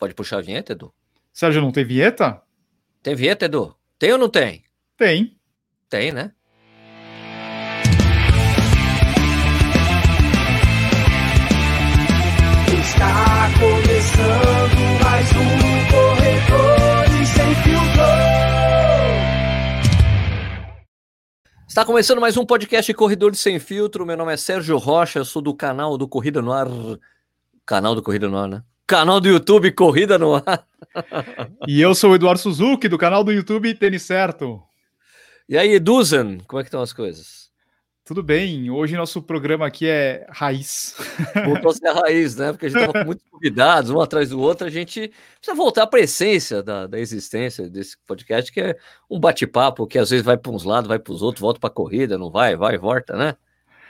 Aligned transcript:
Pode 0.00 0.14
puxar 0.14 0.38
a 0.38 0.40
vinheta, 0.40 0.72
Edu? 0.72 0.94
Sérgio, 1.30 1.60
não 1.60 1.70
tem 1.70 1.84
vinheta? 1.84 2.40
Tem 3.02 3.14
vinheta, 3.14 3.44
Edu? 3.44 3.76
Tem 3.98 4.10
ou 4.10 4.18
não 4.18 4.30
tem? 4.30 4.64
Tem. 4.96 5.38
Tem, 5.90 6.10
né? 6.10 6.32
Está 12.66 13.50
começando 13.58 15.02
mais 15.04 15.28
um 15.32 15.60
Corredores 15.92 17.28
Sem 17.28 17.54
Filtro. 17.56 18.02
Está 21.68 21.84
começando 21.84 22.20
mais 22.22 22.38
um 22.38 22.46
podcast 22.46 22.94
Corredores 22.94 23.38
Sem 23.38 23.58
Filtro. 23.58 24.06
Meu 24.06 24.16
nome 24.16 24.32
é 24.32 24.38
Sérgio 24.38 24.78
Rocha, 24.78 25.18
eu 25.18 25.26
sou 25.26 25.42
do 25.42 25.54
canal 25.54 25.98
do 25.98 26.08
Corrida 26.08 26.40
no 26.40 26.54
Ar. 26.54 26.68
Canal 27.66 27.94
do 27.94 28.02
Corrida 28.02 28.30
no 28.30 28.38
Ar, 28.38 28.48
né? 28.48 28.64
Canal 28.90 29.20
do 29.20 29.28
YouTube 29.28 29.70
Corrida 29.70 30.18
no 30.18 30.34
Ar. 30.34 30.66
E 31.68 31.80
eu 31.80 31.94
sou 31.94 32.10
o 32.10 32.14
Eduardo 32.16 32.40
Suzuki, 32.40 32.88
do 32.88 32.98
canal 32.98 33.22
do 33.22 33.30
YouTube 33.30 33.72
Tênis 33.74 34.02
Certo. 34.02 34.60
E 35.48 35.56
aí, 35.56 35.74
Eduzen, 35.74 36.38
como 36.48 36.58
é 36.58 36.64
que 36.64 36.66
estão 36.66 36.82
as 36.82 36.92
coisas? 36.92 37.50
Tudo 38.04 38.20
bem, 38.20 38.68
hoje 38.68 38.96
nosso 38.96 39.22
programa 39.22 39.64
aqui 39.64 39.86
é 39.86 40.26
raiz. 40.28 40.96
Voltou 41.44 41.70
a 41.70 41.74
ser 41.74 41.86
a 41.86 41.92
raiz, 41.92 42.34
né? 42.34 42.50
Porque 42.50 42.66
a 42.66 42.68
gente 42.68 42.80
estava 42.80 42.98
com 42.98 43.06
muitos 43.06 43.24
convidados, 43.30 43.92
um 43.92 44.00
atrás 44.00 44.30
do 44.30 44.40
outro. 44.40 44.66
A 44.66 44.70
gente 44.70 45.12
precisa 45.36 45.54
voltar 45.56 45.86
para 45.86 46.00
a 46.00 46.02
essência 46.02 46.60
da, 46.60 46.88
da 46.88 46.98
existência 46.98 47.70
desse 47.70 47.96
podcast, 48.08 48.50
que 48.50 48.60
é 48.60 48.76
um 49.08 49.20
bate-papo 49.20 49.86
que 49.86 50.00
às 50.00 50.10
vezes 50.10 50.26
vai 50.26 50.36
para 50.36 50.50
uns 50.50 50.64
lados, 50.64 50.88
vai 50.88 50.98
para 50.98 51.12
os 51.12 51.22
outros, 51.22 51.40
volta 51.40 51.60
para 51.60 51.70
a 51.70 51.72
corrida, 51.72 52.18
não 52.18 52.28
vai, 52.28 52.56
vai, 52.56 52.76
volta, 52.76 53.16
né? 53.16 53.36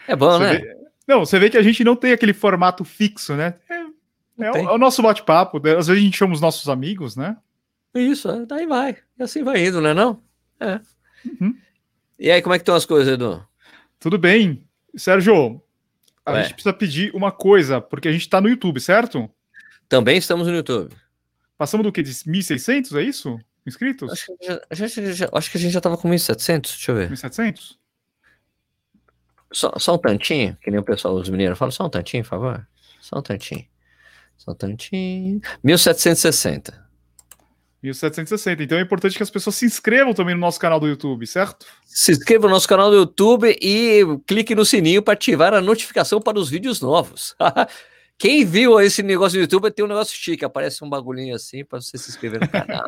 É 0.07 0.15
bom, 0.15 0.33
Você 0.33 0.45
né? 0.45 0.59
vê- 0.59 0.77
Não, 1.09 1.21
você 1.21 1.39
vê 1.39 1.49
que 1.49 1.57
a 1.57 1.63
gente 1.63 1.83
não 1.83 1.97
tem 1.97 2.13
aquele 2.13 2.35
formato 2.35 2.85
fixo, 2.85 3.35
né? 3.35 3.55
É, 4.43 4.51
o, 4.53 4.57
é 4.57 4.73
o 4.73 4.79
nosso 4.79 5.03
bate-papo. 5.03 5.59
né? 5.61 5.77
Às 5.77 5.87
vezes 5.89 6.03
a 6.03 6.05
gente 6.05 6.17
chama 6.17 6.35
os 6.35 6.41
nossos 6.41 6.69
amigos, 6.69 7.17
né? 7.17 7.37
Isso, 7.95 8.29
é, 8.31 8.47
daí 8.47 8.67
vai. 8.67 8.97
E 9.19 9.23
assim 9.23 9.43
vai 9.43 9.67
indo, 9.67 9.81
né? 9.81 9.93
Não? 9.95 10.23
É. 10.61 10.81
Uhum. 11.41 11.57
E 12.19 12.31
aí, 12.31 12.41
como 12.43 12.55
é 12.55 12.59
que 12.59 12.63
estão 12.63 12.75
as 12.75 12.85
coisas, 12.87 13.13
Edu? 13.13 13.45
Tudo 13.99 14.19
bem. 14.19 14.65
Sérgio, 14.97 15.63
a 16.25 16.33
Ué. 16.33 16.43
gente 16.43 16.55
precisa 16.55 16.73
pedir 16.73 17.15
uma 17.15 17.33
coisa, 17.33 17.81
porque 17.81 18.09
a 18.09 18.13
gente 18.13 18.29
tá 18.29 18.41
no 18.41 18.49
YouTube, 18.49 18.81
certo? 18.81 19.29
Também 19.89 20.19
estamos 20.19 20.47
no 20.47 20.55
YouTube. 20.55 20.95
Passamos 21.59 21.85
do 21.85 21.93
que? 21.93 22.03
De 22.03 22.11
1.600, 22.13 22.97
é 22.99 23.03
isso? 23.03 23.39
Inscritos? 23.67 24.11
Acho 24.13 24.27
que, 24.37 24.47
já- 24.47 24.61
a 24.71 24.75
gente 24.75 25.13
já- 25.13 25.29
acho 25.33 25.51
que 25.51 25.57
a 25.59 25.61
gente 25.61 25.73
já 25.73 25.79
estava 25.79 25.97
com 25.97 26.09
1.700, 26.09 26.71
deixa 26.73 26.93
eu 26.93 26.97
ver. 26.97 27.11
1.700? 27.11 27.77
Só, 29.53 29.73
só 29.79 29.95
um 29.95 29.99
tantinho, 29.99 30.57
que 30.63 30.71
nem 30.71 30.79
o 30.79 30.83
pessoal, 30.83 31.15
os 31.15 31.29
mineiros 31.29 31.59
falam, 31.59 31.73
só 31.73 31.85
um 31.87 31.91
tantinho, 31.91 32.23
por 32.23 32.31
favor. 32.31 32.67
Só 33.01 33.19
um 33.19 33.23
tantinho. 33.23 33.65
Só 34.41 34.53
um 34.53 34.55
tantinho. 34.55 35.39
1.760. 35.63 36.73
1.760. 37.85 38.63
Então 38.63 38.79
é 38.79 38.81
importante 38.81 39.15
que 39.15 39.23
as 39.23 39.29
pessoas 39.29 39.57
se 39.57 39.67
inscrevam 39.67 40.15
também 40.15 40.35
no 40.35 40.41
nosso 40.41 40.59
canal 40.59 40.81
do 40.81 40.89
YouTube, 40.89 41.27
certo? 41.27 41.67
Se 41.85 42.13
inscreva 42.13 42.47
no 42.47 42.55
nosso 42.55 42.67
canal 42.67 42.91
do 42.91 42.97
YouTube 42.97 43.55
e 43.61 44.01
clique 44.27 44.55
no 44.55 44.65
sininho 44.65 45.03
para 45.03 45.13
ativar 45.13 45.53
a 45.53 45.61
notificação 45.61 46.23
para 46.23 46.39
os 46.39 46.49
vídeos 46.49 46.81
novos. 46.81 47.37
Quem 48.17 48.47
viu 48.47 48.81
esse 48.81 49.03
negócio 49.03 49.39
do 49.39 49.43
YouTube 49.43 49.71
tem 49.71 49.85
um 49.85 49.89
negócio 49.89 50.17
chique, 50.17 50.43
aparece 50.43 50.83
um 50.83 50.89
bagulhinho 50.89 51.35
assim 51.35 51.63
para 51.63 51.79
você 51.79 51.99
se 51.99 52.09
inscrever 52.09 52.41
no 52.41 52.49
canal. 52.49 52.83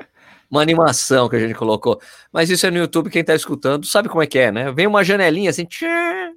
Uma 0.50 0.62
animação 0.62 1.28
que 1.28 1.36
a 1.36 1.40
gente 1.40 1.54
colocou. 1.54 2.00
Mas 2.32 2.48
isso 2.48 2.66
é 2.66 2.70
no 2.70 2.78
YouTube, 2.78 3.10
quem 3.10 3.22
tá 3.22 3.34
escutando 3.34 3.86
sabe 3.86 4.08
como 4.08 4.22
é 4.22 4.26
que 4.26 4.38
é, 4.38 4.50
né? 4.50 4.72
Vem 4.72 4.86
uma 4.86 5.04
janelinha 5.04 5.50
assim, 5.50 5.68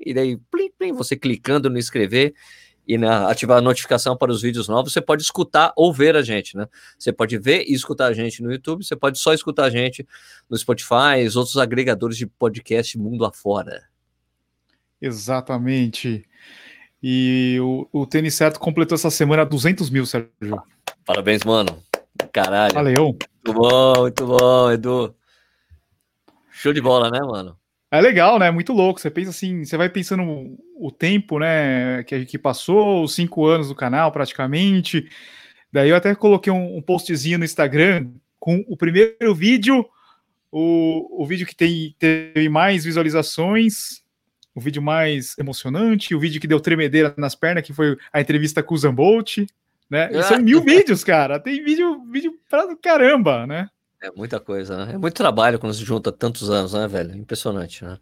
e 0.06 0.14
daí, 0.14 0.36
plim, 0.52 0.70
plim, 0.78 0.92
você 0.92 1.16
clicando 1.16 1.70
no 1.70 1.80
inscrever 1.80 2.34
e 2.88 2.98
na, 2.98 3.30
ativar 3.30 3.58
a 3.58 3.62
notificação 3.62 4.18
para 4.18 4.32
os 4.32 4.42
vídeos 4.42 4.68
novos, 4.68 4.94
você 4.94 5.02
pode 5.02 5.22
escutar 5.22 5.72
ou 5.76 5.94
ver 5.94 6.16
a 6.16 6.22
gente, 6.22 6.58
né? 6.58 6.68
Você 6.98 7.14
pode 7.14 7.38
ver 7.38 7.64
e 7.68 7.74
escutar 7.74 8.08
a 8.08 8.14
gente 8.14 8.42
no 8.42 8.52
YouTube, 8.52 8.84
você 8.84 8.96
pode 8.96 9.20
só 9.20 9.34
escutar 9.34 9.66
a 9.66 9.70
gente 9.70 10.08
no 10.50 10.58
Spotify, 10.58 11.26
os 11.26 11.36
outros 11.36 11.58
agregadores 11.58 12.18
de 12.18 12.26
podcast 12.26 12.98
mundo 12.98 13.26
afora. 13.26 13.84
Exatamente. 15.02 16.26
E 17.02 17.58
o, 17.62 17.88
o 17.92 18.06
Tênis 18.06 18.36
Certo 18.36 18.60
completou 18.60 18.96
essa 18.96 19.10
semana 19.10 19.46
200 19.46 19.90
mil, 19.90 20.06
Sérgio. 20.06 20.30
Parabéns, 21.06 21.44
mano. 21.44 21.82
Caralho. 22.32 22.74
Valeu. 22.74 23.06
Muito 23.06 23.54
bom, 23.54 24.02
muito 24.02 24.28
bom, 24.28 24.72
Edu. 24.72 25.16
Show 26.52 26.74
de 26.74 26.82
bola, 26.82 27.10
né, 27.10 27.20
mano? 27.22 27.58
É 27.92 28.00
legal, 28.00 28.40
né? 28.40 28.50
Muito 28.50 28.72
louco. 28.72 29.02
Você 29.02 29.12
pensa 29.12 29.32
assim, 29.32 29.66
você 29.66 29.76
vai 29.76 29.90
pensando 29.90 30.24
o 30.78 30.90
tempo, 30.90 31.38
né, 31.38 32.04
que, 32.06 32.26
que 32.26 32.38
passou, 32.38 33.04
os 33.04 33.14
cinco 33.14 33.46
anos 33.46 33.68
do 33.68 33.76
canal 33.76 34.12
praticamente. 34.12 35.10
Daí 35.72 35.90
eu 35.90 35.96
até 35.96 36.16
coloquei 36.16 36.52
um, 36.52 36.78
um 36.78 36.82
postzinho 36.82 37.38
no 37.38 37.46
Instagram 37.46 38.10
com 38.40 38.64
o 38.68 38.78
primeiro 38.78 39.36
vídeo, 39.36 39.86
o, 40.52 41.22
o 41.22 41.26
vídeo 41.26 41.46
que 41.46 41.56
tem, 41.56 41.96
teve 42.00 42.50
mais 42.50 42.84
visualizações, 42.84 44.02
o 44.56 44.60
vídeo 44.60 44.82
mais 44.82 45.38
emocionante, 45.38 46.16
o 46.16 46.20
vídeo 46.20 46.42
que 46.42 46.48
deu 46.48 46.60
tremedeira 46.60 47.14
nas 47.18 47.36
pernas, 47.36 47.64
que 47.64 47.74
foi 47.74 47.98
a 48.12 48.20
entrevista 48.20 48.64
com 48.64 48.74
o 48.74 48.78
Zambolt, 48.78 49.38
né? 49.90 50.10
E 50.12 50.24
são 50.24 50.40
mil 50.40 50.62
vídeos, 50.64 51.04
cara. 51.04 51.40
Tem 51.40 51.64
vídeo, 51.64 52.04
vídeo 52.10 52.34
pra 52.50 52.76
caramba, 52.78 53.46
né? 53.46 53.68
É 54.02 54.10
muita 54.12 54.40
coisa, 54.40 54.86
né? 54.86 54.94
É 54.94 54.98
muito 54.98 55.14
trabalho 55.14 55.60
quando 55.60 55.74
se 55.74 55.84
junta 55.86 56.12
tantos 56.12 56.50
anos, 56.50 56.74
né, 56.74 56.88
velho? 56.88 57.16
Impressionante, 57.16 57.84
né? 57.86 58.00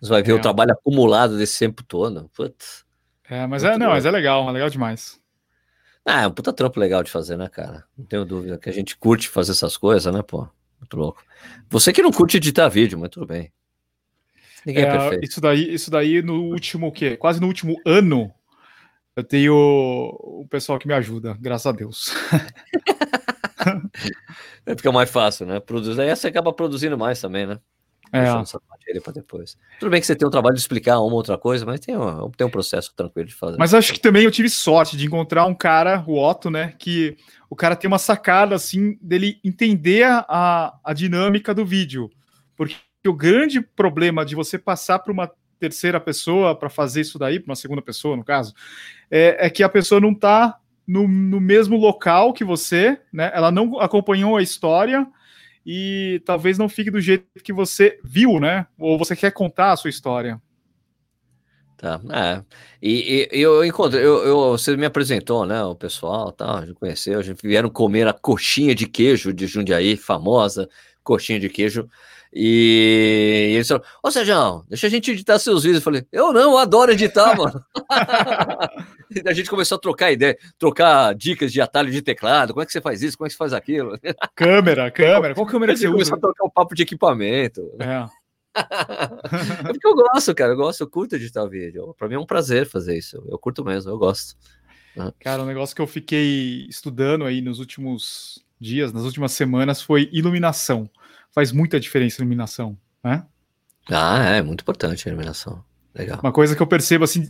Você 0.00 0.08
vai 0.10 0.22
ver 0.22 0.32
É. 0.32 0.34
o 0.34 0.40
trabalho 0.40 0.72
acumulado 0.72 1.36
desse 1.36 1.58
tempo 1.58 1.82
todo. 1.82 2.28
Putz. 2.34 2.84
É, 3.28 3.46
mas 3.46 3.62
Muito 3.62 3.74
é, 3.74 3.78
não, 3.78 3.86
bom. 3.86 3.92
mas 3.92 4.04
é 4.06 4.10
legal, 4.10 4.48
é 4.48 4.52
legal 4.52 4.70
demais. 4.70 5.20
Ah, 6.04 6.22
é 6.22 6.26
um 6.26 6.32
puta 6.32 6.52
trampo 6.52 6.78
legal 6.80 7.02
de 7.02 7.10
fazer, 7.10 7.36
né, 7.36 7.48
cara? 7.48 7.84
Não 7.96 8.04
tenho 8.04 8.24
dúvida 8.24 8.58
que 8.58 8.68
a 8.68 8.72
gente 8.72 8.96
curte 8.96 9.28
fazer 9.28 9.52
essas 9.52 9.76
coisas, 9.76 10.12
né, 10.12 10.22
pô? 10.22 10.48
Muito 10.80 10.96
louco. 10.96 11.22
Você 11.70 11.92
que 11.92 12.02
não 12.02 12.10
curte 12.10 12.36
editar 12.36 12.68
vídeo, 12.68 12.98
mas 12.98 13.10
tudo 13.10 13.26
bem. 13.26 13.52
Ninguém 14.66 14.84
é, 14.84 14.86
É, 14.88 14.90
perfeito. 14.98 15.24
isso 15.24 15.40
daí, 15.40 15.72
isso 15.74 15.90
daí 15.90 16.22
no 16.22 16.42
último 16.42 16.88
o 16.88 16.92
quê? 16.92 17.16
Quase 17.16 17.40
no 17.40 17.46
último 17.46 17.76
ano, 17.86 18.32
eu 19.16 19.22
tenho 19.24 19.54
o 19.54 20.46
pessoal 20.50 20.78
que 20.78 20.88
me 20.88 20.94
ajuda, 20.94 21.36
graças 21.40 21.66
a 21.66 21.72
Deus. 21.72 22.12
É, 24.64 24.76
Fica 24.76 24.92
mais 24.92 25.10
fácil, 25.10 25.44
né? 25.44 25.58
Produzir. 25.58 26.00
Aí 26.00 26.14
você 26.14 26.28
acaba 26.28 26.52
produzindo 26.52 26.96
mais 26.96 27.20
também, 27.20 27.46
né? 27.46 27.58
É, 28.12 28.24
depois. 29.14 29.56
Tudo 29.80 29.90
bem 29.90 29.98
que 29.98 30.06
você 30.06 30.14
tem 30.14 30.28
o 30.28 30.30
trabalho 30.30 30.54
de 30.54 30.60
explicar 30.60 31.00
uma 31.00 31.14
outra 31.14 31.38
coisa, 31.38 31.64
mas 31.64 31.80
tem 31.80 31.96
um, 31.96 32.30
tem 32.30 32.46
um 32.46 32.50
processo 32.50 32.92
tranquilo 32.94 33.26
de 33.26 33.34
fazer. 33.34 33.56
mas 33.58 33.72
acho 33.72 33.90
que 33.90 33.98
também 33.98 34.24
eu 34.24 34.30
tive 34.30 34.50
sorte 34.50 34.98
de 34.98 35.06
encontrar 35.06 35.46
um 35.46 35.54
cara, 35.54 36.04
o 36.06 36.22
Otto, 36.22 36.50
né? 36.50 36.74
Que 36.78 37.16
o 37.48 37.56
cara 37.56 37.74
tem 37.74 37.88
uma 37.88 37.98
sacada 37.98 38.54
assim 38.54 38.98
dele 39.00 39.40
entender 39.42 40.04
a, 40.04 40.78
a 40.84 40.92
dinâmica 40.92 41.54
do 41.54 41.64
vídeo, 41.64 42.10
porque 42.54 42.76
o 43.06 43.14
grande 43.14 43.62
problema 43.62 44.26
de 44.26 44.34
você 44.34 44.58
passar 44.58 44.98
para 44.98 45.12
uma 45.12 45.30
terceira 45.58 45.98
pessoa 45.98 46.54
para 46.54 46.68
fazer 46.68 47.00
isso 47.00 47.18
daí, 47.18 47.40
para 47.40 47.50
uma 47.50 47.56
segunda 47.56 47.80
pessoa, 47.80 48.16
no 48.16 48.24
caso, 48.24 48.52
é, 49.10 49.46
é 49.46 49.48
que 49.48 49.62
a 49.62 49.68
pessoa 49.70 50.00
não 50.00 50.10
está 50.10 50.58
no, 50.86 51.06
no 51.08 51.40
mesmo 51.40 51.76
local 51.76 52.32
que 52.32 52.44
você, 52.44 52.98
né? 53.12 53.30
Ela 53.34 53.50
não 53.50 53.78
acompanhou 53.80 54.36
a 54.36 54.42
história 54.42 55.06
e 55.64 56.20
talvez 56.24 56.58
não 56.58 56.68
fique 56.68 56.90
do 56.90 57.00
jeito 57.00 57.26
que 57.42 57.52
você 57.52 57.98
viu, 58.04 58.40
né? 58.40 58.66
Ou 58.78 58.98
você 58.98 59.14
quer 59.16 59.32
contar 59.32 59.72
a 59.72 59.76
sua 59.76 59.90
história. 59.90 60.40
Tá, 61.76 62.00
é. 62.12 62.44
E, 62.80 63.28
e- 63.32 63.40
eu 63.40 63.64
encontrei, 63.64 64.04
eu, 64.04 64.24
eu- 64.24 64.50
você 64.52 64.76
me 64.76 64.86
apresentou, 64.86 65.44
né? 65.44 65.62
O 65.64 65.74
pessoal, 65.74 66.30
tal, 66.30 66.58
a 66.58 66.60
gente 66.66 66.74
conheceu, 66.78 67.18
a 67.18 67.22
gente 67.22 67.42
vieram 67.46 67.68
comer 67.68 68.06
a 68.06 68.12
coxinha 68.12 68.74
de 68.74 68.86
queijo 68.86 69.32
de 69.32 69.46
Jundiaí, 69.48 69.96
famosa 69.96 70.68
coxinha 71.02 71.40
de 71.40 71.48
queijo. 71.48 71.88
E, 72.32 73.48
e 73.50 73.54
eles 73.56 73.68
falaram: 73.68 73.86
Ô 74.02 74.10
Sérgio, 74.10 74.64
deixa 74.68 74.86
a 74.86 74.90
gente 74.90 75.10
editar 75.10 75.38
seus 75.38 75.64
vídeos. 75.64 75.80
Eu 75.80 75.84
falei: 75.84 76.06
Eu 76.10 76.32
não, 76.32 76.52
eu 76.52 76.58
adoro 76.58 76.92
editar, 76.92 77.34
mano. 77.36 77.62
E 79.14 79.28
a 79.28 79.32
gente 79.34 79.50
começou 79.50 79.76
a 79.76 79.78
trocar 79.78 80.10
ideia, 80.10 80.38
trocar 80.58 81.14
dicas 81.14 81.52
de 81.52 81.60
atalho 81.60 81.90
de 81.90 82.00
teclado. 82.00 82.54
Como 82.54 82.62
é 82.62 82.66
que 82.66 82.72
você 82.72 82.80
faz 82.80 83.02
isso? 83.02 83.18
Como 83.18 83.26
é 83.26 83.28
que 83.28 83.34
você 83.34 83.38
faz 83.38 83.52
aquilo? 83.52 83.98
Câmera, 84.34 84.88
câmera. 84.90 85.34
Qual 85.34 85.46
câmera 85.46 85.76
você 85.76 85.82
gente 85.82 85.92
começou 85.92 86.16
usa? 86.16 86.26
a 86.26 86.32
trocar 86.32 86.44
um 86.46 86.50
papo 86.50 86.74
de 86.74 86.82
equipamento. 86.82 87.60
É. 87.78 88.06
É 88.54 89.72
porque 89.72 89.86
eu 89.86 89.94
gosto, 89.94 90.34
cara. 90.34 90.52
Eu 90.52 90.56
gosto, 90.56 90.80
eu 90.80 90.88
curto 90.88 91.16
editar 91.16 91.46
vídeo. 91.46 91.94
Pra 91.98 92.08
mim 92.08 92.14
é 92.14 92.18
um 92.18 92.24
prazer 92.24 92.66
fazer 92.66 92.96
isso. 92.96 93.22
Eu 93.28 93.38
curto 93.38 93.62
mesmo, 93.62 93.90
eu 93.90 93.98
gosto. 93.98 94.34
Cara, 95.20 95.42
um 95.42 95.46
negócio 95.46 95.74
que 95.74 95.82
eu 95.82 95.86
fiquei 95.86 96.66
estudando 96.68 97.24
aí 97.24 97.40
nos 97.40 97.58
últimos 97.58 98.42
dias, 98.60 98.92
nas 98.92 99.04
últimas 99.04 99.32
semanas, 99.32 99.82
foi 99.82 100.08
iluminação. 100.12 100.88
Faz 101.32 101.50
muita 101.52 101.80
diferença 101.80 102.20
a 102.20 102.22
iluminação, 102.22 102.78
né? 103.02 103.24
Ah, 103.90 104.36
é 104.36 104.42
muito 104.42 104.60
importante 104.60 105.08
a 105.08 105.10
iluminação. 105.10 105.64
Legal. 105.94 106.20
Uma 106.22 106.32
coisa 106.32 106.54
que 106.54 106.62
eu 106.62 106.66
percebo 106.66 107.04
assim. 107.04 107.28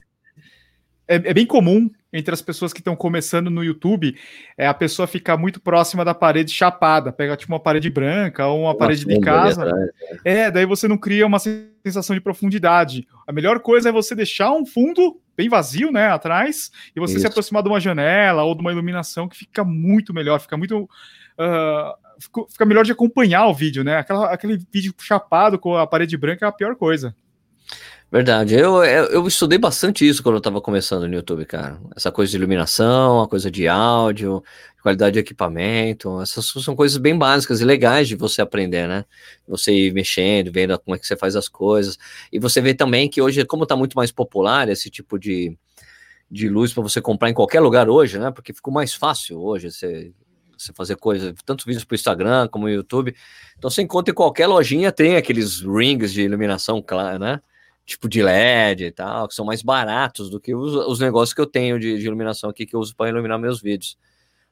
É, 1.09 1.17
é 1.17 1.35
bem 1.35 1.47
comum 1.47 1.91
entre 2.13 2.33
as 2.33 2.43
pessoas 2.43 2.73
que 2.73 2.81
estão 2.81 2.95
começando 2.95 3.51
no 3.51 3.65
YouTube 3.65 4.17
é 4.57 4.67
a 4.67 4.75
pessoa 4.75 5.09
ficar 5.09 5.37
muito 5.37 5.61
próxima 5.61 6.05
da 6.05 6.15
parede 6.15 6.53
chapada, 6.53 7.13
pega 7.13 7.37
tipo 7.37 7.53
uma 7.53 7.59
parede 7.59 7.91
branca 7.91 8.47
ou 8.47 8.63
uma 8.63 8.77
parede 8.77 9.05
de 9.05 9.21
casa. 9.21 9.63
atrás. 9.63 9.91
É, 10.25 10.51
daí 10.51 10.67
você 10.67 10.87
não 10.87 10.99
cria 10.99 11.27
uma 11.27 11.39
sensação 11.39 12.15
de 12.15 12.21
profundidade. 12.21 13.09
A 13.27 13.33
melhor 13.33 13.61
coisa 13.61 13.89
é 13.89 13.93
você 13.93 14.15
deixar 14.15 14.53
um 14.53 14.65
fundo 14.65 15.21
bem 15.37 15.49
vazio, 15.49 15.91
né, 15.91 16.09
atrás, 16.09 16.71
e 16.95 17.01
você 17.01 17.15
Isso. 17.15 17.23
se 17.23 17.27
aproximar 17.27 17.63
de 17.63 17.69
uma 17.69 17.81
janela 17.81 18.43
ou 18.45 18.55
de 18.55 18.61
uma 18.61 18.71
iluminação 18.71 19.27
que 19.27 19.37
fica 19.37 19.65
muito 19.65 20.13
melhor, 20.13 20.39
fica 20.39 20.57
muito. 20.57 20.89
ah, 21.39 21.97
fica- 22.23 22.65
melhor 22.65 22.85
de 22.85 22.93
acompanhar 22.93 23.47
o 23.47 23.55
vídeo, 23.55 23.85
né? 23.85 23.97
Aquela, 23.97 24.33
aquele 24.33 24.57
vídeo 24.73 24.95
chapado 24.99 25.59
com 25.59 25.77
a 25.77 25.87
parede 25.87 26.17
branca 26.17 26.47
é 26.47 26.49
a 26.49 26.53
pior 26.53 26.77
coisa. 26.77 27.15
Verdade. 28.11 28.55
Eu, 28.55 28.85
eu, 28.85 29.05
eu 29.07 29.27
estudei 29.27 29.59
bastante 29.59 30.07
isso 30.07 30.23
quando 30.23 30.35
eu 30.35 30.39
estava 30.39 30.61
começando 30.61 31.09
no 31.09 31.15
YouTube, 31.15 31.47
cara. 31.47 31.81
Essa 31.97 32.13
coisa 32.13 32.31
de 32.31 32.37
iluminação, 32.37 33.23
a 33.23 33.29
coisa 33.29 33.51
de 33.51 33.67
áudio, 33.67 34.45
qualidade 34.83 35.15
de 35.15 35.21
equipamento. 35.21 36.21
Essas 36.21 36.45
são 36.47 36.77
coisas 36.77 36.99
bem 36.99 37.17
básicas 37.17 37.63
e 37.63 37.65
legais 37.65 38.09
de 38.09 38.15
você 38.15 38.43
aprender, 38.43 38.87
né? 38.87 39.07
Você 39.49 39.73
ir 39.73 39.95
mexendo, 39.95 40.53
vendo 40.53 40.79
como 40.79 40.95
é 40.95 40.99
que 40.99 41.07
você 41.07 41.17
faz 41.17 41.35
as 41.37 41.49
coisas. 41.49 41.97
E 42.31 42.39
você 42.39 42.61
vê 42.61 42.75
também 42.75 43.09
que 43.09 43.23
hoje, 43.23 43.47
como 43.47 43.63
está 43.63 43.75
muito 43.77 43.95
mais 43.95 44.13
popular 44.13 44.69
esse 44.69 44.91
tipo 44.91 45.19
de, 45.19 45.57
de 46.31 46.51
luz 46.51 46.71
para 46.75 46.83
você 46.83 47.01
comprar 47.01 47.31
em 47.31 47.35
qualquer 47.35 47.61
lugar 47.61 47.89
hoje, 47.89 48.19
né? 48.19 48.31
Porque 48.31 48.53
ficou 48.53 48.75
mais 48.75 48.93
fácil 48.93 49.41
hoje 49.41 49.71
você, 49.71 50.13
você 50.63 50.73
fazer 50.73 50.97
coisas, 50.97 51.35
tanto 51.45 51.65
vídeos 51.65 51.85
para 51.85 51.95
o 51.95 51.97
Instagram 51.97 52.49
como 52.49 52.67
o 52.67 52.71
YouTube. 52.71 53.15
Então 53.59 53.71
você 53.71 53.83
encontra 53.83 54.13
em 54.13 54.15
qualquer 54.15 54.47
lojinha, 54.47 54.93
tem 54.93 55.17
aqueles 55.17 55.61
rings 55.61 56.13
de 56.13 56.23
iluminação, 56.23 56.85
né? 57.19 57.41
tipo 57.85 58.09
de 58.09 58.23
LED 58.23 58.85
e 58.85 58.91
tal, 58.93 59.29
que 59.29 59.35
são 59.35 59.45
mais 59.45 59.63
baratos 59.63 60.31
do 60.31 60.41
que 60.41 60.55
os, 60.55 60.75
os 60.75 61.01
negócios 61.01 61.35
que 61.35 61.41
eu 61.41 61.47
tenho 61.47 61.79
de, 61.79 61.99
de 61.99 62.07
iluminação 62.07 62.51
aqui 62.51 62.65
que 62.65 62.75
eu 62.75 62.81
uso 62.81 62.95
para 62.95 63.09
iluminar 63.11 63.39
meus 63.39 63.61
vídeos. 63.61 63.99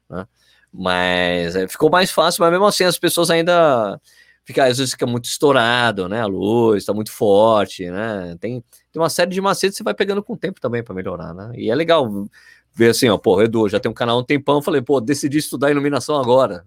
Né? 0.08 0.26
Mas 0.72 1.56
é, 1.56 1.68
ficou 1.68 1.90
mais 1.90 2.10
fácil, 2.10 2.42
mas 2.42 2.50
mesmo 2.50 2.66
assim 2.66 2.84
as 2.84 2.98
pessoas 2.98 3.30
ainda 3.30 4.00
fica, 4.44 4.64
às 4.64 4.78
vezes 4.78 4.92
fica 4.92 5.06
muito 5.06 5.26
estourado, 5.26 6.08
né? 6.08 6.20
A 6.20 6.26
luz 6.26 6.78
está 6.78 6.92
muito 6.92 7.12
forte, 7.12 7.88
né? 7.90 8.36
Tem, 8.40 8.62
tem 8.92 9.02
uma 9.02 9.10
série 9.10 9.30
de 9.30 9.40
macetes 9.40 9.76
que 9.76 9.78
você 9.78 9.84
vai 9.84 9.94
pegando 9.94 10.22
com 10.22 10.34
o 10.34 10.36
tempo 10.36 10.60
também 10.60 10.82
para 10.82 10.94
melhorar, 10.94 11.34
né? 11.34 11.52
E 11.56 11.70
é 11.70 11.74
legal 11.74 12.28
ver 12.72 12.90
assim, 12.90 13.08
ó, 13.08 13.18
pô, 13.18 13.40
Edu, 13.42 13.68
já 13.68 13.78
tem 13.80 13.90
um 13.90 13.94
canal 13.94 14.16
há 14.16 14.20
um 14.20 14.24
tempão, 14.24 14.62
falei, 14.62 14.80
pô, 14.80 15.00
decidi 15.00 15.38
estudar 15.38 15.70
iluminação 15.70 16.18
agora. 16.18 16.64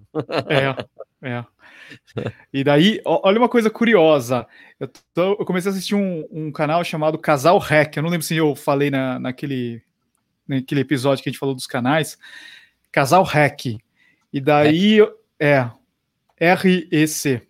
É, 1.22 1.30
é. 1.30 1.46
E 2.52 2.64
daí, 2.64 3.02
olha 3.06 3.38
uma 3.40 3.50
coisa 3.50 3.70
curiosa. 3.70 4.48
Eu, 4.80 4.88
tô- 5.14 5.32
eu 5.40 5.46
comecei 5.46 5.70
a 5.70 5.74
assistir 5.74 5.96
um, 5.96 6.28
um 6.32 6.52
canal 6.52 6.84
chamado 6.84 7.18
Casal 7.18 7.58
Rec. 7.60 7.96
Eu 7.96 8.04
não 8.04 8.10
lembro 8.10 8.26
se 8.26 8.36
eu 8.36 8.56
falei 8.56 8.90
na, 8.90 9.20
naquele, 9.20 9.82
naquele 10.48 10.82
episódio 10.82 11.24
que 11.24 11.30
a 11.30 11.32
gente 11.32 11.40
falou 11.40 11.54
dos 11.56 11.68
canais. 11.68 12.18
Casal 12.92 13.24
Rec. 13.24 13.78
E 14.32 14.42
daí, 14.42 15.00
é, 15.40 15.70
R-E-C. 16.38 17.42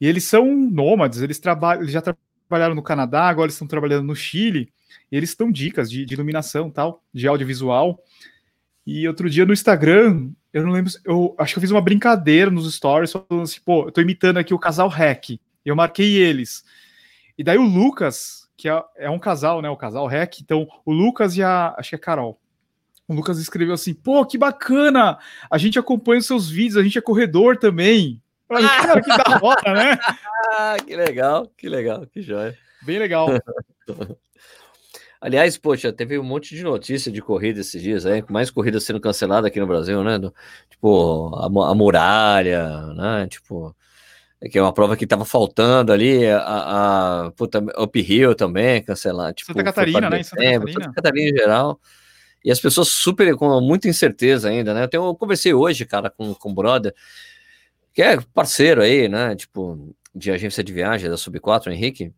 E 0.00 0.06
eles 0.06 0.24
são 0.24 0.46
nômades, 0.54 1.22
eles, 1.22 1.38
trabalham, 1.38 1.82
eles 1.82 1.92
já 1.92 2.02
trabalharam 2.02 2.74
no 2.74 2.82
Canadá, 2.82 3.24
agora 3.24 3.46
eles 3.46 3.54
estão 3.54 3.66
trabalhando 3.66 4.06
no 4.06 4.14
Chile. 4.14 4.72
Eles 5.10 5.34
dão 5.34 5.50
dicas 5.50 5.90
de, 5.90 6.04
de 6.04 6.14
iluminação 6.14 6.70
tal, 6.70 7.02
de 7.12 7.26
audiovisual. 7.26 8.02
E 8.86 9.06
outro 9.08 9.28
dia 9.28 9.44
no 9.44 9.52
Instagram, 9.52 10.30
eu 10.52 10.64
não 10.64 10.72
lembro, 10.72 10.92
eu 11.04 11.34
acho 11.38 11.54
que 11.54 11.58
eu 11.58 11.60
fiz 11.60 11.70
uma 11.70 11.80
brincadeira 11.80 12.50
nos 12.50 12.72
stories, 12.72 13.12
falando 13.12 13.42
assim, 13.42 13.60
pô, 13.64 13.86
eu 13.86 13.92
tô 13.92 14.00
imitando 14.00 14.38
aqui 14.38 14.54
o 14.54 14.58
casal 14.58 14.88
Rec. 14.88 15.40
Eu 15.64 15.74
marquei 15.74 16.16
eles. 16.16 16.64
E 17.36 17.42
daí 17.42 17.58
o 17.58 17.62
Lucas, 17.62 18.48
que 18.56 18.68
é, 18.68 18.82
é 18.96 19.10
um 19.10 19.18
casal, 19.18 19.60
né, 19.60 19.68
o 19.68 19.76
casal 19.76 20.06
Rec, 20.06 20.40
então 20.40 20.68
o 20.84 20.92
Lucas 20.92 21.36
e 21.36 21.42
a, 21.42 21.74
acho 21.76 21.90
que 21.90 21.94
é 21.96 21.98
a 21.98 22.00
Carol. 22.00 22.40
O 23.08 23.14
Lucas 23.14 23.38
escreveu 23.38 23.74
assim, 23.74 23.92
pô, 23.92 24.24
que 24.24 24.38
bacana, 24.38 25.18
a 25.50 25.58
gente 25.58 25.78
acompanha 25.78 26.18
os 26.18 26.26
seus 26.26 26.48
vídeos, 26.48 26.76
a 26.76 26.82
gente 26.82 26.98
é 26.98 27.02
corredor 27.02 27.56
também. 27.56 28.20
Falei, 28.48 28.66
cara, 28.66 29.02
que 29.02 29.08
da 29.08 29.40
hora, 29.42 29.74
né? 29.74 29.98
Ah, 30.58 30.76
que 30.78 30.94
legal, 30.94 31.50
que 31.56 31.68
legal, 31.68 32.06
que 32.06 32.22
joia. 32.22 32.56
Bem 32.82 32.98
legal. 32.98 33.26
Aliás, 35.20 35.56
poxa, 35.56 35.92
teve 35.92 36.18
um 36.18 36.22
monte 36.22 36.54
de 36.54 36.62
notícia 36.62 37.10
de 37.10 37.22
corrida 37.22 37.60
esses 37.60 37.80
dias 37.82 38.04
aí, 38.06 38.22
mais 38.28 38.50
corridas 38.50 38.84
sendo 38.84 39.00
canceladas 39.00 39.46
aqui 39.48 39.58
no 39.58 39.66
Brasil, 39.66 40.02
né? 40.04 40.18
do- 40.18 40.32
tipo, 40.70 41.34
a, 41.34 41.46
a 41.70 41.74
muralha, 41.74 42.86
né? 42.94 43.26
Tipo, 43.28 43.74
é 44.40 44.48
que 44.48 44.58
é 44.58 44.62
uma 44.62 44.72
prova 44.72 44.96
que 44.96 45.06
tava 45.06 45.24
faltando 45.24 45.92
ali, 45.92 46.26
a, 46.26 47.26
a 47.26 47.30
puta, 47.32 47.64
Uphill 47.78 48.34
também, 48.34 48.82
cancelar. 48.82 49.32
Tipo, 49.34 49.52
Santa 49.52 49.64
Catarina, 49.64 50.00
né? 50.10 50.22
Santa 50.22 50.42
Catarina. 50.60 50.84
Santa 50.84 50.92
Catarina 50.94 51.30
em 51.30 51.36
geral. 51.38 51.80
E 52.44 52.50
as 52.50 52.60
pessoas 52.60 52.88
super 52.88 53.34
com 53.36 53.60
muita 53.60 53.88
incerteza 53.88 54.48
ainda, 54.50 54.72
né? 54.74 54.84
Eu, 54.84 54.88
tenho- 54.88 55.06
eu 55.06 55.14
conversei 55.16 55.52
hoje, 55.54 55.84
cara, 55.86 56.10
com, 56.10 56.34
com 56.34 56.50
o 56.50 56.54
brother, 56.54 56.94
que 57.92 58.02
é 58.02 58.20
parceiro 58.34 58.82
aí, 58.82 59.08
né? 59.08 59.34
Tipo, 59.34 59.94
de 60.14 60.30
agência 60.30 60.62
de 60.62 60.72
viagem 60.72 61.08
da 61.10 61.16
Sub 61.16 61.38
4, 61.40 61.70
o 61.70 61.74
Henrique. 61.74 62.12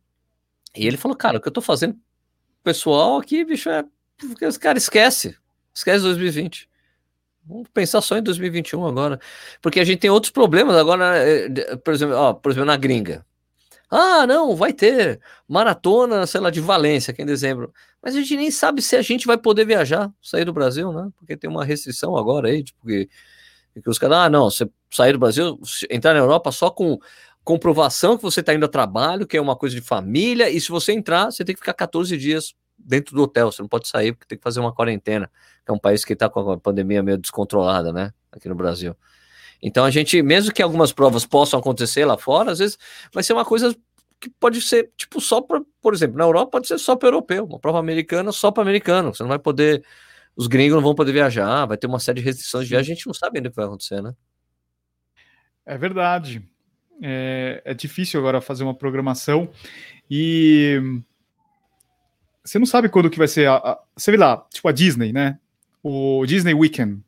E 0.77 0.87
ele 0.87 0.97
falou, 0.97 1.17
cara, 1.17 1.39
o 1.39 1.41
que 1.41 1.49
eu 1.49 1.53
tô 1.53 1.61
fazendo 1.63 1.97
pessoal 2.63 3.19
aqui, 3.19 3.45
bicho, 3.45 3.69
é 3.71 3.85
porque 4.19 4.47
os 4.47 4.57
caras 4.59 4.85
esquece, 4.85 5.37
esquece 5.75 6.03
2020. 6.03 6.69
Vamos 7.47 7.69
pensar 7.73 8.01
só 8.03 8.19
em 8.19 8.23
2021 8.23 8.87
agora, 8.87 9.19
porque 9.63 9.81
a 9.81 9.85
gente 9.85 10.01
tem 10.01 10.11
outros 10.11 10.31
problemas 10.33 10.77
agora, 10.77 11.17
eh, 11.19 11.49
de- 11.49 11.77
por 11.79 11.95
exemplo, 11.95 12.15
ó, 12.17 12.35
por 12.35 12.51
exemplo, 12.53 12.67
na 12.67 12.77
gringa. 12.77 13.25
Ah, 13.91 14.27
não, 14.27 14.55
vai 14.57 14.73
ter 14.73 15.21
maratona, 15.49 16.27
sei 16.27 16.41
lá, 16.41 16.51
de 16.51 16.61
Valência, 16.61 17.13
que 17.15 17.23
em 17.23 17.27
dezembro. 17.27 17.73
Mas 18.03 18.15
a 18.17 18.19
gente 18.21 18.37
nem 18.37 18.51
sabe 18.51 18.83
se 18.83 18.97
a 18.97 19.03
gente 19.03 19.27
vai 19.27 19.39
poder 19.39 19.65
viajar, 19.67 20.13
sair 20.23 20.45
do 20.45 20.53
Brasil, 20.53 20.93
né? 20.93 21.11
Porque 21.17 21.37
tem 21.37 21.49
uma 21.51 21.65
restrição 21.65 22.17
agora 22.17 22.49
aí, 22.49 22.63
tipo, 22.65 22.87
que, 22.87 23.09
que 23.83 23.89
os 23.91 23.99
caras, 23.99 24.19
ah, 24.19 24.31
não, 24.31 24.51
você 24.51 24.69
sair 24.91 25.13
do 25.13 25.19
Brasil, 25.19 25.59
entrar 25.91 26.13
na 26.15 26.21
Europa 26.21 26.53
só 26.53 26.71
com 26.71 26.99
comprovação 27.49 28.19
que 28.19 28.23
você 28.23 28.41
está 28.41 28.53
indo 28.53 28.67
a 28.67 28.69
trabalho, 28.69 29.27
que 29.27 29.35
é 29.35 29.41
uma 29.41 29.57
coisa 29.57 29.75
de 29.75 29.81
família, 29.81 30.51
e 30.51 30.61
se 30.61 30.69
você 30.69 30.93
entrar, 30.93 31.33
você 31.33 31.43
tem 31.43 31.55
que 31.55 31.61
ficar 31.61 31.73
14 31.73 32.15
dias 32.15 32.55
dentro 32.77 33.17
do 33.17 33.23
hotel, 33.23 33.51
você 33.51 33.63
não 33.63 33.69
pode 33.71 33.89
sair, 33.89 34.13
porque 34.13 34.27
tem 34.27 34.37
que 34.37 34.45
fazer 34.45 34.61
uma 34.61 34.71
quarentena, 34.71 35.31
é 35.67 35.73
um 35.73 35.79
país 35.79 36.05
que 36.05 36.13
está 36.13 36.29
com 36.29 36.51
a 36.51 36.59
pandemia 36.59 37.03
meio 37.03 37.17
descontrolada, 37.17 37.91
né, 37.91 38.13
aqui 38.31 38.51
no 38.51 38.55
Brasil. 38.55 38.95
Então 39.63 39.87
a 39.87 39.91
gente, 39.91 40.21
mesmo 40.21 40.53
que 40.53 40.63
algumas 40.63 40.93
provas 40.93 41.25
possam 41.25 41.59
acontecer 41.59 42.05
lá 42.05 42.19
fora, 42.19 42.53
às 42.53 42.59
vezes 42.59 42.77
vai 43.15 43.23
ser 43.23 43.33
uma 43.33 43.47
coisa 43.47 43.75
que 44.21 44.29
pode 44.29 44.61
ser, 44.61 44.93
tipo, 44.95 45.19
só 45.19 45.41
para, 45.41 45.63
por 45.81 45.95
exemplo, 45.95 46.19
na 46.19 46.25
Europa 46.25 46.51
pode 46.51 46.69
ser 46.69 46.77
só 46.77 46.97
para 46.97 47.09
europeu, 47.09 47.47
uma 47.47 47.59
prova 47.59 47.79
americana 47.79 48.31
só 48.31 48.51
para 48.51 48.63
americano, 48.63 49.15
você 49.15 49.23
não 49.23 49.31
vai 49.31 49.39
poder, 49.39 49.83
os 50.37 50.47
gringos 50.49 50.77
não 50.77 50.83
vão 50.83 50.95
poder 50.95 51.13
viajar, 51.13 51.65
vai 51.65 51.79
ter 51.79 51.87
uma 51.87 51.99
série 51.99 52.21
de 52.21 52.27
restrições 52.27 52.65
de 52.65 52.71
viagem, 52.75 52.93
a 52.93 52.95
gente 52.95 53.07
não 53.07 53.15
sabe 53.15 53.39
ainda 53.39 53.49
o 53.49 53.53
que 53.53 53.57
vai 53.57 53.65
acontecer, 53.65 54.03
né? 54.03 54.13
É 55.65 55.79
verdade. 55.79 56.47
É, 57.03 57.63
é 57.65 57.75
difícil 57.75 58.19
agora 58.21 58.41
fazer 58.41 58.65
uma 58.65 58.75
programação 58.75 59.49
e 60.11 60.81
você 62.45 62.59
não 62.59 62.67
sabe 62.67 62.89
quando 62.89 63.11
que 63.11 63.19
vai 63.19 63.29
ser 63.29 63.49
a, 63.49 63.57
a, 63.57 63.79
sei 63.97 64.17
lá, 64.17 64.45
tipo 64.53 64.67
a 64.69 64.73
Disney, 64.73 65.13
né? 65.13 65.39
O 65.83 66.25
Disney 66.27 66.55
Weekend. 66.55 67.03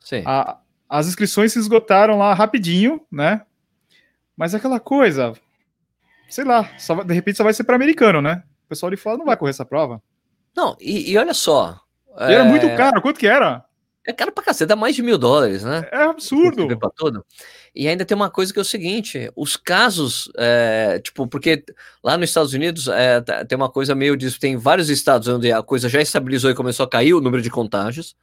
Sim. 0.00 0.22
A- 0.26 0.58
as 0.88 1.06
inscrições 1.06 1.52
se 1.52 1.58
esgotaram 1.58 2.16
lá 2.18 2.32
rapidinho, 2.34 3.00
né? 3.12 3.42
Mas 4.36 4.54
é 4.54 4.56
aquela 4.56 4.80
coisa, 4.80 5.34
sei 6.28 6.44
lá, 6.44 6.70
só 6.78 7.02
de 7.02 7.12
repente 7.14 7.36
só 7.36 7.44
vai 7.44 7.52
ser 7.52 7.64
para 7.64 7.76
americano, 7.76 8.22
né? 8.22 8.42
O 8.64 8.68
pessoal 8.68 8.90
de 8.90 8.96
fora 8.96 9.18
não 9.18 9.26
vai 9.26 9.36
correr 9.36 9.50
essa 9.50 9.64
prova. 9.64 10.02
Não, 10.56 10.76
e, 10.80 11.10
e 11.12 11.18
olha 11.18 11.34
só. 11.34 11.80
E 12.20 12.32
era 12.32 12.44
muito 12.44 12.66
caro, 12.76 13.00
quanto 13.02 13.20
que 13.20 13.26
era? 13.26 13.64
É 14.08 14.12
caro 14.14 14.32
pra 14.32 14.42
cacete, 14.42 14.66
dá 14.68 14.74
mais 14.74 14.96
de 14.96 15.02
mil 15.02 15.18
dólares, 15.18 15.62
né? 15.62 15.86
É 15.92 16.04
absurdo. 16.04 16.78
Pra 16.78 16.88
tudo. 16.96 17.22
E 17.74 17.86
ainda 17.86 18.06
tem 18.06 18.14
uma 18.16 18.30
coisa 18.30 18.50
que 18.54 18.58
é 18.58 18.62
o 18.62 18.64
seguinte: 18.64 19.30
os 19.36 19.54
casos, 19.54 20.32
é, 20.38 20.98
tipo, 21.04 21.26
porque 21.28 21.62
lá 22.02 22.16
nos 22.16 22.30
Estados 22.30 22.54
Unidos 22.54 22.88
é, 22.88 23.20
tá- 23.20 23.44
tem 23.44 23.54
uma 23.54 23.68
coisa 23.70 23.94
meio 23.94 24.16
disso, 24.16 24.40
tem 24.40 24.56
vários 24.56 24.88
estados 24.88 25.28
onde 25.28 25.52
a 25.52 25.62
coisa 25.62 25.90
já 25.90 26.00
estabilizou 26.00 26.50
e 26.50 26.54
começou 26.54 26.84
a 26.84 26.88
cair 26.88 27.12
o 27.12 27.20
número 27.20 27.42
de 27.42 27.50
contágios, 27.50 28.16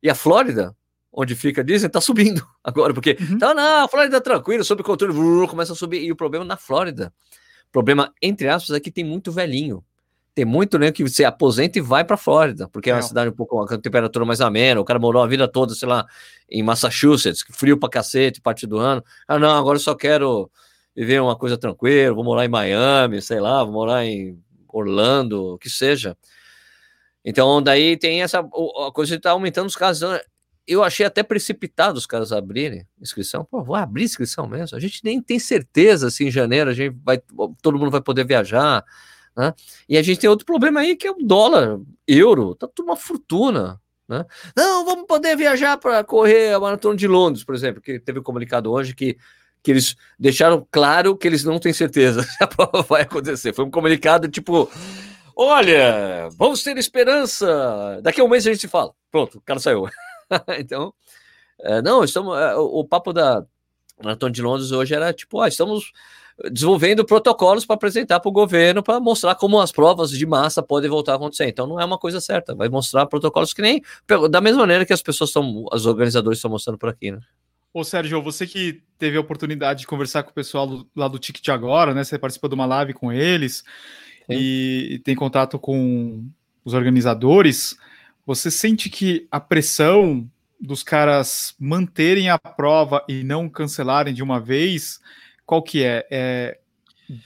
e 0.00 0.08
a 0.08 0.14
Flórida, 0.14 0.76
onde 1.12 1.34
fica 1.34 1.64
Disney, 1.64 1.88
tá 1.88 2.00
subindo 2.00 2.46
agora, 2.62 2.94
porque 2.94 3.16
Uhum. 3.20 3.36
tá, 3.38 3.52
não, 3.52 3.84
a 3.84 3.88
Flórida 3.88 4.18
é 4.18 4.20
tranquila, 4.20 4.62
sob 4.62 4.80
controle, 4.84 5.48
começa 5.48 5.72
a 5.72 5.76
subir, 5.76 6.04
e 6.04 6.12
o 6.12 6.16
problema 6.16 6.44
na 6.44 6.56
Flórida, 6.56 7.12
problema, 7.72 8.14
entre 8.22 8.48
aspas, 8.48 8.76
é 8.76 8.80
que 8.80 8.92
tem 8.92 9.02
muito 9.02 9.32
velhinho. 9.32 9.84
Tem 10.34 10.44
muito 10.44 10.78
né, 10.78 10.92
que 10.92 11.02
você 11.02 11.24
aposenta 11.24 11.78
e 11.78 11.82
vai 11.82 12.04
para 12.04 12.16
Flórida, 12.16 12.68
porque 12.68 12.88
é 12.90 12.94
uma 12.94 13.00
É. 13.00 13.02
cidade 13.02 13.30
um 13.30 13.32
pouco 13.34 13.56
com 13.66 13.74
a 13.74 13.78
temperatura 13.78 14.24
mais 14.24 14.40
amena. 14.40 14.80
O 14.80 14.84
cara 14.84 14.98
morou 14.98 15.22
a 15.22 15.26
vida 15.26 15.48
toda, 15.48 15.74
sei 15.74 15.88
lá, 15.88 16.06
em 16.48 16.62
Massachusetts, 16.62 17.44
frio 17.52 17.78
pra 17.78 17.88
cacete, 17.88 18.40
parte 18.40 18.66
do 18.66 18.78
ano. 18.78 19.04
Ah, 19.26 19.38
não, 19.38 19.50
agora 19.58 19.76
eu 19.76 19.80
só 19.80 19.94
quero 19.94 20.50
viver 20.94 21.20
uma 21.20 21.36
coisa 21.36 21.58
tranquila, 21.58 22.14
vou 22.14 22.24
morar 22.24 22.44
em 22.44 22.48
Miami, 22.48 23.20
sei 23.20 23.40
lá, 23.40 23.62
vou 23.64 23.72
morar 23.72 24.04
em 24.04 24.38
Orlando, 24.68 25.54
o 25.54 25.58
que 25.58 25.68
seja. 25.68 26.16
Então, 27.24 27.60
daí 27.62 27.96
tem 27.96 28.22
essa 28.22 28.40
a 28.40 28.92
coisa 28.92 29.10
de 29.12 29.16
estar 29.18 29.30
aumentando 29.32 29.66
os 29.68 29.76
casos. 29.76 30.02
Então, 30.02 30.20
Eu 30.66 30.84
achei 30.84 31.04
até 31.04 31.22
precipitado 31.24 31.98
os 31.98 32.06
caras 32.06 32.30
abrirem 32.30 32.86
inscrição. 33.00 33.44
Pô, 33.44 33.60
vou 33.64 33.74
abrir 33.74 34.04
inscrição 34.04 34.46
mesmo. 34.46 34.76
A 34.76 34.80
gente 34.80 35.00
nem 35.02 35.20
tem 35.20 35.38
certeza 35.38 36.10
se 36.10 36.24
em 36.24 36.30
janeiro 36.30 36.70
a 36.70 36.72
gente 36.74 36.94
vai, 37.04 37.20
todo 37.60 37.76
mundo 37.78 37.90
vai 37.90 38.00
poder 38.00 38.24
viajar. 38.24 38.84
Né? 39.36 39.54
E 39.88 39.96
a 39.96 40.02
gente 40.02 40.20
tem 40.20 40.30
outro 40.30 40.46
problema 40.46 40.80
aí 40.80 40.96
que 40.96 41.06
é 41.06 41.10
o 41.10 41.18
dólar, 41.20 41.78
euro, 42.06 42.54
tá 42.54 42.66
tudo 42.66 42.86
uma 42.86 42.96
fortuna. 42.96 43.80
Né? 44.08 44.24
Não, 44.56 44.84
vamos 44.84 45.06
poder 45.06 45.36
viajar 45.36 45.76
para 45.76 46.02
correr 46.02 46.52
a 46.52 46.60
maratona 46.60 46.96
de 46.96 47.06
Londres, 47.06 47.44
por 47.44 47.54
exemplo, 47.54 47.80
que 47.80 47.98
teve 48.00 48.18
um 48.18 48.22
comunicado 48.22 48.70
hoje 48.70 48.94
que, 48.94 49.16
que 49.62 49.70
eles 49.70 49.96
deixaram 50.18 50.66
claro 50.70 51.16
que 51.16 51.28
eles 51.28 51.44
não 51.44 51.58
têm 51.58 51.72
certeza 51.72 52.22
se 52.26 52.42
a 52.42 52.46
prova 52.46 52.82
vai 52.82 53.02
acontecer. 53.02 53.52
Foi 53.52 53.64
um 53.64 53.70
comunicado 53.70 54.28
tipo: 54.28 54.68
Olha, 55.36 56.28
vamos 56.36 56.62
ter 56.62 56.76
esperança. 56.76 58.00
Daqui 58.02 58.20
a 58.20 58.24
um 58.24 58.28
mês 58.28 58.46
a 58.46 58.50
gente 58.50 58.60
se 58.60 58.68
fala. 58.68 58.92
Pronto, 59.10 59.38
o 59.38 59.40
cara 59.40 59.58
saiu. 59.58 59.88
então, 60.58 60.92
é, 61.60 61.80
não, 61.80 62.04
estamos. 62.04 62.36
É, 62.38 62.56
o, 62.56 62.80
o, 62.80 62.84
papo 62.84 63.12
da 63.12 63.44
Maratona 64.02 64.32
de 64.32 64.42
Londres 64.42 64.72
hoje 64.72 64.94
era 64.94 65.12
tipo, 65.12 65.40
ah, 65.40 65.48
estamos 65.48 65.92
desenvolvendo 66.50 67.04
protocolos 67.04 67.66
para 67.66 67.74
apresentar 67.74 68.20
para 68.20 68.28
o 68.28 68.32
governo 68.32 68.82
para 68.82 69.00
mostrar 69.00 69.34
como 69.34 69.60
as 69.60 69.70
provas 69.72 70.10
de 70.10 70.24
massa 70.24 70.62
podem 70.62 70.88
voltar 70.88 71.12
a 71.12 71.16
acontecer. 71.16 71.48
Então 71.48 71.66
não 71.66 71.80
é 71.80 71.84
uma 71.84 71.98
coisa 71.98 72.20
certa, 72.20 72.54
vai 72.54 72.68
mostrar 72.68 73.06
protocolos 73.06 73.52
que 73.52 73.60
nem 73.60 73.82
da 74.30 74.40
mesma 74.40 74.60
maneira 74.60 74.86
que 74.86 74.92
as 74.92 75.02
pessoas 75.02 75.30
estão, 75.30 75.66
os 75.72 75.86
organizadores 75.86 76.38
estão 76.38 76.50
mostrando 76.50 76.78
por 76.78 76.88
aqui, 76.88 77.10
né? 77.10 77.20
Ô 77.72 77.84
Sérgio, 77.84 78.20
você 78.20 78.46
que 78.46 78.82
teve 78.98 79.16
a 79.16 79.20
oportunidade 79.20 79.80
de 79.80 79.86
conversar 79.86 80.24
com 80.24 80.30
o 80.30 80.34
pessoal 80.34 80.84
lá 80.96 81.06
do 81.06 81.18
Ticket 81.18 81.48
agora, 81.50 81.94
né? 81.94 82.02
Você 82.02 82.18
participa 82.18 82.48
de 82.48 82.54
uma 82.54 82.66
live 82.66 82.92
com 82.92 83.12
eles 83.12 83.62
e, 84.28 84.94
e 84.94 84.98
tem 84.98 85.14
contato 85.14 85.58
com 85.58 86.24
os 86.64 86.74
organizadores. 86.74 87.76
Você 88.26 88.50
sente 88.50 88.90
que 88.90 89.28
a 89.30 89.38
pressão 89.38 90.28
dos 90.60 90.82
caras 90.82 91.54
manterem 91.58 92.28
a 92.28 92.38
prova 92.38 93.04
e 93.08 93.22
não 93.22 93.48
cancelarem 93.48 94.12
de 94.12 94.22
uma 94.22 94.40
vez, 94.40 95.00
qual 95.50 95.64
que 95.64 95.82
é? 95.82 96.06
é 96.08 96.58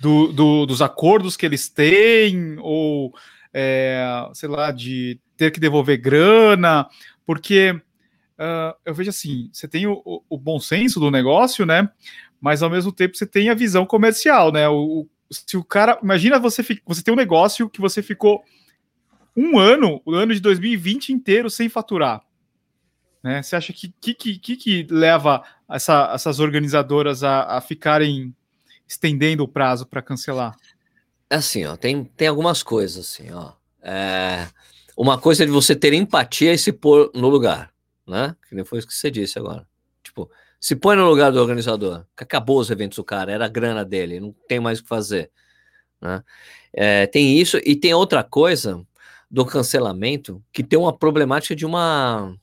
do, 0.00 0.33
do, 0.33 0.64
dos 0.64 0.81
acordos 0.81 1.37
que 1.37 1.45
eles 1.45 1.69
têm, 1.69 2.57
ou 2.59 3.14
é, 3.52 4.02
sei 4.33 4.49
lá, 4.49 4.71
de 4.73 5.21
ter 5.37 5.50
que 5.50 5.61
devolver 5.61 5.99
grana, 5.99 6.88
porque 7.26 7.73
uh, 8.38 8.75
eu 8.83 8.95
vejo 8.95 9.11
assim, 9.11 9.50
você 9.52 9.69
tem 9.69 9.87
o, 9.87 10.02
o, 10.26 10.38
bom 10.38 10.59
senso 10.59 10.99
do 10.99 11.11
negócio, 11.11 11.66
né? 11.66 11.87
Mas 12.40 12.62
ao 12.62 12.71
mesmo 12.71 12.90
tempo 12.90 13.14
você 13.14 13.26
tem 13.26 13.50
a 13.50 13.54
visão 13.54 13.85
comercial, 13.85 14.50
né? 14.50 14.66
O, 14.71 15.07
se 15.31 15.59
o 15.59 15.62
cara. 15.62 15.99
Imagina 16.02 16.38
você, 16.38 16.62
você 16.87 17.02
tem 17.02 17.12
um 17.12 17.19
negócio 17.19 17.69
que 17.69 17.81
você 17.81 18.02
ficou 18.02 18.43
um 19.37 19.59
ano, 19.59 20.00
o 20.07 20.14
ano 20.14 20.33
de 20.33 20.40
2020 20.40 21.12
inteiro 21.12 21.50
sem 21.50 21.69
faturar. 21.69 22.23
Né? 23.25 23.43
Você 23.43 23.57
acha 23.57 23.73
que 23.73 23.88
que, 23.88 24.14
que, 24.14 24.57
que 24.57 24.87
leva 24.88 25.43
essa, 25.69 26.12
essas 26.14 26.38
organizadoras 26.38 27.25
a, 27.25 27.57
a 27.57 27.61
ficarem 27.61 28.33
estendendo 28.87 29.43
o 29.43 29.49
prazo 29.49 29.85
para 29.85 30.00
cancelar? 30.00 30.54
Assim, 31.28 31.64
ó, 31.64 31.76
tem, 31.76 32.04
tem 32.04 32.28
algumas 32.28 32.62
coisas 32.62 33.07
assim, 33.07 33.33
ó. 33.33 33.52
É, 33.83 34.47
uma 34.97 35.19
coisa 35.19 35.43
é 35.43 35.47
de 35.47 35.52
você 35.52 35.75
ter 35.75 35.93
empatia 35.95 36.52
e 36.52 36.59
se 36.59 36.73
pôr 36.73 37.11
no 37.12 37.28
lugar 37.28 37.75
né? 38.07 38.37
Que 38.49 38.54
nem 38.54 38.64
foi 38.64 38.78
isso 38.78 38.88
que 38.88 38.95
você 38.95 39.11
disse 39.11 39.38
agora. 39.38 39.66
Tipo, 40.02 40.31
se 40.61 40.76
põe 40.76 40.97
no 40.97 41.09
lugar 41.09 41.33
do 41.33 41.40
organizador, 41.40 42.04
que 42.16 42.25
acabou 42.25 42.59
os 42.59 42.71
eventos 42.71 42.97
do 42.97 43.04
cara, 43.04 43.33
era 43.33 43.47
a 43.47 43.49
grana 43.49 43.85
dele, 43.85 44.21
não 44.21 44.35
tem 44.47 44.61
mais 44.61 44.78
o 44.78 44.83
que 44.83 44.88
fazer. 44.88 45.31
Né? 46.00 46.23
É, 46.73 47.07
tem 47.07 47.38
isso, 47.38 47.59
e 47.64 47.76
tem 47.76 47.95
outra 47.95 48.23
coisa 48.23 48.85
do 49.31 49.45
cancelamento 49.45 50.43
que 50.52 50.62
tem 50.62 50.78
uma 50.78 50.97
problemática 50.97 51.57
de 51.57 51.66
uma 51.66 52.37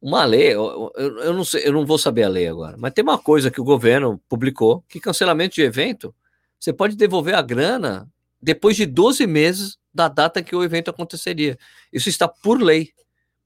uma 0.00 0.24
lei, 0.24 0.54
eu, 0.54 0.92
eu, 0.96 1.34
não 1.34 1.44
sei, 1.44 1.66
eu 1.66 1.72
não 1.72 1.84
vou 1.84 1.98
saber 1.98 2.22
a 2.22 2.28
lei 2.28 2.46
agora, 2.46 2.76
mas 2.76 2.92
tem 2.92 3.02
uma 3.02 3.18
coisa 3.18 3.50
que 3.50 3.60
o 3.60 3.64
governo 3.64 4.20
publicou, 4.28 4.84
que 4.88 5.00
cancelamento 5.00 5.54
de 5.54 5.62
evento, 5.62 6.14
você 6.58 6.72
pode 6.72 6.96
devolver 6.96 7.34
a 7.34 7.42
grana 7.42 8.08
depois 8.40 8.76
de 8.76 8.86
12 8.86 9.26
meses 9.26 9.78
da 9.92 10.08
data 10.08 10.42
que 10.42 10.54
o 10.54 10.62
evento 10.62 10.90
aconteceria. 10.90 11.58
Isso 11.92 12.08
está 12.08 12.28
por 12.28 12.62
lei, 12.62 12.92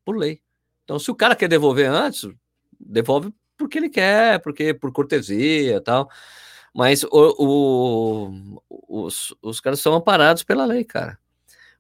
por 0.05 0.17
lei. 0.17 0.41
Então, 0.85 0.99
se 0.99 1.11
o 1.11 1.15
cara 1.15 1.35
quer 1.35 1.49
devolver 1.49 1.89
antes, 1.89 2.29
devolve 2.79 3.33
porque 3.57 3.79
ele 3.79 3.89
quer, 3.89 4.41
porque 4.41 4.75
por 4.75 4.93
cortesia 4.93 5.81
tal. 5.81 6.11
Mas 6.75 7.05
o, 7.05 7.09
o, 7.39 8.61
os, 8.89 9.35
os 9.43 9.61
caras 9.61 9.81
são 9.81 9.95
amparados 9.95 10.43
pela 10.43 10.65
lei, 10.65 10.85
cara. 10.85 11.19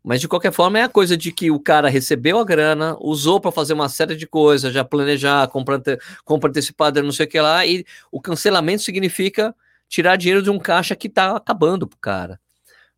Mas 0.02 0.20
de 0.20 0.26
qualquer 0.26 0.52
forma 0.52 0.78
é 0.78 0.82
a 0.82 0.88
coisa 0.88 1.16
de 1.16 1.30
que 1.30 1.50
o 1.50 1.60
cara 1.60 1.88
recebeu 1.88 2.38
a 2.38 2.44
grana, 2.44 2.96
usou 3.00 3.40
para 3.40 3.52
fazer 3.52 3.72
uma 3.72 3.88
série 3.88 4.16
de 4.16 4.26
coisas, 4.26 4.72
já 4.72 4.84
planejar, 4.84 5.46
compra, 5.48 5.80
compra 6.24 6.50
antecipada, 6.50 7.02
não 7.02 7.12
sei 7.12 7.26
o 7.26 7.28
que 7.28 7.40
lá, 7.40 7.64
e 7.64 7.84
o 8.10 8.20
cancelamento 8.20 8.82
significa 8.82 9.54
tirar 9.88 10.16
dinheiro 10.16 10.42
de 10.42 10.50
um 10.50 10.58
caixa 10.58 10.96
que 10.96 11.06
está 11.06 11.36
acabando 11.36 11.86
pro 11.86 11.98
cara. 11.98 12.40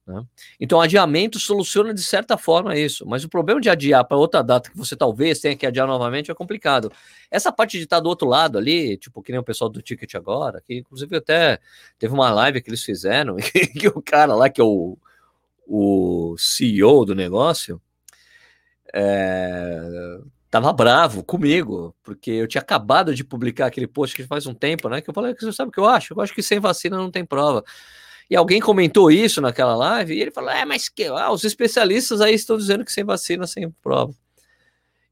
Né? 0.06 0.22
Então, 0.60 0.80
adiamento 0.80 1.38
soluciona 1.38 1.94
de 1.94 2.02
certa 2.02 2.36
forma 2.36 2.76
isso, 2.76 3.06
mas 3.06 3.24
o 3.24 3.28
problema 3.28 3.60
de 3.60 3.70
adiar 3.70 4.04
para 4.04 4.16
outra 4.16 4.42
data 4.42 4.70
que 4.70 4.76
você 4.76 4.94
talvez 4.94 5.40
tenha 5.40 5.56
que 5.56 5.66
adiar 5.66 5.86
novamente 5.86 6.30
é 6.30 6.34
complicado. 6.34 6.92
Essa 7.30 7.50
parte 7.50 7.78
de 7.78 7.84
estar 7.84 8.00
do 8.00 8.08
outro 8.08 8.28
lado 8.28 8.58
ali, 8.58 8.96
tipo, 8.96 9.22
que 9.22 9.32
nem 9.32 9.40
o 9.40 9.44
pessoal 9.44 9.70
do 9.70 9.80
Ticket 9.82 10.14
agora, 10.14 10.60
que 10.60 10.78
inclusive 10.78 11.16
até 11.16 11.58
teve 11.98 12.12
uma 12.12 12.30
live 12.30 12.60
que 12.60 12.70
eles 12.70 12.82
fizeram, 12.82 13.36
que 13.78 13.88
o 13.88 14.02
cara 14.02 14.34
lá, 14.34 14.48
que 14.50 14.60
é 14.60 14.64
o, 14.64 14.98
o 15.66 16.36
CEO 16.38 17.04
do 17.04 17.14
negócio, 17.14 17.80
é, 18.92 19.80
bravo 20.76 21.24
comigo, 21.24 21.94
porque 22.02 22.30
eu 22.30 22.46
tinha 22.46 22.60
acabado 22.62 23.14
de 23.14 23.24
publicar 23.24 23.66
aquele 23.66 23.86
post 23.86 24.14
que 24.14 24.24
faz 24.24 24.46
um 24.46 24.54
tempo, 24.54 24.88
né? 24.88 25.00
Que 25.00 25.10
eu 25.10 25.14
falei 25.14 25.34
você 25.34 25.52
sabe 25.52 25.70
o 25.70 25.72
que 25.72 25.80
eu 25.80 25.86
acho? 25.86 26.14
Eu 26.14 26.20
acho 26.20 26.34
que 26.34 26.42
sem 26.42 26.60
vacina 26.60 26.96
não 26.96 27.10
tem 27.10 27.24
prova. 27.24 27.64
E 28.30 28.36
alguém 28.36 28.60
comentou 28.60 29.10
isso 29.10 29.40
naquela 29.40 29.74
live, 29.76 30.14
e 30.14 30.20
ele 30.20 30.30
falou: 30.30 30.50
é, 30.50 30.64
mas 30.64 30.88
que, 30.88 31.04
ah, 31.06 31.30
os 31.32 31.44
especialistas 31.44 32.20
aí 32.20 32.34
estão 32.34 32.56
dizendo 32.56 32.84
que 32.84 32.92
sem 32.92 33.04
vacina, 33.04 33.46
sem 33.46 33.70
prova. 33.82 34.14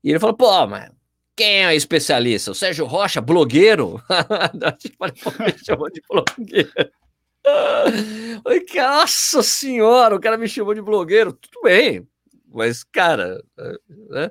E 0.03 0.11
ele 0.11 0.21
falou: 0.21 0.37
pô, 0.37 0.67
mas 0.67 0.91
quem 1.35 1.65
é 1.65 1.75
especialista? 1.75 2.53
O 2.53 2.55
Sérgio 2.55 2.87
Rocha, 2.87 3.21
blogueiro? 3.21 4.01
me 4.55 5.55
chamou 5.65 5.91
de 5.91 6.03
blogueiro. 6.09 6.93
Nossa 8.75 9.43
senhora, 9.43 10.15
o 10.17 10.21
cara 10.21 10.37
me 10.37 10.49
chamou 10.49 10.75
de 10.75 10.83
blogueiro. 10.83 11.33
Tudo 11.33 11.63
bem, 11.63 12.07
mas, 12.53 12.85
cara, 12.85 13.43
né? 14.11 14.31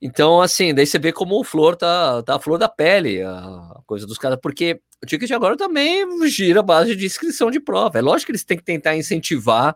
Então, 0.00 0.42
assim, 0.42 0.74
daí 0.74 0.86
você 0.86 0.98
vê 0.98 1.12
como 1.12 1.40
o 1.40 1.44
Flor 1.44 1.76
tá, 1.76 2.22
tá 2.22 2.36
a 2.36 2.38
flor 2.38 2.58
da 2.58 2.68
pele, 2.68 3.22
a 3.22 3.80
coisa 3.86 4.06
dos 4.06 4.18
caras, 4.18 4.38
porque 4.42 4.78
o 5.02 5.06
Ticket 5.06 5.30
agora 5.30 5.56
também 5.56 6.06
gira 6.28 6.60
a 6.60 6.62
base 6.62 6.94
de 6.94 7.06
inscrição 7.06 7.50
de 7.50 7.58
prova. 7.58 7.98
É 7.98 8.02
lógico 8.02 8.26
que 8.26 8.32
eles 8.32 8.44
têm 8.44 8.58
que 8.58 8.64
tentar 8.64 8.96
incentivar 8.96 9.74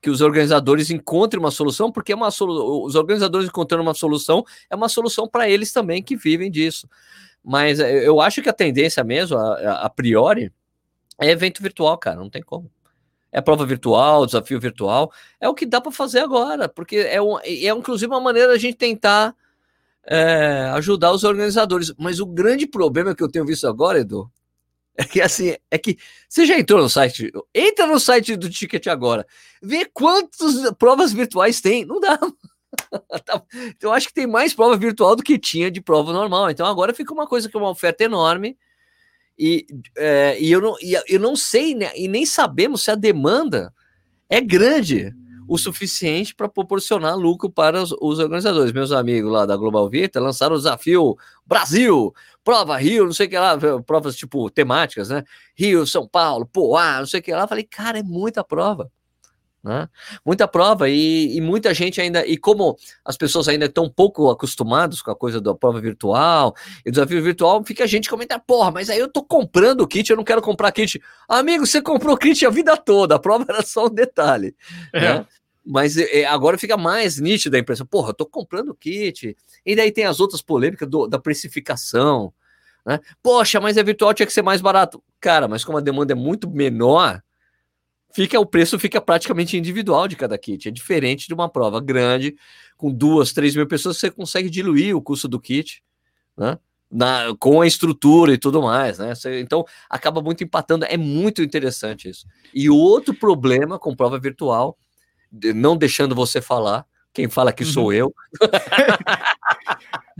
que 0.00 0.08
os 0.08 0.22
organizadores 0.22 0.90
encontrem 0.90 1.38
uma 1.38 1.50
solução, 1.50 1.92
porque 1.92 2.12
é 2.12 2.16
uma 2.16 2.30
solu 2.30 2.86
os 2.86 2.94
organizadores 2.94 3.48
encontrando 3.48 3.82
uma 3.82 3.92
solução 3.92 4.42
é 4.70 4.74
uma 4.74 4.88
solução 4.88 5.28
para 5.28 5.48
eles 5.48 5.72
também 5.72 6.02
que 6.02 6.16
vivem 6.16 6.50
disso. 6.50 6.88
Mas 7.44 7.80
é, 7.80 8.08
eu 8.08 8.18
acho 8.20 8.40
que 8.40 8.48
a 8.48 8.54
tendência 8.54 9.04
mesmo, 9.04 9.36
a, 9.36 9.84
a 9.84 9.90
priori, 9.90 10.50
é 11.20 11.30
evento 11.30 11.62
virtual, 11.62 11.96
cara, 11.98 12.16
não 12.16 12.30
tem 12.30 12.42
como 12.42 12.70
é 13.32 13.40
prova 13.40 13.64
virtual, 13.64 14.26
desafio 14.26 14.60
virtual, 14.60 15.12
é 15.40 15.48
o 15.48 15.54
que 15.54 15.64
dá 15.64 15.80
para 15.80 15.92
fazer 15.92 16.20
agora, 16.20 16.68
porque 16.68 16.96
é, 16.96 17.20
um, 17.22 17.38
é 17.38 17.68
inclusive 17.68 18.12
uma 18.12 18.20
maneira 18.20 18.48
da 18.48 18.58
gente 18.58 18.76
tentar 18.76 19.34
é, 20.04 20.70
ajudar 20.74 21.12
os 21.12 21.24
organizadores. 21.24 21.92
Mas 21.98 22.20
o 22.20 22.26
grande 22.26 22.66
problema 22.66 23.14
que 23.14 23.22
eu 23.22 23.30
tenho 23.30 23.46
visto 23.46 23.66
agora, 23.66 24.00
Edu, 24.00 24.30
é 24.96 25.04
que 25.04 25.20
assim, 25.20 25.54
é 25.70 25.78
que 25.78 25.96
você 26.28 26.44
já 26.44 26.58
entrou 26.58 26.80
no 26.82 26.88
site, 26.88 27.30
entra 27.54 27.86
no 27.86 28.00
site 28.00 28.36
do 28.36 28.50
Ticket 28.50 28.86
agora, 28.88 29.26
vê 29.62 29.84
quantas 29.84 30.72
provas 30.78 31.12
virtuais 31.12 31.60
tem, 31.60 31.84
não 31.84 32.00
dá. 32.00 32.18
Tá, 33.24 33.42
eu 33.82 33.92
acho 33.92 34.06
que 34.06 34.14
tem 34.14 34.28
mais 34.28 34.54
prova 34.54 34.76
virtual 34.76 35.16
do 35.16 35.24
que 35.24 35.36
tinha 35.36 35.72
de 35.72 35.80
prova 35.80 36.12
normal. 36.12 36.50
Então 36.50 36.64
agora 36.64 36.94
fica 36.94 37.12
uma 37.12 37.26
coisa 37.26 37.48
que 37.48 37.56
é 37.56 37.60
uma 37.60 37.68
oferta 37.68 38.04
enorme. 38.04 38.56
E, 39.42 39.66
é, 39.96 40.38
e, 40.38 40.52
eu, 40.52 40.60
não, 40.60 40.76
e 40.82 40.94
eu 41.08 41.18
não 41.18 41.34
sei, 41.34 41.74
né, 41.74 41.90
e 41.96 42.06
nem 42.06 42.26
sabemos 42.26 42.82
se 42.82 42.90
a 42.90 42.94
demanda 42.94 43.72
é 44.28 44.38
grande 44.38 45.14
o 45.48 45.56
suficiente 45.56 46.34
para 46.34 46.46
proporcionar 46.46 47.16
lucro 47.16 47.50
para 47.50 47.82
os, 47.82 47.90
os, 48.02 48.18
organizadores. 48.18 48.70
Meus 48.70 48.92
amigos 48.92 49.32
lá 49.32 49.46
da 49.46 49.56
Global 49.56 49.88
Vita 49.88 50.20
lançaram 50.20 50.56
o 50.56 50.58
desafio 50.58 51.16
Brasil, 51.46 52.14
prova 52.44 52.76
Rio, 52.76 53.06
não 53.06 53.14
sei 53.14 53.28
o 53.28 53.30
que 53.30 53.38
lá, 53.38 53.56
provas 53.86 54.14
tipo 54.14 54.50
temáticas, 54.50 55.08
né? 55.08 55.24
Rio, 55.56 55.86
São 55.86 56.06
Paulo, 56.06 56.44
Poá, 56.44 56.98
não 56.98 57.06
sei 57.06 57.20
o 57.20 57.22
que 57.22 57.32
lá. 57.32 57.48
Falei, 57.48 57.64
cara, 57.64 57.98
é 57.98 58.02
muita 58.02 58.44
prova. 58.44 58.92
Né? 59.62 59.88
Muita 60.24 60.48
prova 60.48 60.88
e, 60.88 61.36
e, 61.36 61.40
muita 61.40 61.74
gente 61.74 62.00
ainda, 62.00 62.26
e 62.26 62.38
como 62.38 62.76
as 63.04 63.16
pessoas 63.16 63.46
ainda 63.46 63.66
estão 63.66 63.90
pouco 63.90 64.30
acostumadas 64.30 65.02
com 65.02 65.10
a 65.10 65.16
coisa 65.16 65.38
da 65.38 65.54
prova 65.54 65.78
virtual 65.80 66.54
e 66.84 66.90
desafio 66.90 67.22
virtual, 67.22 67.62
fica 67.62 67.84
a 67.84 67.86
gente 67.86 68.08
comentar, 68.08 68.40
porra, 68.40 68.70
mas 68.70 68.88
aí 68.88 68.98
eu 68.98 69.08
tô 69.08 69.22
comprando 69.22 69.82
o 69.82 69.86
kit, 69.86 70.08
eu 70.08 70.16
não 70.16 70.24
quero 70.24 70.40
comprar 70.40 70.72
kit. 70.72 71.00
Amigo, 71.28 71.66
você 71.66 71.82
comprou 71.82 72.16
kit 72.16 72.44
a 72.46 72.50
vida 72.50 72.74
toda, 72.74 73.16
a 73.16 73.18
prova 73.18 73.44
era 73.48 73.62
só 73.62 73.86
um 73.86 73.90
detalhe. 73.90 74.56
É. 74.94 75.00
Né? 75.00 75.26
Mas 75.64 75.98
é, 75.98 76.24
agora 76.24 76.56
fica 76.56 76.78
mais 76.78 77.20
nítida 77.20 77.58
a 77.58 77.60
impressão, 77.60 77.86
porra, 77.86 78.10
eu 78.10 78.14
tô 78.14 78.24
comprando 78.24 78.74
kit. 78.74 79.36
E 79.64 79.76
daí 79.76 79.92
tem 79.92 80.06
as 80.06 80.20
outras 80.20 80.40
polêmicas 80.40 80.88
do, 80.88 81.06
da 81.06 81.18
precificação. 81.18 82.32
Né? 82.86 82.98
Poxa, 83.22 83.60
mas 83.60 83.76
é 83.76 83.82
virtual, 83.82 84.14
tinha 84.14 84.26
que 84.26 84.32
ser 84.32 84.42
mais 84.42 84.62
barato. 84.62 85.02
Cara, 85.20 85.46
mas 85.46 85.62
como 85.62 85.76
a 85.76 85.82
demanda 85.82 86.12
é 86.12 86.16
muito 86.16 86.48
menor, 86.48 87.22
fica 88.12 88.38
o 88.38 88.46
preço 88.46 88.78
fica 88.78 89.00
praticamente 89.00 89.56
individual 89.56 90.08
de 90.08 90.16
cada 90.16 90.36
kit. 90.38 90.68
É 90.68 90.70
diferente 90.70 91.26
de 91.26 91.34
uma 91.34 91.48
prova 91.48 91.80
grande, 91.80 92.36
com 92.76 92.92
duas, 92.92 93.32
três 93.32 93.54
mil 93.54 93.66
pessoas, 93.66 93.98
você 93.98 94.10
consegue 94.10 94.48
diluir 94.48 94.96
o 94.96 95.02
custo 95.02 95.28
do 95.28 95.40
kit, 95.40 95.82
né? 96.36 96.58
Na, 96.92 97.36
com 97.38 97.60
a 97.60 97.66
estrutura 97.68 98.32
e 98.32 98.38
tudo 98.38 98.60
mais, 98.62 98.98
né? 98.98 99.12
Então 99.38 99.64
acaba 99.88 100.20
muito 100.20 100.42
empatando. 100.42 100.84
É 100.84 100.96
muito 100.96 101.40
interessante 101.40 102.08
isso. 102.08 102.26
E 102.52 102.68
outro 102.68 103.14
problema 103.14 103.78
com 103.78 103.94
prova 103.94 104.18
virtual 104.18 104.76
não 105.54 105.76
deixando 105.76 106.14
você 106.14 106.40
falar. 106.40 106.84
Quem 107.12 107.28
fala 107.28 107.50
aqui 107.50 107.64
sou 107.64 107.92
eu. 107.92 108.14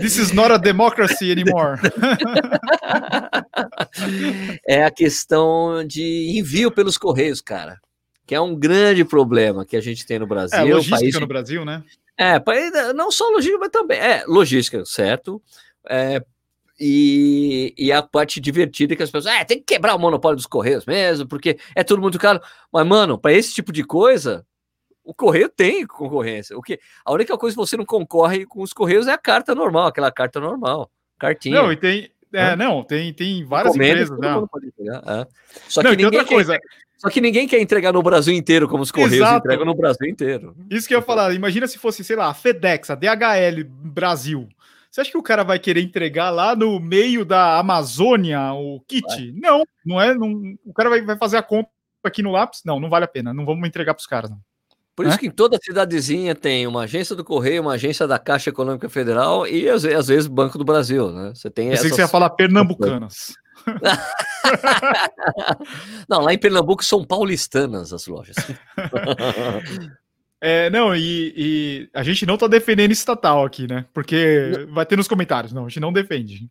This 0.00 0.16
is 0.16 0.33
not 0.33 0.50
a 0.50 0.57
democracy 0.57 1.30
anymore. 1.33 1.78
é 4.66 4.85
a 4.85 4.90
questão 4.90 5.85
de 5.87 6.38
envio 6.38 6.71
pelos 6.71 6.97
correios, 6.97 7.40
cara. 7.40 7.78
Que 8.26 8.35
é 8.35 8.40
um 8.40 8.54
grande 8.54 9.04
problema 9.04 9.66
que 9.66 9.76
a 9.76 9.80
gente 9.80 10.07
tem 10.07 10.19
no 10.19 10.26
Brasil. 10.26 10.59
É, 10.59 10.62
logística 10.62 10.99
país 10.99 11.21
no 11.21 11.26
Brasil, 11.26 11.64
né? 11.64 11.83
É, 12.16 12.38
não 12.92 13.11
só 13.11 13.28
logística, 13.28 13.59
mas 13.59 13.71
também. 13.71 13.99
É, 13.99 14.25
logística, 14.26 14.85
certo? 14.85 15.42
É, 15.88 16.23
e, 16.78 17.75
e 17.76 17.92
a 17.92 18.02
parte 18.02 18.40
divertida 18.40 18.97
que 18.97 19.02
as 19.02 19.11
pessoas. 19.11 19.35
É, 19.35 19.45
tem 19.45 19.59
que 19.59 19.64
quebrar 19.64 19.95
o 19.95 19.99
monopólio 19.99 20.37
dos 20.37 20.47
Correios 20.47 20.87
mesmo, 20.87 21.28
porque 21.28 21.59
é 21.75 21.85
tudo 21.85 22.00
muito 22.00 22.19
caro. 22.19 22.40
Mas, 22.73 22.87
mano, 22.87 23.19
para 23.19 23.35
esse 23.35 23.52
tipo 23.52 23.71
de 23.71 23.85
coisa, 23.85 24.47
o 25.04 25.14
Correio 25.14 25.49
tem 25.49 25.87
concorrência. 25.87 26.57
O 26.57 26.62
que, 26.62 26.78
a 27.04 27.12
única 27.12 27.37
coisa 27.37 27.54
que 27.54 27.61
você 27.61 27.76
não 27.76 27.85
concorre 27.85 28.47
com 28.47 28.62
os 28.62 28.73
Correios 28.73 29.07
é 29.07 29.12
a 29.12 29.19
carta 29.19 29.54
normal, 29.54 29.87
aquela 29.87 30.11
carta 30.11 30.40
normal. 30.40 30.90
Cartinha. 31.19 31.62
Não, 31.62 31.73
e 31.73 31.76
tem. 31.76 32.11
É, 32.33 32.52
Hã? 32.52 32.57
não, 32.57 32.85
tem, 32.85 33.12
tem 33.12 33.45
várias 33.45 33.75
empresas. 33.75 34.09
todo 34.09 34.49
né? 34.78 35.00
é. 35.07 35.26
Só, 35.69 35.83
Não, 35.83 35.97
que 35.97 36.04
outra 36.04 36.25
quer, 36.25 36.33
coisa. 36.33 36.59
só 36.97 37.11
que 37.11 37.21
ninguém 37.21 37.49
quer 37.49 37.61
entregar 37.61 37.92
no 37.92 38.02
Brasil 38.02 38.33
inteiro, 38.33 38.69
como 38.69 38.85
os 38.85 38.92
Correios 38.92 39.14
Exato. 39.14 39.38
entregam 39.38 39.66
no 39.66 39.75
Brasil 39.75 40.09
inteiro. 40.09 40.54
Isso 40.71 40.87
que 40.87 40.95
eu 40.95 41.00
ia 41.00 41.04
falar. 41.04 41.35
Imagina 41.35 41.66
se 41.66 41.76
fosse, 41.76 42.04
sei 42.04 42.14
lá, 42.14 42.28
a 42.28 42.35
FedEx, 42.35 42.88
a 42.90 42.95
DHL 42.95 43.64
Brasil. 43.66 44.49
Você 44.90 45.00
acha 45.00 45.11
que 45.11 45.19
o 45.19 45.23
cara 45.23 45.42
vai 45.42 45.59
querer 45.59 45.83
entregar 45.83 46.30
lá 46.30 46.54
no 46.54 46.78
meio 46.80 47.25
da 47.25 47.59
Amazônia 47.59 48.52
o 48.52 48.80
kit? 48.87 49.33
Não, 49.33 49.64
não 49.85 50.00
é. 50.00 50.14
Não, 50.14 50.57
o 50.64 50.73
cara 50.73 50.88
vai, 50.88 51.02
vai 51.02 51.16
fazer 51.16 51.37
a 51.37 51.42
compra 51.42 51.71
aqui 52.04 52.23
no 52.23 52.30
lápis? 52.33 52.62
Não, 52.64 52.78
não 52.78 52.88
vale 52.88 53.04
a 53.04 53.09
pena. 53.09 53.35
Não 53.35 53.45
vamos 53.45 53.66
entregar 53.69 53.95
para 53.95 54.00
os 54.00 54.07
caras. 54.07 54.30
Não. 54.30 54.38
Por 55.00 55.07
isso 55.09 55.19
que 55.19 55.28
em 55.28 55.30
toda 55.30 55.57
cidadezinha 55.62 56.35
tem 56.35 56.66
uma 56.66 56.83
agência 56.83 57.16
do 57.16 57.25
Correio, 57.25 57.62
uma 57.62 57.73
agência 57.73 58.07
da 58.07 58.19
Caixa 58.19 58.50
Econômica 58.50 58.87
Federal 58.88 59.47
e 59.47 59.66
às 59.66 59.83
ve- 59.83 59.95
às 59.95 60.09
vezes 60.09 60.26
Banco 60.26 60.59
do 60.59 60.64
Brasil, 60.64 61.11
né? 61.11 61.33
Você 61.35 61.49
tem 61.49 61.71
Pensei 61.71 61.88
que 61.88 61.95
você 61.97 62.02
ia 62.02 62.04
essas... 62.04 62.11
falar 62.11 62.28
pernambucanas. 62.30 63.33
Não, 66.09 66.21
lá 66.21 66.33
em 66.35 66.38
Pernambuco 66.38 66.85
são 66.85 67.04
paulistanas 67.04 67.92
as 67.92 68.07
lojas. 68.07 68.37
É, 70.42 70.71
não, 70.71 70.97
e, 70.97 71.35
e 71.37 71.90
a 71.92 72.02
gente 72.02 72.25
não 72.25 72.38
tá 72.38 72.47
defendendo 72.47 72.92
estatal 72.92 73.45
aqui, 73.45 73.66
né? 73.69 73.85
Porque 73.92 74.66
vai 74.71 74.87
ter 74.87 74.97
nos 74.97 75.07
comentários. 75.07 75.52
Não, 75.52 75.66
a 75.66 75.69
gente 75.69 75.80
não 75.80 75.92
defende. 75.92 76.49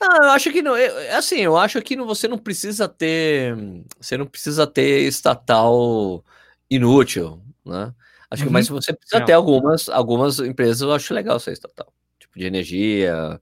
Não, 0.00 0.16
eu 0.16 0.30
acho 0.30 0.50
que 0.50 0.62
não. 0.62 0.74
eu- 0.78 0.98
é 1.00 1.14
assim, 1.14 1.40
eu 1.40 1.58
acho 1.58 1.82
que 1.82 1.94
não- 1.94 2.06
você 2.06 2.26
não 2.26 2.38
precisa 2.38 2.88
ter. 2.88 3.54
Você 4.00 4.16
não 4.16 4.24
precisa 4.24 4.66
ter 4.66 5.02
estatal 5.06 6.24
inútil, 6.70 7.42
né? 7.64 7.92
Acho 8.30 8.42
que, 8.44 8.48
Uhum. 8.48 8.52
mas 8.52 8.68
você 8.68 8.92
precisa 8.92 9.22
É. 9.22 9.24
ter 9.24 9.32
algumas, 9.32 9.88
algumas 9.88 10.38
empresas, 10.38 10.80
eu 10.82 10.92
acho 10.92 11.12
legal 11.12 11.40
ser 11.40 11.52
estatal. 11.52 11.92
Tipo 12.18 12.38
de 12.38 12.46
energia, 12.46 13.40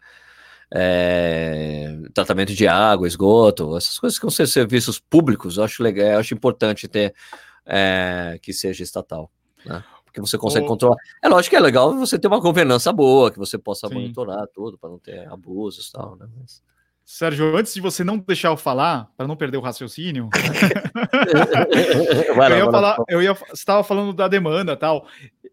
é, 0.74 1.96
tratamento 2.14 2.54
de 2.54 2.66
água, 2.68 3.06
esgoto, 3.06 3.76
essas 3.76 3.98
coisas 3.98 4.18
que 4.18 4.24
vão 4.24 4.30
ser 4.30 4.46
serviços 4.46 4.98
públicos, 4.98 5.56
eu 5.58 5.64
acho 5.64 5.82
legal, 5.82 6.06
eu 6.08 6.18
acho 6.18 6.34
importante 6.34 6.88
ter 6.88 7.14
é, 7.66 8.38
que 8.42 8.52
seja 8.52 8.82
estatal, 8.82 9.30
né? 9.64 9.84
Porque 10.06 10.20
você 10.22 10.38
consegue 10.38 10.66
controlar. 10.66 10.96
É 11.22 11.28
lógico 11.28 11.50
que 11.50 11.56
é 11.56 11.60
legal 11.60 11.94
você 11.94 12.18
ter 12.18 12.26
uma 12.28 12.40
governança 12.40 12.90
boa, 12.94 13.30
que 13.30 13.38
você 13.38 13.58
possa 13.58 13.88
Sim. 13.88 13.94
monitorar 13.94 14.46
tudo, 14.54 14.78
para 14.78 14.88
não 14.88 14.98
ter 14.98 15.28
abusos 15.28 15.88
e 15.88 15.92
tal, 15.92 16.16
né? 16.16 16.26
Mas- 16.40 16.62
Sérgio, 17.10 17.56
antes 17.56 17.72
de 17.72 17.80
você 17.80 18.04
não 18.04 18.18
deixar 18.18 18.48
eu 18.48 18.56
falar, 18.58 19.08
para 19.16 19.26
não 19.26 19.34
perder 19.34 19.56
o 19.56 19.62
raciocínio, 19.62 20.28
lá, 22.36 22.50
eu 22.50 22.58
ia 22.58 22.70
falar, 22.70 22.96
eu 23.08 23.22
ia, 23.22 23.32
você 23.32 23.54
estava 23.54 23.82
falando 23.82 24.12
da 24.12 24.28
demanda 24.28 24.72
e 24.72 24.76
tal. 24.76 25.08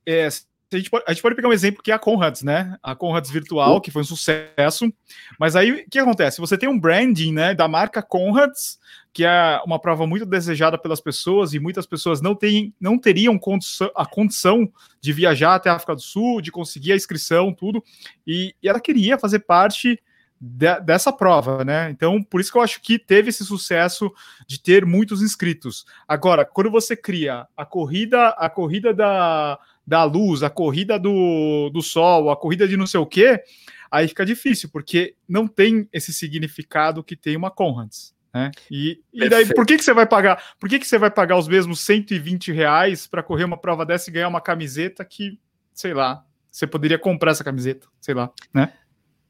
É, 0.05 0.27
a, 0.27 0.75
gente 0.75 0.89
pode, 0.89 1.05
a 1.07 1.13
gente 1.13 1.21
pode 1.21 1.33
pegar 1.33 1.47
um 1.47 1.53
exemplo 1.53 1.81
que 1.81 1.91
é 1.91 1.93
a 1.93 1.99
Conrads, 1.99 2.43
né? 2.43 2.75
A 2.83 2.93
Conrads 2.93 3.31
Virtual, 3.31 3.79
que 3.79 3.89
foi 3.89 4.01
um 4.01 4.05
sucesso. 4.05 4.93
Mas 5.39 5.55
aí 5.55 5.71
o 5.71 5.89
que 5.89 5.97
acontece? 5.97 6.41
Você 6.41 6.57
tem 6.57 6.67
um 6.67 6.77
branding 6.77 7.31
né, 7.31 7.55
da 7.55 7.69
marca 7.69 8.03
Conrads, 8.03 8.77
que 9.13 9.23
é 9.23 9.61
uma 9.65 9.79
prova 9.79 10.05
muito 10.05 10.25
desejada 10.25 10.77
pelas 10.77 10.99
pessoas, 10.99 11.53
e 11.53 11.59
muitas 11.59 11.85
pessoas 11.85 12.21
não, 12.21 12.35
têm, 12.35 12.73
não 12.81 12.99
teriam 12.99 13.39
condição, 13.39 13.89
a 13.95 14.05
condição 14.05 14.69
de 14.99 15.13
viajar 15.13 15.55
até 15.55 15.69
a 15.69 15.75
África 15.75 15.95
do 15.95 16.01
Sul, 16.01 16.41
de 16.41 16.51
conseguir 16.51 16.91
a 16.91 16.97
inscrição, 16.97 17.53
tudo. 17.53 17.81
E, 18.27 18.53
e 18.61 18.67
ela 18.67 18.81
queria 18.81 19.17
fazer 19.17 19.39
parte 19.39 19.97
de- 20.39 20.79
dessa 20.81 21.11
prova, 21.11 21.63
né? 21.63 21.89
Então, 21.89 22.21
por 22.21 22.41
isso 22.41 22.51
que 22.51 22.57
eu 22.57 22.61
acho 22.61 22.81
que 22.81 22.99
teve 22.99 23.29
esse 23.29 23.45
sucesso 23.45 24.11
de 24.47 24.61
ter 24.61 24.85
muitos 24.85 25.21
inscritos. 25.21 25.85
Agora, 26.07 26.45
quando 26.45 26.69
você 26.69 26.95
cria 26.95 27.47
a 27.55 27.65
corrida, 27.65 28.29
a 28.29 28.49
corrida 28.49 28.93
da, 28.93 29.59
da 29.85 30.03
luz, 30.03 30.43
a 30.43 30.49
corrida 30.49 30.99
do, 30.99 31.69
do 31.73 31.81
sol, 31.81 32.29
a 32.29 32.37
corrida 32.37 32.67
de 32.67 32.77
não 32.77 32.87
sei 32.87 32.99
o 32.99 33.05
quê, 33.05 33.41
aí 33.89 34.07
fica 34.07 34.25
difícil, 34.25 34.69
porque 34.69 35.15
não 35.27 35.47
tem 35.47 35.87
esse 35.91 36.13
significado 36.13 37.03
que 37.03 37.15
tem 37.15 37.35
uma 37.35 37.49
Conrads. 37.51 38.13
Né? 38.33 38.51
E, 38.69 38.99
e 39.13 39.29
daí, 39.29 39.45
por 39.53 39.65
que, 39.65 39.77
que 39.77 39.83
você 39.83 39.93
vai 39.93 40.05
pagar? 40.05 40.43
Por 40.59 40.67
que, 40.67 40.77
que 40.77 40.85
você 40.85 40.97
vai 40.97 41.09
pagar 41.09 41.37
os 41.37 41.47
mesmos 41.47 41.79
120 41.79 42.51
reais 42.51 43.07
para 43.07 43.23
correr 43.23 43.45
uma 43.45 43.57
prova 43.57 43.85
dessa 43.85 44.09
e 44.09 44.13
ganhar 44.13 44.27
uma 44.27 44.41
camiseta 44.41 45.05
que, 45.05 45.39
sei 45.73 45.93
lá, 45.93 46.25
você 46.51 46.67
poderia 46.67 46.99
comprar 46.99 47.31
essa 47.31 47.43
camiseta, 47.45 47.87
sei 48.01 48.13
lá, 48.13 48.29
né? 48.53 48.73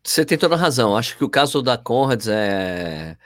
Você 0.05 0.23
tem 0.23 0.37
toda 0.37 0.53
a 0.53 0.57
razão. 0.57 0.95
Acho 0.95 1.17
que 1.17 1.23
o 1.23 1.29
caso 1.29 1.63
da 1.63 1.77
Conrads 1.79 2.27
é, 2.27 3.17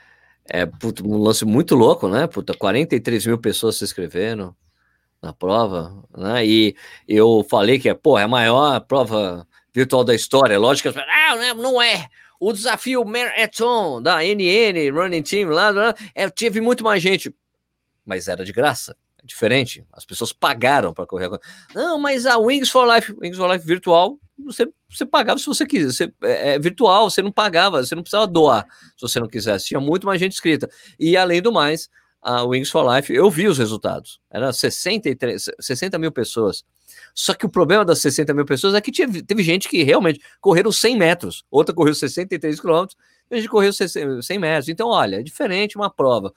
é 0.48 0.64
puta, 0.64 1.06
um 1.06 1.18
lance 1.18 1.44
muito 1.44 1.74
louco, 1.74 2.08
né? 2.08 2.26
Puta, 2.26 2.54
43 2.54 3.26
mil 3.26 3.38
pessoas 3.38 3.76
se 3.76 3.84
inscreveram 3.84 4.56
na 5.20 5.30
prova, 5.30 6.02
né? 6.16 6.44
E 6.46 6.74
eu 7.06 7.46
falei 7.50 7.78
que 7.78 7.90
é, 7.90 7.94
pô, 7.94 8.18
é 8.18 8.22
a 8.22 8.28
maior 8.28 8.80
prova 8.80 9.46
virtual 9.74 10.02
da 10.02 10.14
história. 10.14 10.58
Lógico 10.58 10.90
que 10.90 10.98
ah, 10.98 11.36
né, 11.36 11.52
não 11.52 11.82
é. 11.82 12.08
O 12.40 12.50
desafio 12.50 13.04
Marathon 13.04 14.00
da 14.00 14.22
NN 14.24 14.90
Running 14.90 15.22
Team 15.22 15.50
lá, 15.50 15.68
lá 15.68 15.94
é, 16.14 16.30
teve 16.30 16.62
muito 16.62 16.82
mais 16.82 17.02
gente, 17.02 17.34
mas 18.06 18.26
era 18.26 18.42
de 18.42 18.52
graça. 18.52 18.96
É 19.22 19.26
diferente. 19.26 19.84
As 19.92 20.04
pessoas 20.04 20.32
pagaram 20.32 20.92
para 20.94 21.06
correr. 21.06 21.26
agora. 21.26 21.40
Não, 21.74 21.98
mas 21.98 22.26
a 22.26 22.38
Wings 22.38 22.70
for 22.70 22.86
Life, 22.92 23.14
Wings 23.20 23.36
for 23.36 23.50
Life 23.50 23.66
virtual, 23.66 24.18
você, 24.38 24.66
você 24.88 25.04
pagava 25.04 25.38
se 25.38 25.46
você 25.46 25.66
quisesse. 25.66 25.96
Você, 25.96 26.12
é, 26.22 26.54
é 26.54 26.58
virtual, 26.58 27.10
você 27.10 27.22
não 27.22 27.30
pagava, 27.30 27.84
você 27.84 27.94
não 27.94 28.02
precisava 28.02 28.26
doar 28.26 28.66
se 28.96 29.02
você 29.02 29.20
não 29.20 29.28
quisesse. 29.28 29.66
Tinha 29.66 29.80
muito 29.80 30.06
mais 30.06 30.18
gente 30.18 30.32
inscrita. 30.32 30.68
E 30.98 31.16
além 31.16 31.42
do 31.42 31.52
mais, 31.52 31.88
a 32.22 32.42
Wings 32.44 32.70
for 32.70 32.84
Life, 32.94 33.12
eu 33.12 33.30
vi 33.30 33.46
os 33.46 33.58
resultados. 33.58 34.20
Era 34.30 34.52
63, 34.52 35.50
60 35.60 35.98
mil 35.98 36.12
pessoas. 36.12 36.64
Só 37.14 37.34
que 37.34 37.46
o 37.46 37.48
problema 37.48 37.84
das 37.84 37.98
60 38.00 38.32
mil 38.34 38.44
pessoas 38.44 38.74
é 38.74 38.80
que 38.80 38.90
tinha, 38.90 39.08
teve 39.22 39.42
gente 39.42 39.68
que 39.68 39.82
realmente 39.82 40.20
correram 40.40 40.72
100 40.72 40.96
metros, 40.96 41.44
outra 41.50 41.74
correu 41.74 41.94
63 41.94 42.60
quilômetros, 42.60 42.96
a 43.30 43.36
gente 43.36 43.48
correu 43.48 43.72
100 43.72 44.38
metros. 44.38 44.68
Então, 44.68 44.88
olha, 44.88 45.20
é 45.20 45.22
diferente 45.22 45.76
uma 45.76 45.90
prova 45.90 46.32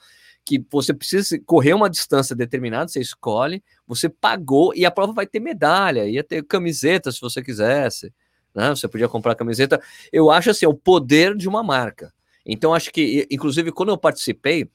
que 0.46 0.66
você 0.70 0.94
precisa 0.94 1.40
correr 1.46 1.74
uma 1.74 1.90
distância 1.90 2.36
determinada, 2.36 2.90
você 2.90 3.00
escolhe, 3.00 3.64
você 3.88 4.10
pagou 4.10 4.74
e 4.76 4.86
a 4.86 4.92
prova 4.92 5.14
vai 5.14 5.26
ter 5.26 5.40
medalha, 5.40 6.08
ia 6.08 6.24
ter 6.24 6.44
camiseta 6.44 7.12
se 7.12 7.22
você 7.22 7.42
quisesse, 7.42 8.14
né? 8.54 8.70
Você 8.70 8.88
podia 8.88 9.08
comprar 9.08 9.36
camiseta. 9.36 9.82
Eu 10.12 10.30
acho 10.30 10.50
assim, 10.50 10.66
é 10.66 10.70
o 10.70 10.74
poder 10.74 11.36
de 11.36 11.48
uma 11.48 11.64
marca. 11.64 12.14
Então, 12.46 12.74
acho 12.74 12.92
que, 12.92 13.28
inclusive, 13.32 13.72
quando 13.72 13.90
eu 13.90 13.98
participei 13.98 14.70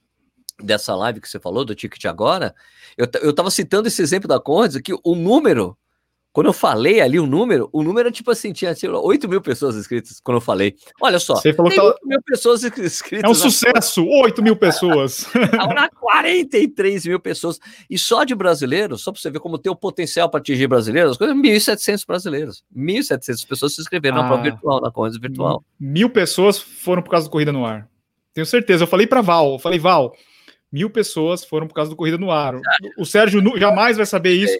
dessa 0.62 0.94
live 0.96 1.20
que 1.20 1.28
você 1.28 1.38
falou, 1.38 1.64
do 1.64 1.74
Ticket 1.74 2.04
Agora, 2.06 2.54
eu, 2.96 3.06
eu 3.22 3.32
tava 3.32 3.50
citando 3.50 3.88
esse 3.88 4.02
exemplo 4.02 4.26
da 4.26 4.40
Conrads, 4.40 4.80
que 4.80 4.92
o 5.04 5.14
número, 5.14 5.76
quando 6.38 6.46
eu 6.46 6.52
falei 6.52 7.00
ali 7.00 7.18
o 7.18 7.26
número, 7.26 7.68
o 7.72 7.82
número 7.82 8.06
era 8.06 8.12
tipo 8.12 8.30
assim, 8.30 8.52
tinha, 8.52 8.72
tinha 8.72 8.92
8 8.96 9.28
mil 9.28 9.40
pessoas 9.40 9.74
inscritas 9.74 10.20
quando 10.22 10.36
eu 10.36 10.40
falei. 10.40 10.76
Olha 11.00 11.18
só, 11.18 11.34
Você 11.34 11.52
falou 11.52 11.68
tem 11.68 11.80
que 11.80 11.84
tá- 11.84 11.92
8 11.94 12.06
mil 12.06 12.22
pessoas 12.22 12.62
inscritas. 12.62 13.24
é 13.24 13.26
um 13.26 13.30
na 13.30 13.34
sucesso, 13.34 14.06
8 14.06 14.40
mil 14.40 14.54
pessoas. 14.54 15.26
Agora 15.58 15.90
43 15.98 17.06
mil 17.06 17.18
pessoas. 17.18 17.58
E 17.90 17.98
só 17.98 18.22
de 18.22 18.36
brasileiros, 18.36 19.02
só 19.02 19.10
para 19.10 19.20
você 19.20 19.32
ver 19.32 19.40
como 19.40 19.58
tem 19.58 19.72
o 19.72 19.74
potencial 19.74 20.30
para 20.30 20.38
atingir 20.38 20.68
brasileiros, 20.68 21.10
as 21.10 21.16
coisas 21.18 21.36
1.700 21.36 22.04
brasileiros. 22.06 22.62
1.700 22.72 23.44
pessoas 23.48 23.74
se 23.74 23.80
inscreveram 23.80 24.18
na 24.18 24.24
Ah. 24.24 24.28
prova 24.28 24.42
virtual, 24.44 24.80
na 24.80 24.92
Conrads 24.92 25.18
virtual. 25.18 25.64
Mil 25.80 26.08
pessoas 26.08 26.56
foram 26.60 27.02
por 27.02 27.10
causa 27.10 27.26
do 27.26 27.30
Corrida 27.32 27.50
no 27.50 27.66
Ar. 27.66 27.88
Tenho 28.32 28.46
certeza. 28.46 28.84
Eu 28.84 28.86
falei 28.86 29.08
para 29.08 29.20
Val, 29.22 29.54
eu 29.54 29.58
falei, 29.58 29.80
Val, 29.80 30.14
mil 30.70 30.88
pessoas 30.88 31.42
foram 31.44 31.66
por 31.66 31.74
causa 31.74 31.90
do 31.90 31.96
Corrida 31.96 32.16
no 32.16 32.30
Ar. 32.30 32.54
O 32.96 33.04
Sérgio 33.04 33.42
jamais 33.58 33.96
vai 33.96 34.06
saber 34.06 34.34
isso. 34.34 34.56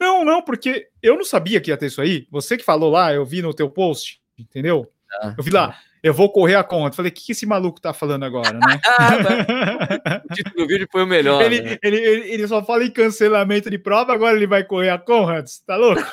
Não, 0.00 0.24
não, 0.24 0.40
porque 0.40 0.88
eu 1.02 1.16
não 1.16 1.24
sabia 1.24 1.60
que 1.60 1.70
ia 1.70 1.76
ter 1.76 1.86
isso 1.86 2.00
aí. 2.00 2.26
Você 2.30 2.56
que 2.56 2.64
falou 2.64 2.90
lá, 2.90 3.12
eu 3.12 3.24
vi 3.24 3.42
no 3.42 3.52
teu 3.52 3.68
post, 3.68 4.20
entendeu? 4.38 4.90
Ah, 5.12 5.34
eu 5.36 5.44
vi 5.44 5.50
lá, 5.50 5.76
eu 6.02 6.14
vou 6.14 6.30
correr 6.30 6.54
a 6.54 6.64
conta. 6.64 6.96
Falei, 6.96 7.10
o 7.10 7.14
que, 7.14 7.26
que 7.26 7.32
esse 7.32 7.44
maluco 7.44 7.78
tá 7.80 7.92
falando 7.92 8.24
agora, 8.24 8.52
né? 8.52 8.60
o 10.30 10.34
título 10.34 10.56
do 10.56 10.66
vídeo 10.66 10.88
foi 10.90 11.04
o 11.04 11.06
melhor. 11.06 11.42
Ele, 11.42 11.60
né? 11.60 11.76
ele, 11.82 11.98
ele, 11.98 12.32
ele, 12.32 12.48
só 12.48 12.64
fala 12.64 12.84
em 12.84 12.90
cancelamento 12.90 13.68
de 13.70 13.76
prova, 13.78 14.14
agora 14.14 14.34
ele 14.36 14.46
vai 14.46 14.64
correr 14.64 14.88
a 14.90 14.98
Conrads, 14.98 15.62
tá 15.66 15.76
louco? 15.76 16.02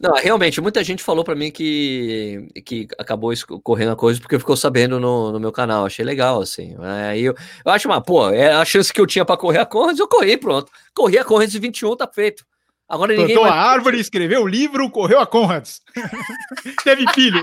Não, 0.00 0.14
realmente, 0.14 0.60
muita 0.60 0.84
gente 0.84 1.02
falou 1.02 1.24
para 1.24 1.34
mim 1.34 1.50
que, 1.50 2.48
que 2.64 2.86
acabou 2.98 3.32
correndo 3.62 3.92
a 3.92 3.96
coisa 3.96 4.20
porque 4.20 4.38
ficou 4.38 4.56
sabendo 4.56 5.00
no, 5.00 5.32
no 5.32 5.40
meu 5.40 5.52
canal. 5.52 5.86
Achei 5.86 6.04
legal, 6.04 6.42
assim. 6.42 6.76
Aí 6.80 7.22
eu, 7.22 7.34
eu 7.64 7.72
acho, 7.72 7.88
mas, 7.88 8.02
pô, 8.04 8.28
é 8.30 8.52
a 8.52 8.64
chance 8.64 8.92
que 8.92 9.00
eu 9.00 9.06
tinha 9.06 9.24
para 9.24 9.38
correr 9.38 9.58
a 9.58 9.66
Conrads, 9.66 9.98
eu 9.98 10.08
corri, 10.08 10.36
pronto. 10.36 10.70
Corri 10.94 11.18
a 11.18 11.24
Conrads 11.24 11.54
21, 11.54 11.96
tá 11.96 12.08
feito. 12.12 12.44
Agora 12.92 13.14
ninguém 13.14 13.36
Plantou 13.36 13.50
vai... 13.50 13.58
a 13.58 13.62
árvore, 13.62 13.98
escreveu 13.98 14.42
o 14.42 14.46
livro, 14.46 14.90
correu 14.90 15.18
a 15.18 15.26
Conrads. 15.26 15.80
Teve 16.84 17.10
filho. 17.14 17.42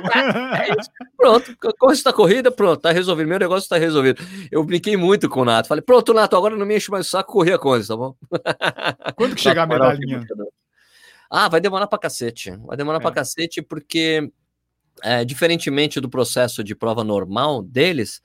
é 0.53 0.69
isso. 0.79 0.91
Pronto, 1.17 1.57
corre 1.79 1.93
essa 1.93 2.13
corrida, 2.13 2.51
pronto, 2.51 2.81
tá 2.81 2.91
resolvido. 2.91 3.27
Meu 3.27 3.39
negócio 3.39 3.67
tá 3.67 3.75
resolvido. 3.75 4.21
Eu 4.51 4.63
brinquei 4.63 4.95
muito 4.95 5.27
com 5.27 5.41
o 5.41 5.45
Nato. 5.45 5.67
Falei, 5.67 5.81
pronto, 5.81 6.13
Nato, 6.13 6.37
agora 6.37 6.55
não 6.55 6.67
me 6.67 6.77
enche 6.77 6.91
mais 6.91 7.07
o 7.07 7.09
saco, 7.09 7.33
correr 7.33 7.53
a 7.53 7.57
Conrads, 7.57 7.87
tá 7.87 7.97
bom? 7.97 8.13
Quando 9.17 9.35
que 9.35 9.41
chegar 9.41 9.63
a 9.63 9.65
medalhinha? 9.65 10.23
Ah, 11.31 11.49
vai 11.49 11.59
demorar 11.59 11.87
pra 11.87 11.97
cacete. 11.97 12.51
Vai 12.67 12.77
demorar 12.77 12.99
é. 12.99 13.01
pra 13.01 13.11
cacete 13.11 13.59
porque, 13.59 14.31
é, 15.01 15.25
diferentemente 15.25 15.99
do 15.99 16.11
processo 16.11 16.63
de 16.63 16.75
prova 16.75 17.03
normal 17.03 17.63
deles, 17.63 18.21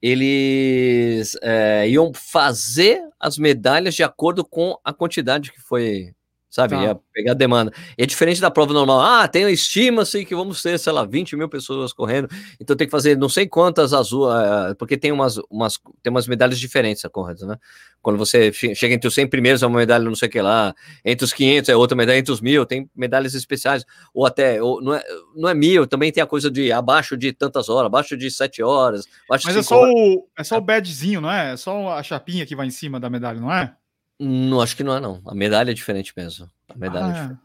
eles 0.00 1.36
é, 1.42 1.86
iam 1.86 2.14
fazer 2.14 3.02
as 3.20 3.36
medalhas 3.36 3.94
de 3.94 4.02
acordo 4.02 4.42
com 4.42 4.74
a 4.82 4.90
quantidade 4.90 5.52
que 5.52 5.60
foi 5.60 6.15
sabe? 6.56 6.74
Tá. 6.74 6.82
Ia 6.82 6.98
pegar 7.12 7.34
demanda. 7.34 7.70
E 7.98 8.02
é 8.02 8.06
diferente 8.06 8.40
da 8.40 8.50
prova 8.50 8.72
normal. 8.72 9.00
Ah, 9.00 9.28
tem 9.28 9.46
estima-se 9.50 10.24
que 10.24 10.34
vamos 10.34 10.62
ter, 10.62 10.78
sei 10.78 10.90
lá, 10.90 11.04
20 11.04 11.36
mil 11.36 11.50
pessoas 11.50 11.92
correndo, 11.92 12.28
então 12.58 12.74
tem 12.74 12.86
que 12.86 12.90
fazer 12.90 13.16
não 13.16 13.28
sei 13.28 13.46
quantas 13.46 13.92
azul, 13.92 14.26
uh, 14.26 14.74
porque 14.78 14.96
tem 14.96 15.12
umas, 15.12 15.36
umas, 15.50 15.78
tem 16.02 16.10
umas 16.10 16.26
medalhas 16.26 16.58
diferentes, 16.58 17.04
a 17.04 17.10
Conrad, 17.10 17.42
né? 17.42 17.58
Quando 18.00 18.16
você 18.16 18.52
chega 18.52 18.94
entre 18.94 19.06
os 19.06 19.14
100 19.14 19.26
primeiros, 19.28 19.62
é 19.62 19.66
uma 19.66 19.78
medalha 19.78 20.04
não 20.04 20.14
sei 20.14 20.28
o 20.28 20.30
que 20.30 20.40
lá, 20.40 20.74
entre 21.04 21.24
os 21.26 21.32
500 21.34 21.68
é 21.68 21.76
outra 21.76 21.96
medalha, 21.96 22.18
entre 22.18 22.32
os 22.32 22.40
mil 22.40 22.64
tem 22.64 22.88
medalhas 22.96 23.34
especiais, 23.34 23.84
ou 24.14 24.24
até, 24.24 24.62
ou, 24.62 24.80
não, 24.80 24.94
é, 24.94 25.04
não 25.34 25.48
é 25.50 25.54
mil, 25.54 25.86
também 25.86 26.10
tem 26.10 26.22
a 26.22 26.26
coisa 26.26 26.50
de 26.50 26.72
abaixo 26.72 27.18
de 27.18 27.34
tantas 27.34 27.68
horas, 27.68 27.86
abaixo 27.86 28.16
de 28.16 28.30
7 28.30 28.62
horas. 28.62 29.04
Mas 29.28 29.44
é 29.44 29.62
só, 29.62 29.80
horas. 29.80 29.92
o, 29.94 30.28
é 30.38 30.44
só 30.44 30.56
o 30.56 30.60
badgezinho, 30.62 31.20
não 31.20 31.30
é? 31.30 31.52
É 31.52 31.56
só 31.56 31.90
a 31.90 32.02
chapinha 32.02 32.46
que 32.46 32.56
vai 32.56 32.66
em 32.66 32.70
cima 32.70 32.98
da 32.98 33.10
medalha, 33.10 33.40
não 33.40 33.52
é? 33.52 33.74
Não, 34.18 34.60
acho 34.60 34.76
que 34.76 34.84
não 34.84 34.96
é, 34.96 35.00
não. 35.00 35.20
A 35.26 35.34
medalha 35.34 35.70
é 35.70 35.74
diferente 35.74 36.12
mesmo. 36.16 36.50
A 36.68 36.78
medalha 36.78 37.04
é 37.04 37.06
ah, 37.06 37.10
é 37.10 37.12
diferente. 37.12 37.40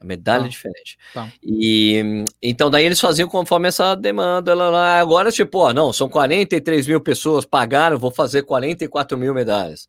A 0.00 0.04
medalha 0.04 0.40
tá. 0.40 0.46
é 0.46 0.50
diferente. 0.50 0.98
Tá. 1.14 1.32
E 1.42 2.24
então 2.42 2.70
daí 2.70 2.84
eles 2.84 3.00
faziam 3.00 3.28
conforme 3.28 3.68
essa 3.68 3.94
demanda. 3.94 4.54
Lá, 4.54 5.00
agora, 5.00 5.30
tipo, 5.30 5.58
ó, 5.58 5.72
não, 5.72 5.92
são 5.92 6.08
43 6.08 6.86
mil 6.86 7.00
pessoas, 7.00 7.44
pagaram, 7.44 7.98
vou 7.98 8.10
fazer 8.10 8.42
44 8.42 9.16
mil 9.16 9.32
medalhas. 9.32 9.88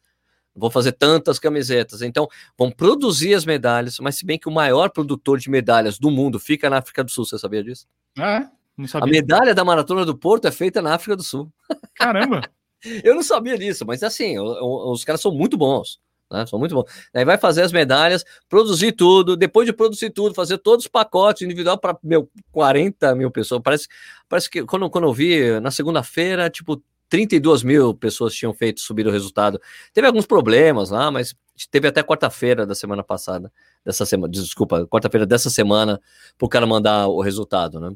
Vou 0.55 0.71
fazer 0.71 0.93
tantas 0.93 1.37
camisetas. 1.37 2.01
Então, 2.01 2.27
vão 2.57 2.71
produzir 2.71 3.35
as 3.35 3.45
medalhas, 3.45 3.99
mas 3.99 4.15
se 4.15 4.25
bem 4.25 4.39
que 4.39 4.49
o 4.49 4.51
maior 4.51 4.89
produtor 4.89 5.37
de 5.37 5.51
medalhas 5.51 5.99
do 5.99 6.09
mundo 6.09 6.39
fica 6.39 6.67
na 6.67 6.77
África 6.77 7.03
do 7.03 7.11
Sul, 7.11 7.25
você 7.25 7.37
sabia 7.37 7.63
disso? 7.63 7.85
Ah, 8.17 8.49
não 8.75 8.87
sabia. 8.87 9.07
A 9.07 9.11
medalha 9.11 9.53
da 9.53 9.63
Maratona 9.63 10.03
do 10.03 10.17
Porto 10.17 10.47
é 10.47 10.51
feita 10.51 10.81
na 10.81 10.95
África 10.95 11.15
do 11.15 11.23
Sul. 11.23 11.51
Caramba! 11.93 12.41
Eu 13.03 13.15
não 13.15 13.23
sabia 13.23 13.57
disso, 13.57 13.85
mas 13.85 14.03
assim, 14.03 14.37
os 14.39 15.03
caras 15.03 15.19
são 15.19 15.31
muito 15.31 15.57
bons. 15.57 15.99
Né? 16.31 16.45
São 16.45 16.59
muito 16.59 16.75
bons. 16.75 16.85
Aí 17.13 17.25
vai 17.25 17.37
fazer 17.37 17.61
as 17.61 17.71
medalhas, 17.71 18.23
produzir 18.49 18.91
tudo, 18.91 19.35
depois 19.35 19.65
de 19.65 19.73
produzir 19.73 20.09
tudo, 20.09 20.35
fazer 20.35 20.57
todos 20.57 20.85
os 20.85 20.91
pacotes 20.91 21.41
individual 21.43 21.77
para 21.77 21.97
meu 22.03 22.29
40 22.51 23.15
mil 23.15 23.31
pessoas. 23.31 23.61
Parece, 23.63 23.87
parece 24.27 24.49
que 24.49 24.63
quando, 24.65 24.89
quando 24.89 25.07
eu 25.07 25.13
vi 25.13 25.59
na 25.59 25.71
segunda-feira, 25.71 26.49
tipo, 26.49 26.81
32 27.09 27.63
mil 27.63 27.93
pessoas 27.93 28.33
tinham 28.33 28.53
feito 28.53 28.81
subir 28.81 29.07
o 29.07 29.11
resultado. 29.11 29.59
Teve 29.93 30.07
alguns 30.07 30.25
problemas 30.25 30.89
lá, 30.89 31.09
mas 31.09 31.35
teve 31.71 31.87
até 31.87 32.03
quarta-feira 32.03 32.65
da 32.65 32.75
semana 32.75 33.03
passada, 33.03 33.51
dessa 33.83 34.05
semana, 34.05 34.31
desculpa, 34.31 34.85
quarta-feira 34.87 35.25
dessa 35.25 35.49
semana, 35.49 35.99
para 36.37 36.45
o 36.45 36.49
cara 36.49 36.67
mandar 36.67 37.07
o 37.07 37.21
resultado, 37.21 37.79
né? 37.79 37.91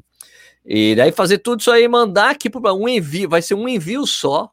E 0.64 0.94
daí 0.94 1.10
fazer 1.12 1.38
tudo 1.38 1.60
isso 1.60 1.70
aí, 1.70 1.86
mandar 1.88 2.30
aqui 2.30 2.48
para 2.48 2.72
um 2.72 2.88
envio, 2.88 3.28
vai 3.28 3.42
ser 3.42 3.54
um 3.54 3.68
envio 3.68 4.06
só, 4.06 4.50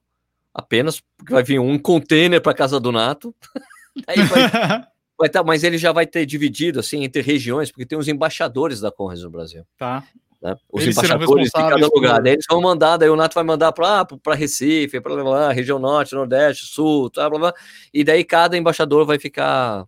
apenas, 0.53 1.01
porque 1.17 1.33
vai 1.33 1.43
vir 1.43 1.59
um 1.59 1.77
container 1.77 2.41
para 2.41 2.53
casa 2.53 2.79
do 2.79 2.91
Nato. 2.91 3.35
Aí 4.07 4.21
vai, 4.23 4.87
vai 5.17 5.29
tá, 5.29 5.43
mas 5.43 5.63
ele 5.63 5.77
já 5.77 5.91
vai 5.91 6.05
ter 6.05 6.25
dividido 6.25 6.79
assim 6.79 7.03
entre 7.03 7.21
regiões, 7.21 7.71
porque 7.71 7.85
tem 7.85 7.97
os 7.97 8.07
embaixadores 8.07 8.79
da 8.79 8.91
Conres 8.91 9.23
no 9.23 9.29
Brasil. 9.29 9.65
Tá. 9.77 10.03
Né? 10.41 10.55
Os 10.71 10.83
eles 10.83 10.95
embaixadores 10.95 11.45
de 11.45 11.51
cada 11.51 11.87
lugar. 11.87 12.15
Por... 12.15 12.23
Daí 12.23 12.33
eles 12.33 12.45
vão 12.49 12.61
mandar, 12.61 12.97
daí 12.97 13.09
o 13.09 13.15
Nato 13.15 13.35
vai 13.35 13.43
mandar 13.43 13.71
para 13.73 14.07
ah, 14.25 14.35
Recife, 14.35 15.01
para 15.01 15.13
lá, 15.21 15.51
região 15.51 15.79
norte, 15.79 16.15
nordeste, 16.15 16.65
sul, 16.65 17.09
tá, 17.09 17.29
blá, 17.29 17.39
blá, 17.39 17.53
e 17.93 18.03
daí 18.03 18.23
cada 18.23 18.57
embaixador 18.57 19.05
vai 19.05 19.19
ficar 19.19 19.85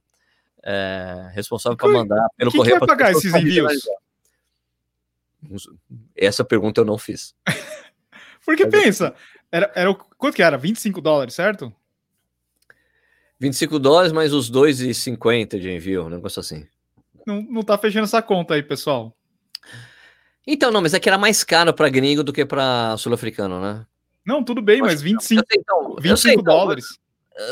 é, 0.63 1.31
responsável 1.33 1.77
para 1.77 1.89
mandar 1.89 2.27
pelo 2.37 2.51
correio. 2.51 2.77
Quem 2.77 2.79
vai 2.79 2.87
pagar 2.87 3.11
esses 3.11 3.33
envios? 3.33 3.73
Essa 6.15 6.43
pergunta 6.43 6.81
eu 6.81 6.85
não 6.85 6.97
fiz. 6.97 7.33
Porque 8.45 8.65
Mas 8.65 8.83
pensa, 8.83 9.13
era, 9.51 9.71
era, 9.75 9.93
quanto 10.17 10.35
que 10.35 10.43
era? 10.43 10.57
25 10.57 11.01
dólares, 11.01 11.33
certo? 11.33 11.73
25 13.39 13.79
dólares 13.79 14.11
mais 14.11 14.33
os 14.33 14.51
2,50 14.51 15.59
de 15.59 15.71
envio, 15.71 16.05
um 16.05 16.09
negócio 16.09 16.39
assim. 16.39 16.67
Não, 17.25 17.41
não 17.41 17.63
tá 17.63 17.77
fechando 17.77 18.05
essa 18.05 18.21
conta 18.21 18.53
aí, 18.53 18.63
pessoal. 18.63 19.15
Então, 20.45 20.71
não, 20.71 20.81
mas 20.81 20.93
é 20.93 20.99
que 20.99 21.09
era 21.09 21.17
mais 21.17 21.43
caro 21.43 21.73
para 21.73 21.89
gringo 21.89 22.23
do 22.23 22.33
que 22.33 22.45
para 22.45 22.95
sul-africano, 22.97 23.61
né? 23.61 23.85
Não, 24.25 24.43
tudo 24.43 24.61
bem, 24.61 24.81
mas 24.81 25.01
25, 25.01 25.43
então, 25.57 25.95
25 25.99 26.17
sei, 26.17 26.33
então, 26.33 26.43
dólares. 26.43 26.99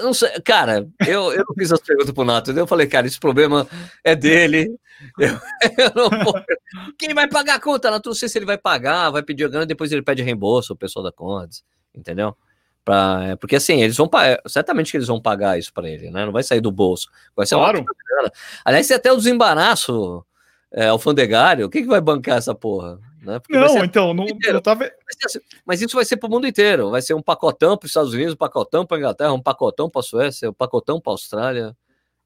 Não 0.03 0.13
sei, 0.13 0.29
cara, 0.41 0.87
eu, 1.07 1.31
eu 1.31 1.43
não 1.47 1.55
fiz 1.57 1.71
as 1.71 1.79
perguntas 1.79 2.11
pro 2.11 2.25
Nato, 2.25 2.51
eu 2.51 2.67
falei, 2.67 2.85
cara, 2.85 3.07
esse 3.07 3.19
problema 3.19 3.67
é 4.03 4.15
dele. 4.15 4.75
Eu, 5.17 5.29
eu 5.77 5.91
não 5.95 6.09
vou... 6.25 6.33
Quem 6.99 7.13
vai 7.13 7.25
pagar 7.25 7.55
a 7.55 7.59
conta? 7.61 7.89
Nato, 7.89 8.09
não 8.09 8.13
sei 8.13 8.27
se 8.27 8.37
ele 8.37 8.45
vai 8.45 8.57
pagar, 8.57 9.09
vai 9.09 9.23
pedir 9.23 9.45
a 9.45 9.47
grana, 9.47 9.65
depois 9.65 9.93
ele 9.93 10.01
pede 10.01 10.21
reembolso, 10.21 10.73
o 10.73 10.75
pessoal 10.75 11.05
da 11.05 11.09
Condes, 11.09 11.63
entendeu? 11.95 12.35
Pra, 12.83 13.27
é, 13.29 13.35
porque 13.37 13.55
assim, 13.55 13.81
eles 13.81 13.95
vão 13.95 14.09
certamente 14.45 14.91
que 14.91 14.97
eles 14.97 15.07
vão 15.07 15.21
pagar 15.21 15.57
isso 15.57 15.71
para 15.71 15.89
ele, 15.89 16.11
né? 16.11 16.25
Não 16.25 16.33
vai 16.33 16.43
sair 16.43 16.59
do 16.59 16.69
bolso. 16.69 17.07
Vai 17.33 17.45
ser 17.45 17.55
claro. 17.55 17.79
uma 17.79 18.31
Aliás, 18.65 18.91
até 18.91 19.09
o 19.09 19.15
desembaraço 19.15 20.25
é, 20.69 20.87
alfandegário. 20.87 21.69
Quem 21.69 21.83
que 21.83 21.87
vai 21.87 22.01
bancar 22.01 22.37
essa 22.37 22.53
porra? 22.53 22.99
Né? 23.29 23.39
Não, 23.49 23.83
então, 23.83 24.13
não, 24.13 24.25
não 24.25 24.61
tá... 24.61 24.77
Assim, 25.25 25.39
mas 25.65 25.81
isso 25.81 25.95
vai 25.95 26.05
ser 26.05 26.17
para 26.17 26.27
o 26.27 26.29
mundo 26.29 26.47
inteiro. 26.47 26.89
Vai 26.91 27.01
ser 27.01 27.13
um 27.13 27.21
pacotão 27.21 27.77
para 27.77 27.85
os 27.85 27.91
Estados 27.91 28.13
Unidos, 28.13 28.33
um 28.33 28.37
pacotão 28.37 28.85
para 28.85 28.97
a 28.97 28.99
Inglaterra, 28.99 29.33
um 29.33 29.41
pacotão 29.41 29.89
para 29.89 29.99
a 29.99 30.03
Suécia, 30.03 30.49
um 30.49 30.53
pacotão 30.53 30.99
para 30.99 31.11
a 31.11 31.13
Austrália. 31.13 31.75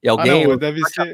E 0.02 0.08
alguém. 0.08 0.44
Ah, 0.44 0.48
não, 0.48 0.56
deve 0.56 0.80
ser 0.88 1.12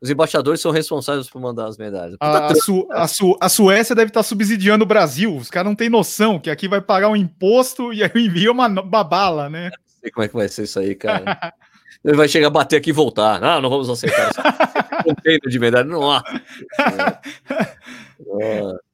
os 0.00 0.10
embaixadores 0.10 0.60
são 0.60 0.70
responsáveis 0.70 1.28
por 1.28 1.40
mandar 1.40 1.66
as 1.66 1.76
medalhas. 1.76 2.16
A, 2.20 2.46
a, 2.46 2.54
Su, 2.54 2.86
a, 2.90 3.08
Su, 3.08 3.36
a, 3.40 3.48
Suécia 3.48 3.96
deve 3.96 4.10
estar 4.10 4.22
subsidiando 4.22 4.84
o 4.84 4.86
Brasil. 4.86 5.36
Os 5.36 5.50
caras 5.50 5.68
não 5.68 5.74
têm 5.74 5.88
noção 5.88 6.38
que 6.38 6.50
aqui 6.50 6.68
vai 6.68 6.80
pagar 6.80 7.08
um 7.08 7.16
imposto 7.16 7.92
e 7.92 8.04
aí 8.04 8.10
envia 8.14 8.52
uma 8.52 8.68
babala, 8.68 9.50
né? 9.50 9.70
Não 9.70 10.00
sei 10.00 10.10
como 10.10 10.24
é 10.24 10.28
que 10.28 10.34
vai 10.34 10.48
ser 10.48 10.64
isso 10.64 10.78
aí, 10.78 10.94
cara. 10.94 11.52
Ele 12.04 12.16
vai 12.16 12.28
chegar, 12.28 12.48
bater 12.48 12.76
aqui 12.76 12.90
e 12.90 12.92
voltar. 12.92 13.40
Não, 13.40 13.60
não 13.60 13.68
vamos 13.68 13.90
aceitar 13.90 14.30
isso. 14.30 14.40
Container 15.02 15.40
de 15.48 15.58
medalha, 15.58 15.84
não 15.84 16.10
há. 16.10 16.22
É. 18.40 18.87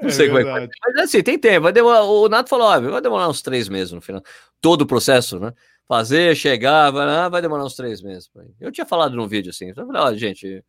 Não 0.00 0.10
sei 0.10 0.26
é 0.26 0.28
como 0.28 0.40
é 0.40 0.44
que 0.44 0.50
vai. 0.50 0.68
Mas 0.86 1.04
assim, 1.04 1.22
tem 1.22 1.38
tempo. 1.38 1.62
Vai 1.62 1.72
demorar, 1.72 2.02
o 2.02 2.28
Nato 2.28 2.48
falou: 2.48 2.66
ó, 2.66 2.80
vai 2.80 3.00
demorar 3.00 3.28
uns 3.28 3.42
três 3.42 3.68
meses 3.68 3.92
no 3.92 4.00
final. 4.00 4.22
Todo 4.60 4.82
o 4.82 4.86
processo, 4.86 5.38
né? 5.40 5.52
fazer, 5.86 6.36
chegar, 6.36 6.90
vai, 6.90 7.30
vai 7.30 7.42
demorar 7.42 7.64
uns 7.64 7.74
três 7.74 8.02
meses. 8.02 8.28
Eu 8.60 8.72
tinha 8.72 8.86
falado 8.86 9.16
num 9.16 9.26
vídeo 9.26 9.50
assim, 9.50 9.68
eu 9.68 9.74
falei, 9.74 10.02
olha, 10.02 10.18
gente, 10.18 10.64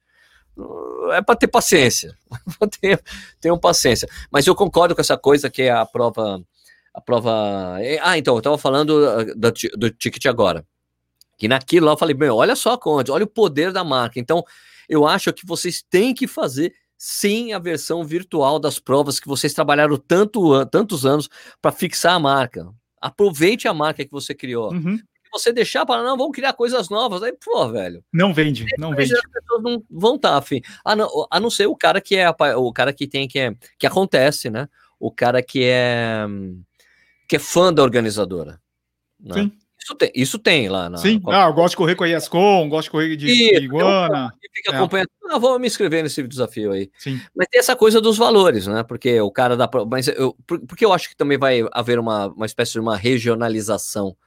é 1.12 1.22
para 1.22 1.36
ter 1.36 1.48
paciência, 1.48 2.16
tenham 3.42 3.60
paciência. 3.60 4.08
Mas 4.32 4.48
eu 4.48 4.56
concordo 4.56 4.96
com 4.96 5.02
essa 5.02 5.18
coisa 5.18 5.50
que 5.50 5.64
é 5.64 5.72
a 5.72 5.86
prova, 5.86 6.42
a 6.94 7.02
prova. 7.02 7.78
É, 7.80 8.00
ah, 8.02 8.18
então, 8.18 8.36
eu 8.36 8.40
estava 8.40 8.58
falando 8.58 9.08
ah, 9.08 9.24
do, 9.36 9.52
do 9.78 9.90
ticket 9.92 10.26
agora. 10.26 10.66
Que 11.38 11.48
naquilo 11.48 11.86
lá 11.86 11.94
eu 11.94 11.98
falei, 11.98 12.16
meu, 12.16 12.36
olha 12.36 12.56
só, 12.56 12.78
Conde, 12.78 13.12
olha 13.12 13.24
o 13.24 13.28
poder 13.28 13.72
da 13.72 13.84
marca. 13.84 14.20
Então, 14.20 14.44
eu 14.90 15.06
acho 15.06 15.32
que 15.32 15.46
vocês 15.46 15.84
têm 15.84 16.14
que 16.14 16.28
fazer 16.28 16.74
sim 16.98 17.54
a 17.54 17.60
versão 17.60 18.04
virtual 18.04 18.60
das 18.60 18.80
provas 18.80 19.20
que 19.20 19.28
vocês 19.28 19.54
trabalharam 19.54 19.98
tanto, 19.98 20.66
tantos 20.66 21.06
anos 21.06 21.30
para 21.62 21.72
fixar 21.72 22.16
a 22.16 22.20
marca. 22.20 22.74
Aproveite 23.00 23.68
a 23.68 23.74
marca 23.74 24.04
que 24.04 24.12
você 24.12 24.34
criou. 24.34 24.74
Uhum. 24.74 25.00
Você 25.32 25.54
deixar 25.54 25.86
para 25.86 26.02
não, 26.02 26.18
vamos 26.18 26.34
criar 26.36 26.54
coisas 26.54 26.90
novas, 26.90 27.22
aí, 27.22 27.34
pô, 27.34 27.70
velho. 27.70 28.04
Não 28.12 28.34
vende, 28.34 28.66
não 28.78 28.96
vende. 28.96 29.14
As 29.14 29.22
pessoas 29.22 29.62
não 29.62 29.84
vão 29.90 30.16
estar 30.16 30.32
tá 30.32 30.38
afim. 30.38 30.62
A 30.84 30.96
não, 30.96 31.28
a 31.30 31.40
não 31.40 31.50
ser 31.50 31.68
o 31.68 31.76
cara 31.76 32.02
que 32.02 32.16
é 32.16 32.30
o 32.30 32.72
cara 32.74 32.92
que 32.94 33.08
tem 33.08 33.28
que 33.28 33.38
é, 33.38 33.56
que 33.78 33.86
acontece, 33.86 34.50
né? 34.50 34.68
O 35.00 35.12
cara 35.12 35.44
que 35.44 35.64
é 35.64 36.26
que 37.28 37.36
é 37.36 37.40
fã 37.40 37.74
da 37.74 37.84
organizadora. 37.84 38.60
Né? 39.20 39.34
Sim. 39.34 39.52
Isso 39.88 39.96
tem, 39.96 40.12
isso 40.14 40.40
tem 40.40 40.68
lá 40.68 40.90
na. 40.90 40.98
Sim, 40.98 41.22
ah, 41.28 41.48
eu 41.48 41.54
gosto 41.54 41.72
de 41.72 41.78
correr 41.78 41.96
com 41.96 42.04
a 42.04 42.10
ESCOM, 42.10 42.68
gosto 42.68 42.88
de 42.88 42.92
correr 42.92 43.16
de, 43.16 43.26
de 43.26 43.64
iguana. 43.64 44.34
Fica 44.54 44.74
é. 44.74 44.76
acompanhando. 44.76 45.08
Ah, 45.30 45.40
vou 45.40 45.58
me 45.58 45.68
inscrever 45.68 46.04
nesse 46.04 46.22
desafio 46.24 46.74
aí. 46.74 46.92
Sim. 46.98 47.22
Mas 47.34 47.48
tem 47.48 47.60
essa 47.60 47.74
coisa 47.74 48.02
dos 48.02 48.18
valores, 48.18 48.68
né? 48.68 48.84
Porque 48.84 49.22
o 49.22 49.32
cara 49.32 49.56
da. 49.56 49.70
Mas 49.90 50.10
eu, 50.10 50.36
porque 50.46 50.84
eu 50.84 50.92
acho 50.92 51.08
que 51.08 51.16
também 51.16 51.38
vai 51.38 51.66
haver 51.72 52.00
uma, 52.00 52.28
uma 52.28 52.46
espécie 52.46 52.74
de 52.74 52.82
uma 52.82 52.98
regionalização 52.98 54.18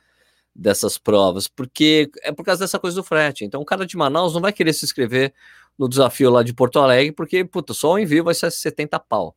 dessas 0.54 0.96
provas, 0.96 1.46
porque 1.46 2.10
é 2.22 2.32
por 2.32 2.44
causa 2.44 2.60
dessa 2.64 2.78
coisa 2.78 2.96
do 2.96 3.04
frete. 3.04 3.44
Então, 3.44 3.60
o 3.60 3.64
cara 3.64 3.84
de 3.84 3.96
Manaus 3.98 4.32
não 4.32 4.40
vai 4.40 4.54
querer 4.54 4.72
se 4.72 4.86
inscrever 4.86 5.34
no 5.78 5.88
desafio 5.88 6.30
lá 6.30 6.42
de 6.42 6.54
Porto 6.54 6.78
Alegre, 6.78 7.12
porque, 7.12 7.44
puta, 7.44 7.74
só 7.74 7.92
o 7.92 7.98
envio 7.98 8.24
vai 8.24 8.34
ser 8.34 8.50
70 8.50 8.98
pau, 8.98 9.36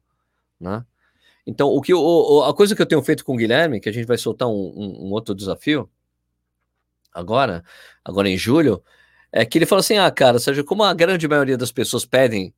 né? 0.60 0.86
Então, 1.46 1.68
o 1.68 1.82
que 1.82 1.94
o, 1.94 2.44
a 2.44 2.54
coisa 2.54 2.74
que 2.74 2.82
eu 2.82 2.86
tenho 2.86 3.04
feito 3.04 3.26
com 3.26 3.34
o 3.34 3.38
Guilherme, 3.38 3.82
que 3.82 3.90
a 3.90 3.92
gente 3.92 4.08
vai 4.08 4.18
soltar 4.18 4.48
um, 4.48 4.52
um, 4.54 5.08
um 5.08 5.12
outro 5.12 5.36
desafio 5.36 5.90
agora, 7.13 7.63
agora 8.04 8.30
em 8.30 8.38
julho, 8.38 8.84
é 9.32 9.45
que 9.45 9.58
ele 9.58 9.65
fala 9.65 9.82
assim: 9.82 9.97
ah, 9.97 10.10
cara, 10.12 10.39
seja 10.39 10.63
como 10.63 10.84
a 10.84 10.93
grande 10.93 11.28
maioria 11.28 11.58
das 11.58 11.71
pessoas 11.71 12.06
pedem, 12.06 12.54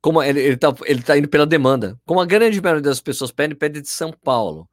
como 0.00 0.22
ele, 0.22 0.40
ele, 0.40 0.56
tá, 0.56 0.74
ele 0.86 1.02
tá 1.02 1.18
indo 1.18 1.28
pela 1.28 1.46
demanda, 1.46 1.98
como 2.04 2.20
a 2.20 2.26
grande 2.26 2.60
maioria 2.60 2.82
das 2.82 3.00
pessoas 3.00 3.32
pedem, 3.32 3.56
pede 3.56 3.80
de 3.80 3.88
São 3.88 4.12
Paulo. 4.12 4.68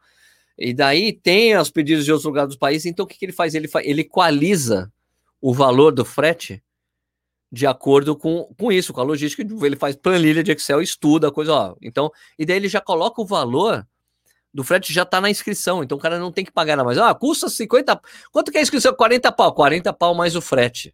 E 0.58 0.74
daí 0.74 1.14
tem 1.14 1.58
os 1.58 1.72
pedidos 1.72 2.06
de 2.06 2.12
outros 2.12 2.26
lugares 2.26 2.54
do 2.54 2.60
país, 2.60 2.86
então 2.86 3.06
o 3.06 3.08
que, 3.08 3.18
que 3.18 3.26
ele 3.26 3.32
faz? 3.32 3.56
Ele, 3.56 3.70
ele 3.84 4.02
equaliza 4.02 4.92
o 5.42 5.54
valor 5.54 5.92
do 5.92 6.06
frete 6.06 6.62
de 7.52 7.68
acordo 7.68 8.16
com, 8.16 8.54
com 8.58 8.72
isso, 8.72 8.94
com 8.94 9.02
a 9.02 9.04
logística. 9.04 9.44
Ele 9.66 9.76
faz 9.76 9.96
planilha 9.96 10.44
de 10.44 10.52
Excel, 10.52 10.82
estuda 10.82 11.28
a 11.28 11.32
coisa, 11.32 11.54
ó. 11.54 11.76
Então, 11.82 12.12
e 12.40 12.46
daí 12.46 12.56
ele 12.56 12.70
já 12.70 12.80
coloca 12.80 13.22
o 13.22 13.26
valor 13.26 13.86
do 14.54 14.64
frete 14.64 14.92
já 14.92 15.04
está 15.04 15.22
na 15.22 15.30
inscrição, 15.30 15.84
então 15.84 15.98
o 15.98 16.02
cara 16.02 16.20
não 16.20 16.32
tem 16.32 16.44
que 16.44 16.52
pagar 16.52 16.76
nada 16.76 16.86
mais. 16.86 16.98
Ah, 16.98 17.14
custa 17.14 17.50
50. 17.50 18.00
Quanto 18.32 18.52
que 18.52 18.58
é 18.58 18.60
a 18.60 18.64
inscrição? 18.64 18.94
40 18.94 19.32
pau. 19.32 19.54
40 19.54 19.94
pau 19.94 20.14
mais 20.14 20.36
o 20.36 20.42
frete. 20.42 20.94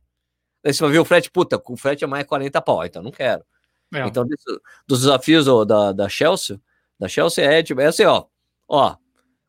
Aí 0.63 0.74
você 0.74 0.84
vai 0.84 0.91
ver 0.91 1.00
o 1.00 1.06
frete, 1.06 1.32
puta, 1.32 1.62
o 1.65 1.78
frete 1.78 2.04
é 2.04 2.08
mais 2.08 2.26
40 2.26 2.62
pau, 2.62 2.86
então 2.86 3.02
não 3.02 3.12
quero. 3.12 3.43
É. 3.93 4.06
Então, 4.06 4.26
dos 4.86 5.00
desafios 5.00 5.48
ó, 5.48 5.63
da, 5.63 5.91
da 5.93 6.10
Chelsea, 6.10 6.60
da 7.00 7.08
Chelsea 7.08 7.46
é 7.46 7.63
tipo, 7.63 7.80
é 7.80 7.86
assim, 7.86 8.04
ó, 8.04 8.26
ó, 8.67 8.96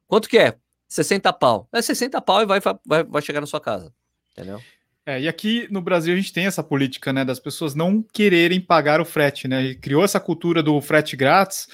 quanto 0.06 0.28
que 0.28 0.38
é? 0.38 0.56
60 0.86 1.32
pau. 1.32 1.68
É 1.72 1.82
60 1.82 2.20
pau 2.20 2.42
e 2.42 2.46
vai, 2.46 2.60
vai, 2.86 3.04
vai 3.04 3.22
chegar 3.22 3.40
na 3.40 3.46
sua 3.46 3.60
casa, 3.60 3.92
entendeu? 4.32 4.60
É, 5.04 5.20
e 5.20 5.26
aqui 5.26 5.66
no 5.70 5.80
Brasil 5.80 6.12
a 6.12 6.16
gente 6.16 6.32
tem 6.32 6.46
essa 6.46 6.62
política, 6.62 7.12
né, 7.12 7.24
das 7.24 7.40
pessoas 7.40 7.74
não 7.74 8.02
quererem 8.02 8.60
pagar 8.60 9.00
o 9.00 9.04
frete, 9.04 9.48
né? 9.48 9.64
E 9.64 9.74
criou 9.74 10.04
essa 10.04 10.20
cultura 10.20 10.62
do 10.62 10.80
frete 10.80 11.16
grátis. 11.16 11.66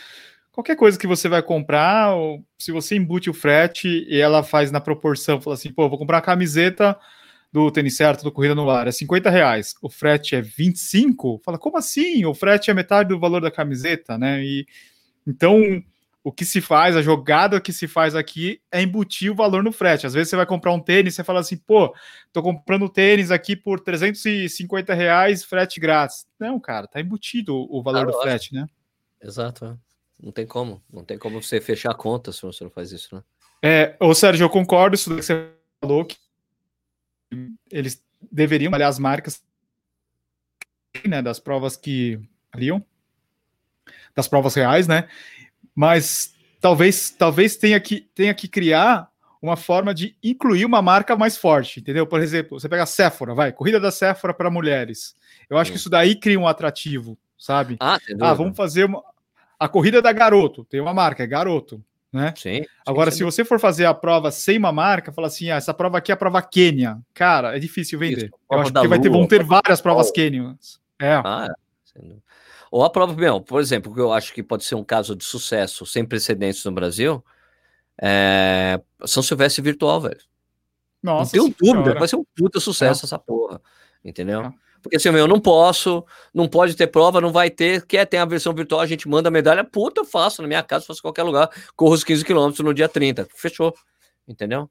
Qualquer 0.55 0.77
coisa 0.77 0.97
que 0.97 1.07
você 1.09 1.29
vai 1.29 1.43
comprar, 1.43 2.14
se 2.57 2.71
você 2.71 2.95
embute 2.95 3.29
o 3.29 3.35
frete 3.35 4.07
e 4.09 4.21
ela 4.21 4.40
faz 4.45 4.71
na 4.71 4.81
proporção, 4.81 5.40
fala 5.40 5.55
assim, 5.55 5.73
pô, 5.73 5.88
vou 5.88 5.99
comprar 5.99 6.19
a 6.19 6.23
camiseta 6.23 6.97
do 7.53 7.73
tênis 7.73 7.97
certo 7.97 8.23
do 8.23 8.31
Corrida 8.31 8.55
no 8.55 8.64
Lar, 8.64 8.87
é 8.87 8.93
50 8.93 9.31
reais, 9.31 9.75
o 9.83 9.90
frete 9.90 10.37
é 10.37 10.40
25, 10.40 11.40
fala, 11.45 11.59
como 11.59 11.77
assim? 11.77 12.25
O 12.25 12.33
frete 12.33 12.71
é 12.71 12.75
metade 12.75 13.09
do 13.09 13.19
valor 13.19 13.40
da 13.40 13.51
camiseta, 13.51 14.17
né? 14.17 14.45
E 14.45 14.64
então 15.27 15.61
o 16.23 16.31
que 16.31 16.45
se 16.45 16.61
faz, 16.61 16.97
a 16.97 17.03
jogada 17.03 17.61
que 17.61 17.73
se 17.73 17.88
faz 17.88 18.14
aqui 18.14 18.61
é 18.71 18.81
embutir 18.81 19.33
o 19.33 19.35
valor 19.35 19.61
no 19.64 19.73
frete. 19.73 20.07
Às 20.07 20.14
vezes 20.14 20.31
você 20.31 20.37
vai 20.37 20.47
comprar 20.47 20.73
um 20.73 20.81
tênis, 20.81 21.17
você 21.17 21.25
fala 21.25 21.40
assim, 21.40 21.57
pô, 21.57 21.93
tô 22.33 22.40
comprando 22.40 22.88
tênis 22.88 23.33
aqui 23.33 23.57
por 23.57 23.81
350 23.81 24.95
reais, 24.95 25.43
frete 25.43 25.81
grátis. 25.81 26.29
Não, 26.38 26.61
cara, 26.61 26.87
tá 26.87 27.01
embutido 27.01 27.55
o 27.55 27.83
valor 27.83 28.03
ah, 28.03 28.12
do 28.12 28.21
frete, 28.21 28.55
né? 28.55 28.67
Exato, 29.21 29.64
é. 29.64 29.84
Não 30.20 30.33
tem 30.33 30.46
como, 30.46 30.83
não 30.92 31.05
tem 31.05 31.18
como 31.18 31.42
você 31.42 31.61
fechar 31.61 31.90
a 31.90 31.94
conta 31.94 32.33
se 32.33 32.42
você 32.42 32.64
não 32.64 32.70
faz 32.70 32.92
isso, 32.92 33.14
né? 33.14 33.22
É, 33.62 33.96
ô 33.98 34.14
Sérgio, 34.14 34.44
eu 34.44 34.50
concordo 34.50 34.94
isso 34.94 35.14
que 35.14 35.22
você 35.22 35.50
falou, 35.81 36.05
que 36.05 36.16
eles 37.70 38.05
deveriam, 38.31 38.72
aliás, 38.74 38.96
as 38.96 38.98
marcas 38.98 39.42
né, 41.07 41.22
das 41.22 41.38
provas 41.38 41.77
que 41.77 42.20
aliam, 42.53 42.85
das 44.14 44.29
provas 44.29 44.55
reais, 44.55 44.87
né? 44.87 45.09
mas 45.74 46.35
talvez 46.61 47.11
talvez 47.11 47.57
tenha 47.57 47.81
que, 47.81 48.00
tenha 48.14 48.33
que 48.33 48.46
criar 48.46 49.11
uma 49.42 49.57
forma 49.57 49.92
de 49.92 50.16
incluir 50.22 50.64
uma 50.64 50.81
marca 50.81 51.16
mais 51.16 51.37
forte, 51.37 51.81
entendeu? 51.81 52.07
Por 52.07 52.20
exemplo, 52.22 52.59
você 52.59 52.68
pega 52.68 52.85
a 52.85 52.87
Sephora, 52.87 53.35
vai, 53.35 53.53
corrida 53.53 53.79
da 53.79 53.90
Sephora 53.90 54.33
para 54.33 54.50
mulheres. 54.50 55.14
Eu 55.50 55.59
acho 55.59 55.68
Sim. 55.68 55.72
que 55.72 55.79
isso 55.79 55.90
daí 55.90 56.16
cria 56.16 56.40
um 56.40 56.48
atrativo, 56.48 57.18
sabe? 57.37 57.77
Ah, 57.81 57.98
ah 58.22 58.33
vamos 58.33 58.57
fazer 58.57 58.85
uma... 58.85 59.03
a 59.59 59.69
corrida 59.69 60.03
da 60.03 60.12
Garoto, 60.12 60.64
tem 60.64 60.81
uma 60.81 60.95
marca, 60.95 61.23
é 61.23 61.27
Garoto, 61.27 61.83
né? 62.12 62.33
Sim. 62.37 62.62
Agora, 62.87 63.11
sim, 63.11 63.19
se 63.19 63.25
você 63.25 63.45
for 63.45 63.59
fazer 63.59 63.87
a 63.87 63.93
prova 63.93 64.31
sem 64.31 64.57
uma 64.57 64.71
marca, 64.71 65.12
fala 65.12 65.27
assim, 65.27 65.51
ah, 65.51 65.57
essa 65.57 65.75
prova 65.75 65.99
aqui 65.99 66.12
é 66.12 66.14
a 66.14 66.17
prova 66.17 66.40
Quênia. 66.40 66.99
Cara, 67.12 67.57
é 67.57 67.59
difícil 67.59 67.99
vender. 67.99 68.27
Isso, 68.27 68.35
Eu 68.51 68.61
acho 68.61 68.73
que 68.73 68.88
vai 68.88 69.01
ter, 69.01 69.09
vão 69.09 69.27
ter 69.27 69.43
várias 69.43 69.81
provas 69.81 70.11
Quênias. 70.12 70.81
É. 71.01 71.14
Ah, 71.14 71.49
é. 71.97 72.14
Ou 72.71 72.85
a 72.85 72.90
prova, 72.90 73.12
meu, 73.14 73.40
por 73.40 73.61
exemplo, 73.61 73.93
que 73.93 74.01
eu 74.01 74.12
acho 74.12 74.33
que 74.33 74.43
pode 74.43 74.64
ser 74.64 74.75
um 74.75 74.85
caso 74.85 75.14
de 75.14 75.25
sucesso 75.25 75.85
sem 75.87 76.05
precedentes 76.05 76.64
no 76.64 76.73
Brasil, 76.73 77.25
é 78.01 78.81
São 79.07 79.23
Silvestre 79.23 79.62
virtual, 79.62 80.01
velho. 80.01 80.21
Nossa, 81.03 81.37
não 81.37 81.51
tenho 81.51 81.75
dúvida, 81.75 81.99
vai 81.99 82.09
ser 82.09 82.17
um 82.17 82.25
puta 82.37 82.59
sucesso 82.59 83.05
é. 83.05 83.07
essa 83.07 83.19
porra, 83.19 83.61
entendeu? 84.05 84.40
É. 84.43 84.53
Porque 84.85 84.99
assim, 84.99 85.09
eu 85.09 85.27
não 85.27 85.40
posso, 85.40 86.05
não 86.35 86.47
pode 86.47 86.77
ter 86.77 86.88
prova, 86.88 87.18
não 87.18 87.33
vai 87.33 87.49
ter, 87.49 87.87
quer 87.87 88.05
ter 88.05 88.18
a 88.18 88.25
versão 88.27 88.53
virtual, 88.53 88.83
a 88.83 88.87
gente 88.87 89.09
manda 89.09 89.31
a 89.31 89.33
medalha, 89.33 89.64
puta, 89.64 90.03
eu 90.03 90.05
faço 90.05 90.42
na 90.42 90.47
minha 90.47 90.62
casa, 90.62 90.85
faço 90.85 91.01
em 91.01 91.03
qualquer 91.03 91.23
lugar, 91.23 91.49
corro 91.75 91.94
os 91.94 92.05
15 92.05 92.23
quilômetros 92.23 92.62
no 92.62 92.75
dia 92.75 92.87
30, 92.87 93.27
fechou, 93.35 93.75
entendeu? 94.29 94.68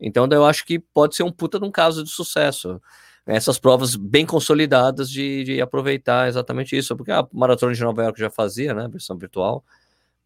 Então, 0.00 0.26
eu 0.32 0.46
acho 0.46 0.64
que 0.64 0.78
pode 0.78 1.14
ser 1.14 1.24
um 1.24 1.30
puta 1.30 1.60
de 1.60 1.66
um 1.66 1.70
caso 1.70 2.02
de 2.02 2.08
sucesso 2.08 2.80
essas 3.26 3.58
provas 3.58 3.94
bem 3.94 4.24
consolidadas 4.24 5.10
de, 5.10 5.44
de, 5.44 5.60
aproveitar 5.60 6.26
exatamente 6.26 6.74
isso, 6.74 6.96
porque 6.96 7.12
a 7.12 7.28
Maratona 7.30 7.74
de 7.74 7.82
Nova 7.82 8.02
York 8.02 8.18
já 8.18 8.30
fazia, 8.30 8.72
né, 8.72 8.88
versão 8.88 9.18
virtual, 9.18 9.62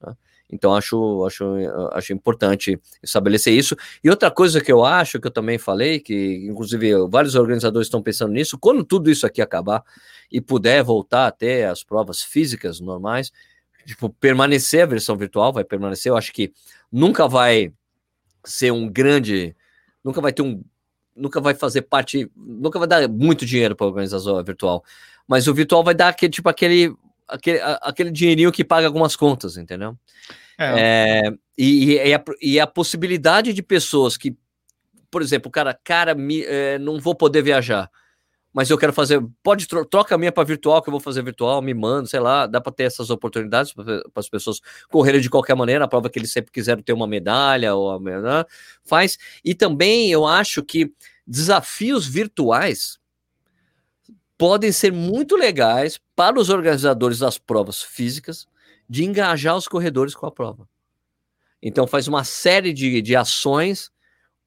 né? 0.01 0.15
Então 0.55 0.73
acho, 0.73 1.27
acho, 1.27 1.45
acho 1.93 2.13
importante 2.13 2.81
estabelecer 3.03 3.53
isso. 3.53 3.77
E 4.05 4.09
outra 4.09 4.31
coisa 4.31 4.61
que 4.61 4.71
eu 4.71 4.85
acho, 4.85 5.19
que 5.21 5.27
eu 5.27 5.33
também 5.33 5.59
falei, 5.59 5.99
que 5.99 6.47
inclusive 6.47 6.93
vários 7.09 7.35
organizadores 7.35 7.89
estão 7.89 8.01
pensando 8.01 8.33
nisso, 8.33 8.57
quando 8.57 8.85
tudo 8.85 9.11
isso 9.11 9.27
aqui 9.27 9.43
acabar 9.43 9.83
e 10.31 10.41
puder 10.41 10.85
voltar 10.85 11.27
até 11.27 11.67
as 11.67 11.83
provas 11.83 12.23
físicas 12.23 12.79
normais, 12.81 13.33
tipo, 13.85 14.09
permanecer 14.09 14.85
a 14.85 14.87
versão 14.87 15.17
virtual, 15.17 15.53
vai 15.53 15.65
permanecer, 15.65 16.11
eu 16.11 16.17
acho 16.17 16.33
que 16.33 16.53
nunca 16.91 17.27
vai 17.27 17.73
ser 18.45 18.71
um 18.73 18.89
grande, 18.89 19.57
nunca 20.05 20.21
vai 20.21 20.33
ter 20.33 20.43
um 20.43 20.63
nunca 21.17 21.41
vai 21.41 21.55
fazer 21.55 21.83
parte, 21.83 22.29
nunca 22.37 22.77
vai 22.77 22.89
dar 22.89 23.09
muito 23.09 23.47
dinheiro 23.47 23.77
para 23.77 23.87
organização 23.87 24.43
virtual, 24.43 24.85
mas 25.29 25.47
o 25.47 25.55
virtual 25.55 25.85
vai 25.85 25.95
dar 25.95 26.09
aquele 26.09 26.33
tipo 26.33 26.49
aquele 26.49 26.93
aquele, 27.29 27.61
aquele 27.81 28.11
dinheirinho 28.11 28.53
que 28.53 28.65
paga 28.65 28.87
algumas 28.87 29.17
contas, 29.17 29.57
entendeu? 29.57 29.97
É. 30.59 31.27
É, 31.27 31.33
e, 31.59 31.95
e, 31.95 32.15
a, 32.15 32.25
e, 32.41 32.61
a, 32.61 32.67
possibilidade 32.67 33.53
de 33.53 33.63
pessoas 33.63 34.17
que, 34.17 34.37
por 35.11 35.23
exemplo, 35.23 35.51
cara, 35.51 35.79
cara, 35.83 36.15
me, 36.15 36.43
é, 36.43 36.79
não 36.79 36.99
vou 37.01 37.15
poder 37.15 37.43
viajar, 37.43 37.91
mas 38.53 38.71
eu 38.71 38.79
quero 38.79 38.93
fazer, 38.93 39.21
pode 39.43 39.67
tro 39.67 39.85
troca 39.85 40.15
a 40.15 40.19
minha 40.19 40.31
para 40.31 40.45
virtual, 40.45 40.81
que 40.81 40.89
eu 40.89 40.93
vou 40.93 41.01
fazer 41.01 41.25
virtual, 41.25 41.61
me 41.61 41.75
manda, 41.75 42.07
sei 42.07 42.21
lá, 42.21 42.47
dá 42.47 42.61
para 42.61 42.73
ter 42.73 42.85
essas 42.85 43.11
oportunidades 43.11 43.73
para 43.73 44.03
as 44.15 44.29
pessoas 44.29 44.61
correrem 44.89 45.21
de 45.21 45.29
qualquer 45.29 45.57
maneira, 45.57 45.85
a 45.85 45.89
prova 45.89 46.09
que 46.09 46.19
eles 46.19 46.33
sempre 46.33 46.53
quiseram 46.53 46.81
ter 46.81 46.93
uma 46.93 47.07
medalha 47.07 47.75
ou 47.75 47.99
né, 48.01 48.45
faz. 48.85 49.19
E 49.45 49.55
também 49.55 50.11
eu 50.11 50.25
acho 50.25 50.63
que 50.63 50.93
desafios 51.27 52.07
virtuais 52.07 52.99
podem 54.39 54.71
ser 54.71 54.93
muito 54.93 55.37
legais 55.37 55.99
para 56.15 56.39
os 56.39 56.49
organizadores 56.49 57.19
das 57.19 57.39
provas 57.39 57.83
físicas 57.83 58.47
de 58.89 59.05
engajar 59.05 59.57
os 59.57 59.69
corredores 59.69 60.15
com 60.15 60.27
a 60.27 60.31
prova. 60.31 60.69
Então 61.63 61.87
faz 61.87 62.07
uma 62.09 62.25
série 62.25 62.73
de, 62.73 63.01
de 63.01 63.17
ações 63.17 63.91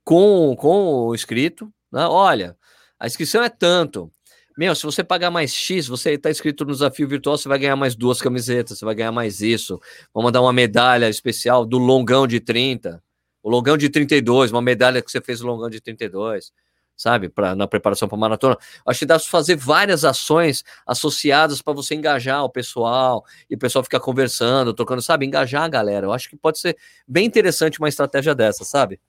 com, 0.03 0.55
com 0.55 1.07
o 1.07 1.15
inscrito, 1.15 1.71
né? 1.91 2.05
Olha, 2.05 2.55
a 2.99 3.07
inscrição 3.07 3.43
é 3.43 3.49
tanto. 3.49 4.11
Meu, 4.57 4.73
se 4.73 4.83
você 4.83 5.03
pagar 5.03 5.29
mais 5.29 5.53
X, 5.53 5.87
você 5.87 6.13
está 6.13 6.31
inscrito 6.31 6.65
no 6.65 6.71
desafio 6.71 7.07
virtual, 7.07 7.37
você 7.37 7.47
vai 7.47 7.59
ganhar 7.59 7.75
mais 7.75 7.95
duas 7.95 8.19
camisetas, 8.19 8.79
você 8.79 8.85
vai 8.85 8.95
ganhar 8.95 9.11
mais 9.11 9.39
isso. 9.41 9.79
Vamos 10.13 10.31
dar 10.31 10.41
uma 10.41 10.53
medalha 10.53 11.07
especial 11.07 11.65
do 11.65 11.77
longão 11.77 12.25
de 12.25 12.39
30, 12.39 13.03
o 13.43 13.49
longão 13.49 13.77
de 13.77 13.87
32, 13.87 14.51
uma 14.51 14.61
medalha 14.61 15.01
que 15.01 15.11
você 15.11 15.21
fez 15.21 15.41
no 15.41 15.47
longão 15.47 15.69
de 15.69 15.79
32, 15.79 16.51
sabe? 16.97 17.29
Pra, 17.29 17.55
na 17.55 17.67
preparação 17.67 18.07
para 18.07 18.17
maratona. 18.17 18.57
Acho 18.85 18.99
que 18.99 19.05
dá 19.05 19.17
para 19.17 19.27
fazer 19.27 19.55
várias 19.55 20.03
ações 20.03 20.65
associadas 20.85 21.61
para 21.61 21.73
você 21.73 21.93
engajar 21.93 22.43
o 22.43 22.49
pessoal 22.49 23.23
e 23.49 23.55
o 23.55 23.57
pessoal 23.57 23.83
ficar 23.83 23.99
conversando, 23.99 24.73
trocando, 24.73 25.01
sabe? 25.01 25.25
Engajar 25.25 25.63
a 25.63 25.69
galera. 25.69 26.07
Eu 26.07 26.11
acho 26.11 26.29
que 26.29 26.35
pode 26.35 26.59
ser 26.59 26.75
bem 27.07 27.25
interessante 27.25 27.79
uma 27.79 27.87
estratégia 27.87 28.33
dessa, 28.33 28.65
sabe? 28.65 28.99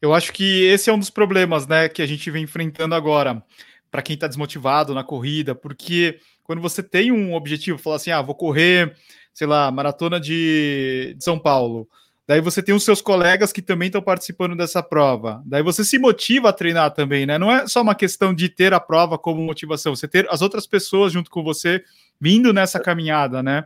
Eu 0.00 0.12
acho 0.12 0.32
que 0.32 0.64
esse 0.64 0.90
é 0.90 0.92
um 0.92 0.98
dos 0.98 1.10
problemas, 1.10 1.66
né, 1.66 1.88
que 1.88 2.02
a 2.02 2.06
gente 2.06 2.28
vem 2.28 2.42
enfrentando 2.42 2.92
agora, 2.92 3.40
para 3.88 4.02
quem 4.02 4.14
está 4.14 4.26
desmotivado 4.26 4.94
na 4.94 5.04
corrida, 5.04 5.54
porque 5.54 6.18
quando 6.42 6.60
você 6.60 6.82
tem 6.82 7.12
um 7.12 7.34
objetivo, 7.34 7.78
falar 7.78 7.96
assim, 7.96 8.10
ah, 8.10 8.20
vou 8.20 8.34
correr, 8.34 8.96
sei 9.32 9.46
lá, 9.46 9.70
maratona 9.70 10.18
de, 10.18 11.14
de 11.16 11.22
São 11.22 11.38
Paulo, 11.38 11.88
Daí 12.26 12.40
você 12.40 12.62
tem 12.62 12.74
os 12.74 12.84
seus 12.84 13.00
colegas 13.00 13.52
que 13.52 13.60
também 13.60 13.86
estão 13.86 14.00
participando 14.00 14.56
dessa 14.56 14.82
prova. 14.82 15.42
Daí 15.44 15.62
você 15.62 15.84
se 15.84 15.98
motiva 15.98 16.50
a 16.50 16.52
treinar 16.52 16.92
também, 16.92 17.26
né? 17.26 17.36
Não 17.36 17.50
é 17.50 17.66
só 17.66 17.82
uma 17.82 17.94
questão 17.94 18.32
de 18.32 18.48
ter 18.48 18.72
a 18.72 18.80
prova 18.80 19.18
como 19.18 19.42
motivação, 19.42 19.94
você 19.94 20.06
ter 20.06 20.28
as 20.30 20.40
outras 20.40 20.66
pessoas 20.66 21.12
junto 21.12 21.30
com 21.30 21.42
você 21.42 21.82
vindo 22.20 22.52
nessa 22.52 22.78
caminhada, 22.78 23.42
né? 23.42 23.64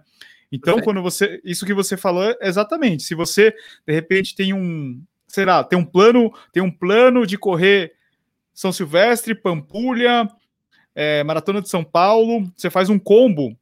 Então, 0.51 0.81
quando 0.81 1.03
você. 1.03 1.41
Isso 1.45 1.67
que 1.67 1.75
você 1.75 1.97
falou 1.97 2.25
é 2.25 2.37
exatamente. 2.43 3.03
Se 3.03 3.15
você, 3.15 3.55
de 3.87 3.93
repente, 3.93 4.35
tem 4.35 4.55
um. 4.55 5.03
Será, 5.27 5.63
tem 5.63 5.79
um 5.79 5.85
plano, 5.85 6.33
tem 6.53 6.63
um 6.63 6.71
plano 6.71 7.27
de 7.27 7.37
correr 7.37 7.93
São 8.55 8.73
Silvestre, 8.73 9.35
Pampulha, 9.35 10.27
é, 10.95 11.23
Maratona 11.25 11.61
de 11.61 11.69
São 11.69 11.85
Paulo, 11.85 12.51
você 12.57 12.71
faz 12.71 12.89
um 12.89 12.99
combo 12.99 13.55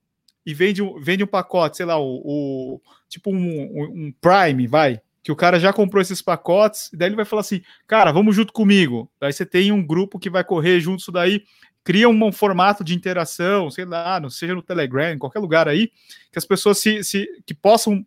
e 0.44 0.52
vende, 0.52 0.82
vende 1.00 1.24
um 1.24 1.28
pacote, 1.28 1.76
sei 1.76 1.86
lá, 1.86 1.98
o, 1.98 2.20
o 2.24 2.80
tipo 3.08 3.30
um, 3.30 3.36
um, 3.36 4.14
Prime, 4.20 4.66
vai, 4.66 5.00
que 5.22 5.32
o 5.32 5.36
cara 5.36 5.58
já 5.58 5.72
comprou 5.72 6.02
esses 6.02 6.20
pacotes, 6.20 6.92
e 6.92 6.96
daí 6.96 7.08
ele 7.08 7.16
vai 7.16 7.24
falar 7.24 7.40
assim, 7.40 7.62
cara, 7.86 8.12
vamos 8.12 8.36
junto 8.36 8.52
comigo. 8.52 9.10
Daí 9.18 9.32
você 9.32 9.46
tem 9.46 9.72
um 9.72 9.84
grupo 9.84 10.18
que 10.18 10.28
vai 10.28 10.44
correr 10.44 10.80
junto 10.80 11.00
isso 11.00 11.12
daí, 11.12 11.42
cria 11.82 12.08
um, 12.08 12.24
um 12.24 12.32
formato 12.32 12.84
de 12.84 12.94
interação, 12.94 13.70
sei 13.70 13.84
lá, 13.84 14.20
não 14.20 14.30
seja 14.30 14.54
no 14.54 14.62
Telegram, 14.62 15.12
em 15.12 15.18
qualquer 15.18 15.38
lugar 15.38 15.68
aí, 15.68 15.90
que 16.32 16.38
as 16.38 16.44
pessoas 16.44 16.78
se, 16.78 17.02
se 17.04 17.26
que 17.46 17.54
possam 17.54 18.04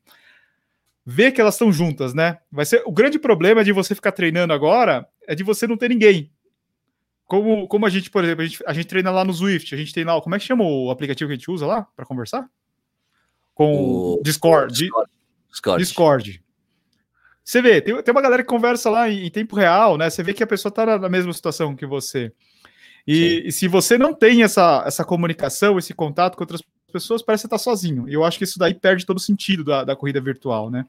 ver 1.05 1.31
que 1.31 1.39
elas 1.39 1.55
estão 1.55 1.71
juntas, 1.71 2.13
né? 2.13 2.37
Vai 2.51 2.65
ser 2.65 2.83
o 2.85 2.91
grande 2.91 3.17
problema 3.17 3.63
de 3.63 3.71
você 3.71 3.95
ficar 3.95 4.11
treinando 4.11 4.51
agora 4.51 5.07
é 5.27 5.33
de 5.33 5.43
você 5.43 5.65
não 5.65 5.77
ter 5.77 5.89
ninguém. 5.89 6.31
Como, 7.27 7.67
como 7.67 7.85
a 7.85 7.89
gente, 7.89 8.09
por 8.09 8.23
exemplo, 8.23 8.41
a 8.41 8.47
gente, 8.47 8.63
a 8.65 8.73
gente 8.73 8.87
treina 8.87 9.11
lá 9.11 9.25
no 9.25 9.33
Swift, 9.33 9.75
a 9.75 9.77
gente 9.77 9.93
tem 9.93 10.05
lá, 10.05 10.19
como 10.21 10.33
é 10.33 10.39
que 10.39 10.45
chama 10.45 10.63
o 10.63 10.89
aplicativo 10.89 11.27
que 11.27 11.33
a 11.33 11.37
gente 11.37 11.51
usa 11.51 11.65
lá 11.65 11.85
para 11.93 12.05
conversar? 12.05 12.49
Com 13.53 14.15
o 14.15 14.21
Discord. 14.23 14.73
Discord. 14.73 15.83
Discord. 15.83 16.43
Você 17.43 17.61
vê, 17.61 17.81
tem, 17.81 18.01
tem 18.01 18.11
uma 18.13 18.21
galera 18.21 18.43
que 18.43 18.49
conversa 18.49 18.89
lá 18.89 19.09
em, 19.09 19.25
em, 19.25 19.29
tempo 19.29 19.57
real, 19.57 19.97
né? 19.97 20.09
Você 20.09 20.23
vê 20.23 20.33
que 20.33 20.43
a 20.43 20.47
pessoa 20.47 20.69
está 20.69 20.97
na 20.97 21.09
mesma 21.09 21.33
situação 21.33 21.75
que 21.75 21.85
você. 21.85 22.31
E, 23.05 23.43
e, 23.45 23.51
se 23.51 23.67
você 23.67 23.97
não 23.97 24.13
tem 24.13 24.43
essa, 24.43 24.83
essa 24.85 25.03
comunicação, 25.03 25.77
esse 25.77 25.93
contato 25.93 26.35
com 26.35 26.43
outras 26.43 26.61
pessoas, 26.91 27.21
parece 27.21 27.41
que 27.43 27.49
você 27.49 27.55
está 27.55 27.57
sozinho. 27.57 28.07
E 28.07 28.13
eu 28.13 28.23
acho 28.23 28.37
que 28.37 28.43
isso 28.45 28.59
daí 28.59 28.73
perde 28.73 29.05
todo 29.05 29.17
o 29.17 29.21
sentido 29.21 29.63
da, 29.65 29.83
da 29.83 29.95
corrida 29.95 30.21
virtual, 30.21 30.69
né? 30.69 30.85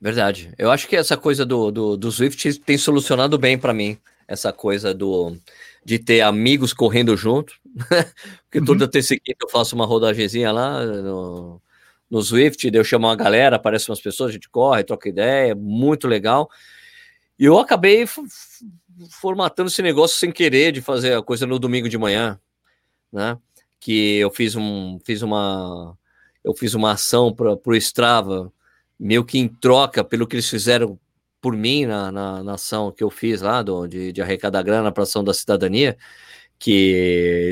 Verdade. 0.00 0.52
Eu 0.56 0.70
acho 0.70 0.88
que 0.88 0.96
essa 0.96 1.16
coisa 1.16 1.44
do, 1.44 1.70
do, 1.70 1.96
do 1.96 2.12
Swift 2.12 2.60
tem 2.60 2.78
solucionado 2.78 3.38
bem 3.38 3.58
para 3.58 3.74
mim 3.74 3.98
essa 4.30 4.52
coisa 4.52 4.94
do 4.94 5.36
de 5.84 5.98
ter 5.98 6.20
amigos 6.20 6.72
correndo 6.72 7.16
junto, 7.16 7.54
porque 8.44 8.60
uhum. 8.60 8.64
toda 8.64 8.86
terça 8.86 9.16
quinta 9.16 9.44
eu 9.44 9.48
faço 9.48 9.74
uma 9.74 9.84
rodagezinha 9.84 10.52
lá 10.52 10.84
no, 10.84 11.60
no 12.08 12.22
Swift, 12.22 12.70
eu 12.72 12.84
chamo 12.84 13.08
uma 13.08 13.16
galera, 13.16 13.56
aparecem 13.56 13.90
umas 13.90 14.00
pessoas, 14.00 14.30
a 14.30 14.32
gente 14.32 14.48
corre, 14.48 14.84
troca 14.84 15.08
ideia, 15.08 15.54
muito 15.54 16.06
legal. 16.06 16.48
E 17.36 17.44
eu 17.44 17.58
acabei 17.58 18.04
formatando 19.10 19.68
esse 19.68 19.82
negócio 19.82 20.16
sem 20.16 20.30
querer 20.30 20.70
de 20.70 20.80
fazer 20.80 21.14
a 21.14 21.22
coisa 21.22 21.44
no 21.44 21.58
domingo 21.58 21.88
de 21.88 21.98
manhã, 21.98 22.38
né? 23.12 23.36
Que 23.80 24.18
eu 24.18 24.30
fiz 24.30 24.54
um 24.54 25.00
fiz 25.04 25.22
uma 25.22 25.98
eu 26.44 26.54
fiz 26.54 26.74
uma 26.74 26.92
ação 26.92 27.34
para 27.34 27.58
o 27.64 27.74
Strava, 27.74 28.52
meio 28.98 29.24
que 29.24 29.38
em 29.38 29.48
troca 29.48 30.04
pelo 30.04 30.26
que 30.26 30.36
eles 30.36 30.48
fizeram 30.48 30.98
por 31.40 31.56
mim 31.56 31.86
na, 31.86 32.12
na, 32.12 32.42
na, 32.42 32.54
ação 32.54 32.92
que 32.92 33.02
eu 33.02 33.10
fiz 33.10 33.40
lá 33.40 33.62
do, 33.62 33.86
de, 33.86 34.12
de 34.12 34.22
arrecadar 34.22 34.62
grana 34.62 34.92
para 34.92 35.04
ação 35.04 35.24
da 35.24 35.32
cidadania, 35.32 35.96
que 36.58 37.50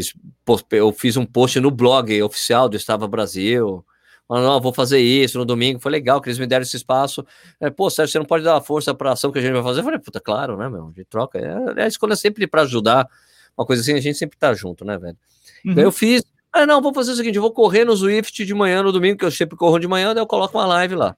eu 0.70 0.92
fiz 0.92 1.16
um 1.16 1.24
post 1.24 1.58
no 1.60 1.70
blog 1.70 2.22
oficial 2.22 2.68
do 2.68 2.76
Estava 2.76 3.08
Brasil. 3.08 3.84
Falando, 4.28 4.44
não, 4.44 4.60
vou 4.60 4.74
fazer 4.74 4.98
isso 4.98 5.38
no 5.38 5.46
domingo. 5.46 5.80
Foi 5.80 5.90
legal 5.90 6.20
que 6.20 6.28
eles 6.28 6.38
me 6.38 6.46
deram 6.46 6.62
esse 6.62 6.76
espaço. 6.76 7.24
É, 7.58 7.70
Pô, 7.70 7.88
Sérgio, 7.88 8.12
você 8.12 8.18
não 8.18 8.26
pode 8.26 8.44
dar 8.44 8.60
força 8.60 8.94
para 8.94 9.08
a 9.08 9.12
ação 9.14 9.32
que 9.32 9.38
a 9.38 9.42
gente 9.42 9.54
vai 9.54 9.62
fazer? 9.62 9.80
Eu 9.80 9.84
falei, 9.84 9.98
puta, 9.98 10.20
claro, 10.20 10.58
né, 10.58 10.68
meu? 10.68 10.92
De 10.92 11.02
troca. 11.06 11.38
É, 11.38 11.80
é 11.80 11.84
a 11.84 11.88
escolha 11.88 12.14
sempre 12.14 12.46
para 12.46 12.62
ajudar. 12.62 13.08
Uma 13.56 13.64
coisa 13.64 13.80
assim, 13.80 13.94
a 13.94 14.00
gente 14.00 14.18
sempre 14.18 14.36
tá 14.36 14.52
junto, 14.52 14.84
né, 14.84 14.98
velho? 14.98 15.16
Uhum. 15.64 15.74
Daí 15.74 15.84
eu 15.84 15.90
fiz. 15.90 16.22
Ah, 16.52 16.66
não, 16.66 16.82
vou 16.82 16.92
fazer 16.92 17.12
o 17.12 17.16
seguinte: 17.16 17.36
eu 17.36 17.42
vou 17.42 17.52
correr 17.52 17.86
no 17.86 17.96
Swift 17.96 18.44
de 18.44 18.54
manhã 18.54 18.82
no 18.82 18.92
domingo, 18.92 19.18
que 19.18 19.24
eu 19.24 19.30
sempre 19.30 19.56
corro 19.56 19.78
de 19.78 19.88
manhã, 19.88 20.14
daí 20.14 20.22
eu 20.22 20.26
coloco 20.26 20.56
uma 20.56 20.66
live 20.66 20.94
lá. 20.94 21.16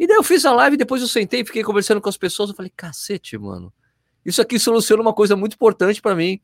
E 0.00 0.06
daí 0.06 0.16
eu 0.16 0.22
fiz 0.22 0.46
a 0.46 0.52
live, 0.54 0.78
depois 0.78 1.02
eu 1.02 1.06
sentei, 1.06 1.44
fiquei 1.44 1.62
conversando 1.62 2.00
com 2.00 2.08
as 2.08 2.16
pessoas, 2.16 2.48
eu 2.48 2.56
falei, 2.56 2.72
cacete, 2.74 3.36
mano, 3.36 3.70
isso 4.24 4.40
aqui 4.40 4.58
soluciona 4.58 5.02
uma 5.02 5.12
coisa 5.12 5.36
muito 5.36 5.56
importante 5.56 6.00
para 6.00 6.14
mim, 6.14 6.40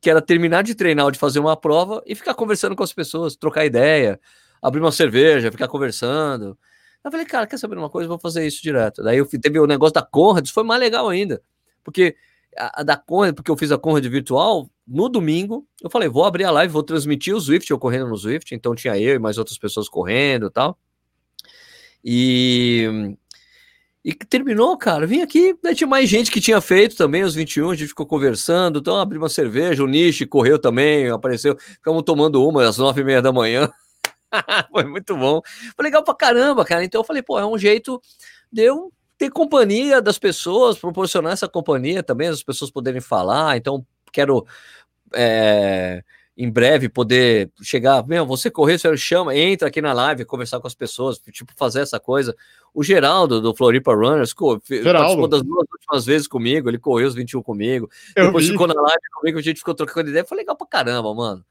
que 0.00 0.10
era 0.10 0.20
terminar 0.20 0.64
de 0.64 0.74
treinar 0.74 1.04
ou 1.04 1.12
de 1.12 1.18
fazer 1.18 1.38
uma 1.38 1.56
prova 1.56 2.02
e 2.04 2.16
ficar 2.16 2.34
conversando 2.34 2.74
com 2.74 2.82
as 2.82 2.92
pessoas, 2.92 3.36
trocar 3.36 3.64
ideia, 3.64 4.18
abrir 4.60 4.80
uma 4.80 4.90
cerveja, 4.90 5.52
ficar 5.52 5.68
conversando. 5.68 6.58
Eu 7.04 7.12
falei, 7.12 7.24
cara, 7.24 7.46
quer 7.46 7.58
saber 7.58 7.78
uma 7.78 7.88
coisa? 7.88 8.08
Vou 8.08 8.18
fazer 8.18 8.44
isso 8.44 8.60
direto. 8.60 9.04
Daí 9.04 9.18
eu 9.18 9.26
teve 9.40 9.60
o 9.60 9.68
negócio 9.68 9.94
da 9.94 10.02
Conrad, 10.02 10.48
foi 10.50 10.64
mais 10.64 10.80
legal 10.80 11.08
ainda, 11.08 11.40
porque 11.84 12.16
a, 12.58 12.80
a 12.80 12.82
da 12.82 12.96
Conrad, 12.96 13.36
porque 13.36 13.52
eu 13.52 13.56
fiz 13.56 13.70
a 13.70 13.78
Conrad 13.78 14.04
virtual, 14.06 14.68
no 14.84 15.08
domingo, 15.08 15.64
eu 15.80 15.88
falei, 15.88 16.08
vou 16.08 16.24
abrir 16.24 16.42
a 16.42 16.50
live, 16.50 16.72
vou 16.72 16.82
transmitir 16.82 17.36
o 17.36 17.40
Swift, 17.40 17.70
eu 17.70 17.78
correndo 17.78 18.08
no 18.08 18.16
Swift, 18.16 18.52
então 18.52 18.74
tinha 18.74 18.98
eu 18.98 19.14
e 19.14 19.18
mais 19.20 19.38
outras 19.38 19.56
pessoas 19.56 19.88
correndo 19.88 20.46
e 20.48 20.50
tal. 20.50 20.76
E, 22.04 23.16
e 24.04 24.14
terminou, 24.14 24.76
cara. 24.76 25.06
Vim 25.06 25.20
aqui, 25.20 25.56
né, 25.62 25.74
tinha 25.74 25.88
mais 25.88 26.08
gente 26.08 26.30
que 26.30 26.40
tinha 26.40 26.60
feito 26.60 26.96
também, 26.96 27.24
os 27.24 27.34
21, 27.34 27.70
a 27.70 27.74
gente 27.74 27.88
ficou 27.88 28.06
conversando, 28.06 28.78
então 28.78 28.96
abri 28.96 29.18
uma 29.18 29.28
cerveja, 29.28 29.82
o 29.82 29.86
Nishi 29.86 30.26
correu 30.26 30.58
também, 30.58 31.10
apareceu, 31.10 31.56
ficamos 31.58 32.02
tomando 32.04 32.46
uma 32.46 32.68
às 32.68 32.78
nove 32.78 33.00
e 33.00 33.04
meia 33.04 33.20
da 33.20 33.32
manhã. 33.32 33.70
Foi 34.70 34.84
muito 34.84 35.16
bom. 35.16 35.40
Foi 35.74 35.84
legal 35.84 36.02
pra 36.04 36.14
caramba, 36.14 36.64
cara. 36.64 36.84
Então 36.84 37.00
eu 37.00 37.04
falei, 37.04 37.22
pô, 37.22 37.38
é 37.38 37.46
um 37.46 37.58
jeito 37.58 38.00
de 38.52 38.62
eu 38.62 38.92
ter 39.18 39.30
companhia 39.30 40.00
das 40.00 40.18
pessoas, 40.18 40.78
proporcionar 40.78 41.32
essa 41.32 41.48
companhia 41.48 42.02
também, 42.02 42.28
as 42.28 42.42
pessoas 42.42 42.70
poderem 42.70 43.00
falar. 43.00 43.56
Então, 43.56 43.84
quero 44.12 44.46
é, 45.14 46.02
em 46.36 46.50
breve 46.50 46.88
poder 46.88 47.50
chegar, 47.62 48.06
meu, 48.06 48.26
você 48.26 48.50
correr, 48.50 48.78
você 48.78 48.94
chama, 48.96 49.34
entra 49.34 49.68
aqui 49.68 49.80
na 49.80 49.94
live, 49.94 50.24
conversar 50.26 50.60
com 50.60 50.66
as 50.66 50.74
pessoas, 50.74 51.18
tipo, 51.32 51.50
fazer 51.56 51.80
essa 51.80 51.98
coisa. 51.98 52.36
O 52.74 52.84
Geraldo, 52.84 53.40
do 53.40 53.54
Floripa 53.54 53.94
Runners, 53.94 54.34
Geraldo. 54.68 54.98
participou 54.98 55.28
das 55.28 55.42
duas 55.42 55.66
últimas 55.72 56.04
vezes 56.04 56.28
comigo, 56.28 56.68
ele 56.68 56.78
correu 56.78 57.08
os 57.08 57.14
21 57.14 57.42
comigo, 57.42 57.88
eu 58.14 58.26
depois 58.26 58.44
vi. 58.44 58.52
ficou 58.52 58.66
na 58.66 58.74
live 58.74 59.02
comigo, 59.14 59.38
a 59.38 59.42
gente 59.42 59.58
ficou 59.58 59.74
trocando 59.74 60.10
ideia, 60.10 60.26
foi 60.26 60.36
legal 60.36 60.54
pra 60.54 60.66
caramba, 60.66 61.14
mano. 61.14 61.42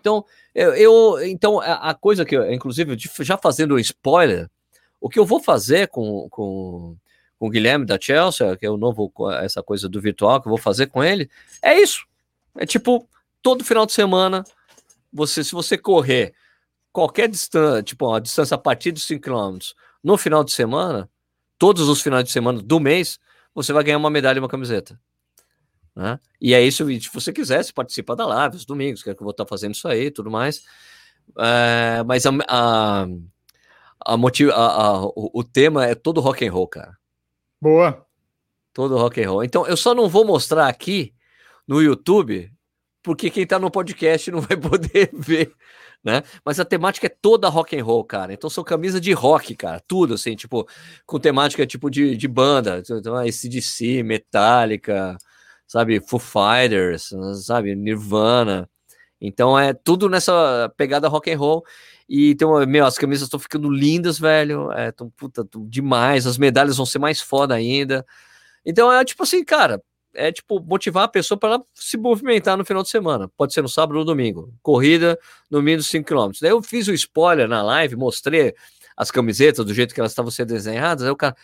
Então, 0.00 0.24
eu, 0.54 0.74
eu 0.74 1.22
então 1.26 1.60
a, 1.60 1.90
a, 1.90 1.94
coisa 1.94 2.24
que, 2.24 2.34
eu, 2.34 2.50
inclusive, 2.50 2.96
já 3.20 3.36
fazendo 3.36 3.74
um 3.74 3.78
spoiler, 3.78 4.48
o 4.98 5.10
que 5.10 5.18
eu 5.18 5.26
vou 5.26 5.42
fazer 5.42 5.88
com, 5.88 6.26
com, 6.30 6.96
com 7.38 7.46
o 7.46 7.50
Guilherme 7.50 7.84
da 7.84 7.98
Chelsea, 8.00 8.56
que 8.56 8.64
é 8.64 8.70
o 8.70 8.78
novo, 8.78 9.12
essa 9.42 9.62
coisa 9.62 9.86
do 9.86 10.00
virtual 10.00 10.40
que 10.40 10.48
eu 10.48 10.50
vou 10.50 10.58
fazer 10.58 10.86
com 10.86 11.04
ele, 11.04 11.28
é 11.60 11.78
isso. 11.78 12.06
É 12.56 12.64
tipo, 12.64 13.06
todo 13.42 13.64
final 13.64 13.86
de 13.86 13.92
semana, 13.92 14.44
você, 15.12 15.42
se 15.42 15.52
você 15.52 15.76
correr 15.76 16.34
qualquer 16.92 17.28
distância, 17.28 17.82
tipo, 17.82 18.12
a 18.12 18.20
distância 18.20 18.54
a 18.54 18.58
partir 18.58 18.92
de 18.92 19.00
5 19.00 19.20
km 19.20 19.58
no 20.02 20.16
final 20.16 20.42
de 20.44 20.52
semana, 20.52 21.08
todos 21.58 21.88
os 21.88 22.00
finais 22.00 22.24
de 22.24 22.30
semana 22.30 22.60
do 22.62 22.80
mês, 22.80 23.18
você 23.54 23.72
vai 23.72 23.84
ganhar 23.84 23.98
uma 23.98 24.10
medalha 24.10 24.38
e 24.38 24.40
uma 24.40 24.48
camiseta. 24.48 24.98
Né? 25.94 26.18
E 26.40 26.54
é 26.54 26.62
isso, 26.62 26.86
se 26.86 27.10
você 27.12 27.32
quiser, 27.32 27.62
você 27.62 27.72
participa 27.72 28.16
da 28.16 28.26
live 28.26 28.56
os 28.56 28.64
domingos, 28.64 29.02
que 29.02 29.10
é 29.10 29.14
que 29.14 29.20
eu 29.20 29.24
vou 29.24 29.32
estar 29.32 29.46
fazendo 29.46 29.74
isso 29.74 29.88
aí 29.88 30.10
tudo 30.10 30.30
mais. 30.30 30.64
É, 31.38 32.02
mas 32.04 32.24
a, 32.26 32.30
a, 32.48 33.06
a, 34.04 34.16
motiva, 34.16 34.52
a, 34.52 34.66
a 34.66 35.04
o, 35.04 35.30
o, 35.34 35.44
tema 35.44 35.86
é 35.86 35.94
todo 35.94 36.20
rock 36.20 36.46
and 36.46 36.52
roll, 36.52 36.66
cara. 36.66 36.96
Boa. 37.60 38.06
Todo 38.72 38.96
rock 38.96 39.22
and 39.22 39.30
roll. 39.30 39.44
Então, 39.44 39.66
eu 39.66 39.76
só 39.76 39.94
não 39.94 40.08
vou 40.08 40.24
mostrar 40.24 40.68
aqui 40.68 41.14
no 41.66 41.82
YouTube 41.82 42.50
porque 43.02 43.30
quem 43.30 43.46
tá 43.46 43.58
no 43.58 43.70
podcast 43.70 44.30
não 44.30 44.40
vai 44.40 44.56
poder 44.58 45.10
ver, 45.12 45.52
né? 46.04 46.22
Mas 46.44 46.60
a 46.60 46.64
temática 46.64 47.06
é 47.06 47.10
toda 47.10 47.48
rock 47.48 47.78
and 47.78 47.84
roll, 47.84 48.04
cara. 48.04 48.32
Então 48.32 48.50
são 48.50 48.64
camisas 48.64 49.00
de 49.00 49.12
rock, 49.12 49.54
cara, 49.54 49.80
tudo 49.86 50.14
assim, 50.14 50.36
tipo, 50.36 50.68
com 51.06 51.18
temática 51.18 51.66
tipo 51.66 51.90
de, 51.90 52.16
de 52.16 52.28
banda, 52.28 52.82
então 52.88 53.16
ACDC, 53.16 54.02
Metallica, 54.02 55.16
sabe, 55.66 56.00
Foo 56.00 56.18
Fighters, 56.20 57.10
sabe, 57.44 57.74
Nirvana. 57.74 58.68
Então 59.20 59.58
é 59.58 59.74
tudo 59.74 60.08
nessa 60.08 60.72
pegada 60.76 61.08
rock 61.08 61.30
and 61.30 61.38
roll. 61.38 61.64
E 62.08 62.34
tem 62.34 62.48
uma, 62.48 62.66
meu, 62.66 62.86
as 62.86 62.98
camisas 62.98 63.26
estão 63.26 63.38
ficando 63.38 63.70
lindas, 63.70 64.18
velho. 64.18 64.72
É, 64.72 64.90
tão, 64.90 65.10
puta, 65.10 65.44
tão 65.44 65.64
demais. 65.68 66.26
As 66.26 66.38
medalhas 66.38 66.76
vão 66.76 66.86
ser 66.86 66.98
mais 66.98 67.20
foda 67.20 67.54
ainda. 67.54 68.04
Então 68.64 68.92
é 68.92 69.04
tipo 69.04 69.22
assim, 69.22 69.44
cara, 69.44 69.80
é 70.14 70.32
tipo 70.32 70.60
motivar 70.60 71.04
a 71.04 71.08
pessoa 71.08 71.38
para 71.38 71.54
ela 71.54 71.64
se 71.74 71.96
movimentar 71.96 72.56
no 72.56 72.64
final 72.64 72.82
de 72.82 72.88
semana. 72.88 73.28
Pode 73.36 73.54
ser 73.54 73.62
no 73.62 73.68
sábado 73.68 73.96
ou 73.96 74.00
no 74.00 74.06
domingo. 74.06 74.52
Corrida 74.62 75.18
no 75.50 75.62
mínimo 75.62 75.82
5 75.82 76.06
km. 76.06 76.30
Daí 76.40 76.50
eu 76.50 76.62
fiz 76.62 76.88
o 76.88 76.92
spoiler 76.92 77.48
na 77.48 77.62
live, 77.62 77.96
mostrei 77.96 78.54
as 78.96 79.10
camisetas 79.10 79.64
do 79.64 79.72
jeito 79.72 79.94
que 79.94 80.00
elas 80.00 80.12
estavam 80.12 80.30
sendo 80.30 80.48
desenhadas. 80.48 81.04
Aí 81.04 81.10
o 81.10 81.16
cara, 81.16 81.36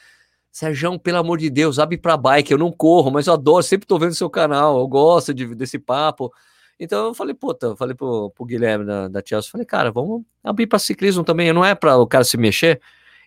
Sérgio, 0.51 0.99
pelo 0.99 1.19
amor 1.19 1.39
de 1.39 1.51
Deus, 1.51 1.79
abre 1.79 1.97
para 1.99 2.17
bike. 2.17 2.53
Eu 2.53 2.59
não 2.59 2.73
corro, 2.73 3.11
mas 3.11 3.27
eu 3.27 3.35
adoro, 3.35 3.63
sempre 3.63 3.87
tô 3.87 3.99
vendo 3.99 4.15
seu 4.15 4.31
canal. 4.31 4.79
Eu 4.79 4.89
gosto 4.89 5.33
de, 5.33 5.55
desse 5.55 5.79
papo. 5.79 6.33
Então 6.79 7.07
eu 7.07 7.15
falei, 7.15 7.35
puta, 7.35 7.69
eu 7.69 7.77
falei 7.77 7.95
pro, 7.95 8.31
pro 8.31 8.45
Guilherme 8.45 8.85
da, 8.85 9.09
da 9.09 9.23
falei, 9.43 9.67
cara, 9.67 9.91
vamos 9.91 10.23
abrir 10.43 10.67
para 10.67 10.79
ciclismo 10.79 11.25
também. 11.25 11.53
Não 11.53 11.65
é 11.65 11.75
para 11.75 11.97
o 11.97 12.07
cara 12.07 12.25
se 12.25 12.37
mexer. 12.37 12.81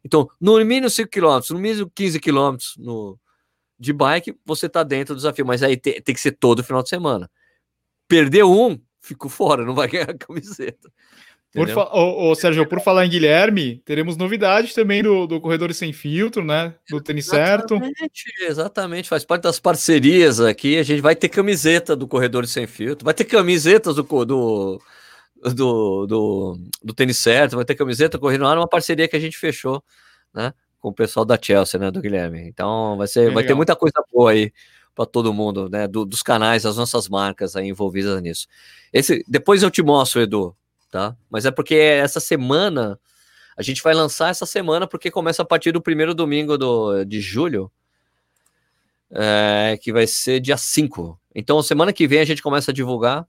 Então, 0.03 0.30
no 0.39 0.57
mínimo 0.63 0.89
5 0.89 1.09
km, 1.09 1.39
no 1.51 1.59
mínimo 1.59 1.91
15 1.93 2.20
km 2.20 2.57
no, 2.78 3.20
de 3.80 3.93
bike, 3.93 4.36
você 4.45 4.65
está 4.65 4.84
dentro 4.84 5.15
do 5.15 5.17
desafio, 5.17 5.45
mas 5.45 5.63
aí 5.63 5.77
tem, 5.77 6.01
tem 6.01 6.13
que 6.13 6.21
ser 6.21 6.34
todo 6.34 6.63
final 6.63 6.84
de 6.84 6.89
semana. 6.89 7.30
Perdeu 8.07 8.51
um, 8.51 8.80
ficou 8.99 9.30
fora, 9.30 9.63
não 9.63 9.73
vai 9.73 9.88
ganhar 9.89 10.09
a 10.09 10.17
camiseta. 10.17 10.91
Por 11.51 11.67
ô, 11.67 12.30
ô, 12.30 12.36
Sérgio, 12.36 12.67
por 12.67 12.80
falar 12.80 13.07
em 13.07 13.09
Guilherme, 13.09 13.82
teremos 13.84 14.15
novidades 14.15 14.71
também 14.75 15.01
do, 15.01 15.25
do 15.25 15.41
Corredores 15.41 15.77
Sem 15.77 15.91
Filtro, 15.91 16.43
né? 16.43 16.75
Do 16.88 17.01
Tênis 17.01 17.25
Certo. 17.25 17.75
Exatamente, 18.41 19.09
faz 19.09 19.25
parte 19.25 19.43
das 19.43 19.59
parcerias 19.59 20.39
aqui. 20.39 20.77
A 20.77 20.84
gente 20.84 21.01
vai 21.01 21.15
ter 21.15 21.27
camiseta 21.27 21.95
do 21.95 22.07
Corredores 22.07 22.51
Sem 22.51 22.67
Filtro, 22.67 23.03
vai 23.03 23.15
ter 23.15 23.25
camisetas 23.25 23.95
do, 23.95 24.03
do, 24.03 24.80
do, 25.55 26.05
do, 26.05 26.59
do 26.84 26.93
Tênis 26.93 27.17
Certo, 27.17 27.55
vai 27.55 27.65
ter 27.65 27.73
camiseta 27.73 28.19
correndo 28.19 28.43
lá, 28.43 28.53
uma 28.53 28.69
parceria 28.69 29.07
que 29.07 29.15
a 29.15 29.19
gente 29.19 29.36
fechou, 29.36 29.84
né? 30.32 30.53
Com 30.80 30.89
o 30.89 30.93
pessoal 30.93 31.25
da 31.25 31.38
Chelsea, 31.41 31.80
né? 31.80 31.91
Do 31.91 32.01
Guilherme. 32.01 32.47
Então 32.47 32.97
vai, 32.97 33.07
ser, 33.07 33.34
vai 33.34 33.45
ter 33.45 33.53
muita 33.53 33.75
coisa 33.75 34.01
boa 34.13 34.32
aí 34.32 34.51
para 34.95 35.05
todo 35.05 35.34
mundo, 35.34 35.69
né? 35.69 35.88
Do, 35.88 36.05
dos 36.05 36.21
canais, 36.21 36.65
as 36.65 36.77
nossas 36.77 37.09
marcas 37.09 37.55
aí 37.55 37.67
envolvidas 37.67 38.21
nisso. 38.21 38.47
Esse, 38.93 39.23
depois 39.27 39.63
eu 39.63 39.71
te 39.71 39.82
mostro, 39.82 40.21
Edu 40.21 40.55
tá? 40.89 41.15
Mas 41.30 41.45
é 41.45 41.51
porque 41.51 41.75
essa 41.75 42.19
semana 42.19 42.99
a 43.55 43.61
gente 43.61 43.84
vai 43.84 43.93
lançar 43.93 44.30
essa 44.30 44.45
semana 44.45 44.88
porque 44.88 45.11
começa 45.11 45.41
a 45.41 45.45
partir 45.45 45.71
do 45.71 45.82
primeiro 45.82 46.13
domingo 46.13 46.57
do, 46.57 47.03
de 47.03 47.19
julho, 47.19 47.71
é, 49.11 49.77
que 49.82 49.91
vai 49.91 50.07
ser 50.07 50.39
dia 50.39 50.57
5. 50.57 51.19
Então, 51.36 51.61
semana 51.61 51.91
que 51.91 52.07
vem 52.07 52.19
a 52.19 52.25
gente 52.25 52.41
começa 52.41 52.71
a 52.71 52.73
divulgar. 52.73 53.27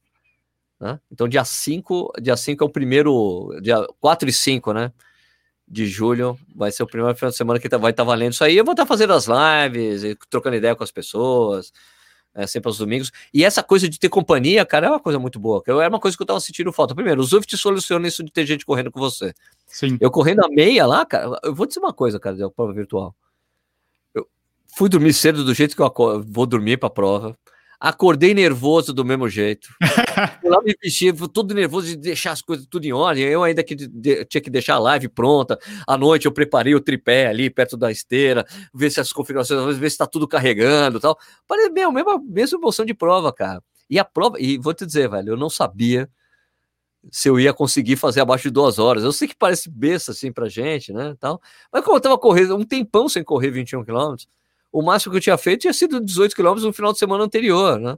Né? 0.78 0.98
Então, 1.11 1.28
dia 1.28 1.44
5, 1.44 2.12
dia 2.20 2.36
5 2.36 2.62
é 2.62 2.66
o 2.66 2.70
primeiro, 2.70 3.59
dia 3.61 3.86
4 4.01 4.28
e 4.28 4.32
5, 4.32 4.72
né? 4.72 4.92
De 5.71 5.87
julho, 5.87 6.37
vai 6.53 6.73
ser 6.73 6.83
o 6.83 6.87
primeiro 6.87 7.16
final 7.16 7.31
de 7.31 7.37
semana 7.37 7.61
que 7.61 7.68
tá, 7.68 7.79
vai 7.79 7.93
estar 7.93 8.03
tá 8.03 8.07
valendo 8.07 8.33
isso 8.33 8.43
aí. 8.43 8.57
Eu 8.57 8.64
vou 8.64 8.73
estar 8.73 8.83
tá 8.83 8.89
fazendo 8.89 9.12
as 9.12 9.27
lives, 9.27 10.03
trocando 10.29 10.57
ideia 10.57 10.75
com 10.75 10.83
as 10.83 10.91
pessoas, 10.91 11.73
é, 12.35 12.47
sempre 12.47 12.68
aos 12.68 12.79
domingos. 12.79 13.11
E 13.33 13.45
essa 13.45 13.62
coisa 13.62 13.89
de 13.89 13.99
ter 13.99 14.09
companhia, 14.09 14.64
cara, 14.64 14.87
é 14.87 14.91
uma 14.91 15.01
coisa 15.01 15.18
muito 15.18 15.39
boa. 15.39 15.62
É 15.66 15.89
uma 15.89 16.01
coisa 16.01 16.16
que 16.16 16.23
eu 16.23 16.27
tava 16.27 16.41
sentindo 16.41 16.73
falta. 16.73 16.95
Primeiro, 16.95 17.21
o 17.21 17.25
Zwift 17.25 17.57
soluciona 17.57 18.09
isso 18.09 18.23
de 18.25 18.33
ter 18.33 18.47
gente 18.47 18.64
correndo 18.66 18.91
com 18.91 19.01
você. 19.01 19.33
Sim. 19.66 19.97
Eu 20.01 20.11
correndo 20.11 20.45
a 20.45 20.49
meia 20.49 20.87
lá, 20.87 21.05
cara, 21.05 21.39
eu 21.43 21.55
vou 21.55 21.66
dizer 21.66 21.81
uma 21.81 21.93
coisa, 21.93 22.18
cara, 22.18 22.37
da 22.37 22.51
prova 22.51 22.73
virtual. 22.73 23.14
Eu 24.14 24.27
fui 24.77 24.89
dormir 24.89 25.12
cedo 25.12 25.45
do 25.45 25.55
jeito 25.55 25.77
que 25.77 25.83
eu 25.83 26.25
vou 26.27 26.47
dormir 26.47 26.79
pra 26.79 26.91
prova. 26.91 27.37
Acordei 27.79 28.35
nervoso 28.35 28.93
do 28.93 29.05
mesmo 29.05 29.29
jeito. 29.29 29.68
lá 30.45 30.62
me 30.62 30.75
vesti, 30.83 31.12
tudo 31.33 31.55
nervoso 31.55 31.87
de 31.87 31.97
deixar 31.97 32.33
as 32.33 32.43
coisas 32.43 32.66
tudo 32.66 32.85
em 32.85 32.93
ordem. 32.93 33.25
Eu 33.25 33.43
ainda 33.43 33.62
que 33.62 33.75
de, 33.75 34.25
tinha 34.25 34.41
que 34.41 34.51
deixar 34.51 34.75
a 34.75 34.79
live 34.79 35.09
pronta. 35.09 35.59
À 35.87 35.97
noite 35.97 36.27
eu 36.27 36.33
preparei 36.33 36.75
o 36.75 36.81
tripé 36.81 37.27
ali 37.27 37.51
perto 37.51 37.77
da 37.77 37.91
esteira, 37.91 38.45
ver 38.75 38.91
se 38.91 39.01
as 39.01 39.12
configurações, 39.12 39.77
ver 39.77 39.91
se 39.91 39.95
está 39.95 40.07
tudo 40.07 40.27
carregando 40.29 41.01
tal. 41.01 41.18
Parece 41.47 41.71
meu, 41.71 41.93
mesma, 41.93 42.21
mesma 42.23 42.59
emoção 42.59 42.85
de 42.85 42.95
prova, 42.95 43.33
cara. 43.33 43.62
E 43.89 43.99
a 43.99 44.05
prova, 44.05 44.37
e 44.41 44.59
vou 44.59 44.73
te 44.73 44.87
dizer, 44.87 45.09
velho, 45.09 45.31
eu 45.31 45.37
não 45.37 45.51
sabia 45.51 46.09
se 47.11 47.29
eu 47.29 47.41
ia 47.41 47.53
conseguir 47.53 47.97
fazer 47.97 48.21
abaixo 48.21 48.45
de 48.45 48.51
duas 48.51 48.79
horas. 48.79 49.05
Eu 49.05 49.12
sei 49.12 49.27
que 49.29 49.37
parece 49.37 49.71
besta 49.71 50.12
assim 50.12 50.33
pra 50.33 50.49
gente, 50.49 50.93
né? 50.93 51.14
Tal. 51.18 51.41
Mas 51.73 51.85
como 51.85 51.97
eu 51.97 52.01
tava 52.01 52.18
correndo 52.18 52.57
um 52.57 52.64
tempão 52.64 53.09
sem 53.09 53.25
correr 53.25 53.51
21 53.51 53.85
quilômetros, 53.85 54.29
o 54.73 54.83
máximo 54.83 55.12
que 55.12 55.18
eu 55.18 55.23
tinha 55.23 55.39
feito 55.39 55.62
tinha 55.62 55.73
sido 55.73 56.01
18 56.01 56.35
quilômetros 56.35 56.64
no 56.64 56.73
final 56.73 56.93
de 56.93 56.99
semana 56.99 57.25
anterior, 57.25 57.79
né? 57.79 57.97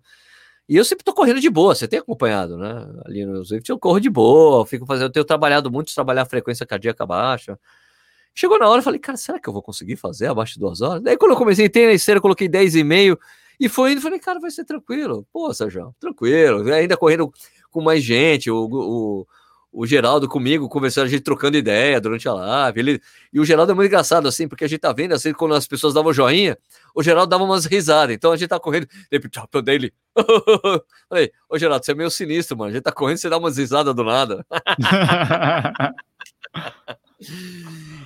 E 0.68 0.76
eu 0.76 0.84
sempre 0.84 1.04
tô 1.04 1.12
correndo 1.12 1.40
de 1.40 1.50
boa, 1.50 1.74
você 1.74 1.88
tem 1.88 1.98
acompanhado, 1.98 2.56
né? 2.56 2.86
Ali 3.04 3.26
no 3.26 3.42
Zwift 3.44 3.68
eu 3.68 3.78
corro 3.78 4.00
de 4.00 4.08
boa, 4.08 4.64
fico 4.66 4.86
fazendo, 4.86 5.06
eu 5.06 5.12
tenho 5.12 5.24
trabalhado 5.24 5.70
muito, 5.70 5.94
trabalhar 5.94 6.22
a 6.22 6.26
frequência 6.26 6.64
cardíaca 6.64 7.04
baixa. 7.04 7.58
Chegou 8.34 8.58
na 8.58 8.68
hora, 8.68 8.78
eu 8.80 8.82
falei, 8.84 8.98
cara, 8.98 9.18
será 9.18 9.38
que 9.38 9.48
eu 9.48 9.52
vou 9.52 9.62
conseguir 9.62 9.96
fazer 9.96 10.28
abaixo 10.28 10.54
de 10.54 10.60
duas 10.60 10.80
horas? 10.80 11.02
Daí 11.02 11.16
quando 11.16 11.32
eu 11.32 11.36
comecei 11.36 11.66
a 11.66 11.70
ter 11.70 11.92
esteira, 11.92 12.20
coloquei 12.20 12.48
10 12.48 12.76
e 12.76 12.84
meio 12.84 13.18
e 13.60 13.68
foi 13.68 13.92
indo, 13.92 14.00
falei, 14.00 14.18
cara, 14.18 14.40
vai 14.40 14.50
ser 14.50 14.64
tranquilo. 14.64 15.26
Pô, 15.32 15.52
Sérgio, 15.52 15.94
tranquilo. 16.00 16.72
Ainda 16.72 16.96
correndo 16.96 17.32
com 17.70 17.82
mais 17.82 18.02
gente, 18.02 18.50
o, 18.50 18.68
o 18.70 19.26
o 19.72 19.86
Geraldo 19.86 20.28
comigo, 20.28 20.68
conversando, 20.68 21.06
a 21.06 21.08
gente 21.08 21.22
trocando 21.22 21.56
ideia 21.56 21.98
durante 21.98 22.28
a 22.28 22.34
live. 22.34 22.78
Ele... 22.78 23.00
E 23.32 23.40
o 23.40 23.44
Geraldo 23.44 23.72
é 23.72 23.74
muito 23.74 23.88
engraçado, 23.88 24.28
assim, 24.28 24.46
porque 24.46 24.64
a 24.64 24.68
gente 24.68 24.80
tá 24.80 24.92
vendo, 24.92 25.14
assim, 25.14 25.32
quando 25.32 25.54
as 25.54 25.66
pessoas 25.66 25.94
davam 25.94 26.12
joinha, 26.12 26.58
o 26.94 27.02
Geraldo 27.02 27.30
dava 27.30 27.42
umas 27.42 27.64
risadas. 27.64 28.14
Então 28.14 28.32
a 28.32 28.36
gente 28.36 28.50
tá 28.50 28.60
correndo, 28.60 28.86
repente, 29.10 29.40
eu 29.52 29.62
dei 29.62 29.76
ele. 29.76 29.94
Falei, 31.08 31.32
ô 31.48 31.58
Geraldo, 31.58 31.86
você 31.86 31.92
é 31.92 31.94
meio 31.94 32.10
sinistro, 32.10 32.54
mano. 32.54 32.70
A 32.70 32.74
gente 32.74 32.82
tá 32.82 32.92
correndo, 32.92 33.16
você 33.16 33.30
dá 33.30 33.38
umas 33.38 33.56
risadas 33.56 33.94
do 33.94 34.04
nada. 34.04 34.44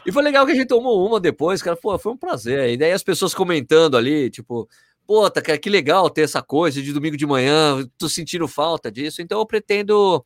e 0.06 0.12
foi 0.12 0.22
legal 0.22 0.46
que 0.46 0.52
a 0.52 0.54
gente 0.54 0.68
tomou 0.68 1.04
uma 1.04 1.18
depois, 1.18 1.60
cara. 1.60 1.76
Pô, 1.76 1.98
foi 1.98 2.12
um 2.12 2.16
prazer. 2.16 2.70
E 2.70 2.76
daí 2.76 2.92
as 2.92 3.02
pessoas 3.02 3.34
comentando 3.34 3.96
ali, 3.96 4.30
tipo, 4.30 4.68
pô, 5.04 5.28
tá, 5.28 5.42
cara, 5.42 5.58
que 5.58 5.68
legal 5.68 6.08
ter 6.10 6.22
essa 6.22 6.40
coisa 6.40 6.80
de 6.80 6.92
domingo 6.92 7.16
de 7.16 7.26
manhã, 7.26 7.84
tô 7.98 8.08
sentindo 8.08 8.46
falta 8.46 8.88
disso. 8.88 9.20
Então 9.20 9.40
eu 9.40 9.46
pretendo 9.46 10.24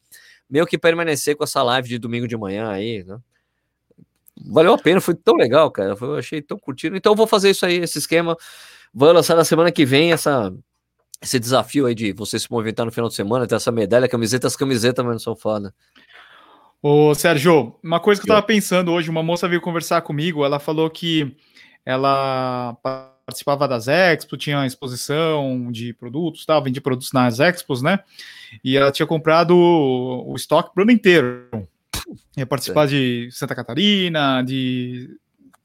meio 0.50 0.66
que 0.66 0.76
permanecer 0.76 1.36
com 1.36 1.44
essa 1.44 1.62
live 1.62 1.88
de 1.88 1.98
domingo 1.98 2.26
de 2.26 2.36
manhã 2.36 2.70
aí, 2.70 3.04
né? 3.04 3.18
Valeu 4.46 4.72
a 4.72 4.78
pena, 4.78 5.00
foi 5.00 5.14
tão 5.14 5.36
legal, 5.36 5.70
cara. 5.70 5.94
Eu 6.00 6.16
achei 6.16 6.40
tão 6.40 6.58
curtido. 6.58 6.96
Então, 6.96 7.12
eu 7.12 7.16
vou 7.16 7.26
fazer 7.26 7.50
isso 7.50 7.64
aí, 7.66 7.76
esse 7.76 7.98
esquema. 7.98 8.36
Vou 8.92 9.12
lançar 9.12 9.36
na 9.36 9.44
semana 9.44 9.70
que 9.70 9.84
vem 9.84 10.12
essa, 10.12 10.52
esse 11.20 11.38
desafio 11.38 11.86
aí 11.86 11.94
de 11.94 12.12
você 12.12 12.38
se 12.38 12.50
movimentar 12.50 12.86
no 12.86 12.92
final 12.92 13.08
de 13.08 13.14
semana, 13.14 13.46
ter 13.46 13.54
essa 13.54 13.70
medalha, 13.70 14.08
camiseta, 14.08 14.46
as 14.46 14.56
camisetas, 14.56 15.04
mas 15.04 15.12
não 15.12 15.20
são 15.20 15.36
foda. 15.36 15.74
Ô, 16.82 17.14
Sérgio, 17.14 17.76
uma 17.82 18.00
coisa 18.00 18.20
que 18.20 18.26
eu 18.26 18.34
tava 18.34 18.46
pensando 18.46 18.90
hoje, 18.90 19.10
uma 19.10 19.22
moça 19.22 19.46
veio 19.46 19.60
conversar 19.60 20.00
comigo, 20.00 20.44
ela 20.44 20.58
falou 20.58 20.88
que 20.88 21.36
ela 21.84 22.74
participava 23.30 23.68
das 23.68 23.86
expos, 23.86 24.38
tinha 24.38 24.66
exposição 24.66 25.70
de 25.70 25.92
produtos, 25.94 26.44
tal, 26.44 26.62
vendia 26.62 26.82
produtos 26.82 27.12
nas 27.12 27.38
expos, 27.38 27.80
né? 27.80 28.00
E 28.62 28.76
ela 28.76 28.90
tinha 28.90 29.06
comprado 29.06 29.56
o, 29.56 30.34
estoque 30.34 30.74
pro 30.74 30.82
ano 30.82 30.90
inteiro. 30.90 31.48
Ia 32.36 32.44
participar 32.44 32.84
é. 32.84 32.88
de 32.88 33.28
Santa 33.30 33.54
Catarina, 33.54 34.42
de 34.42 35.16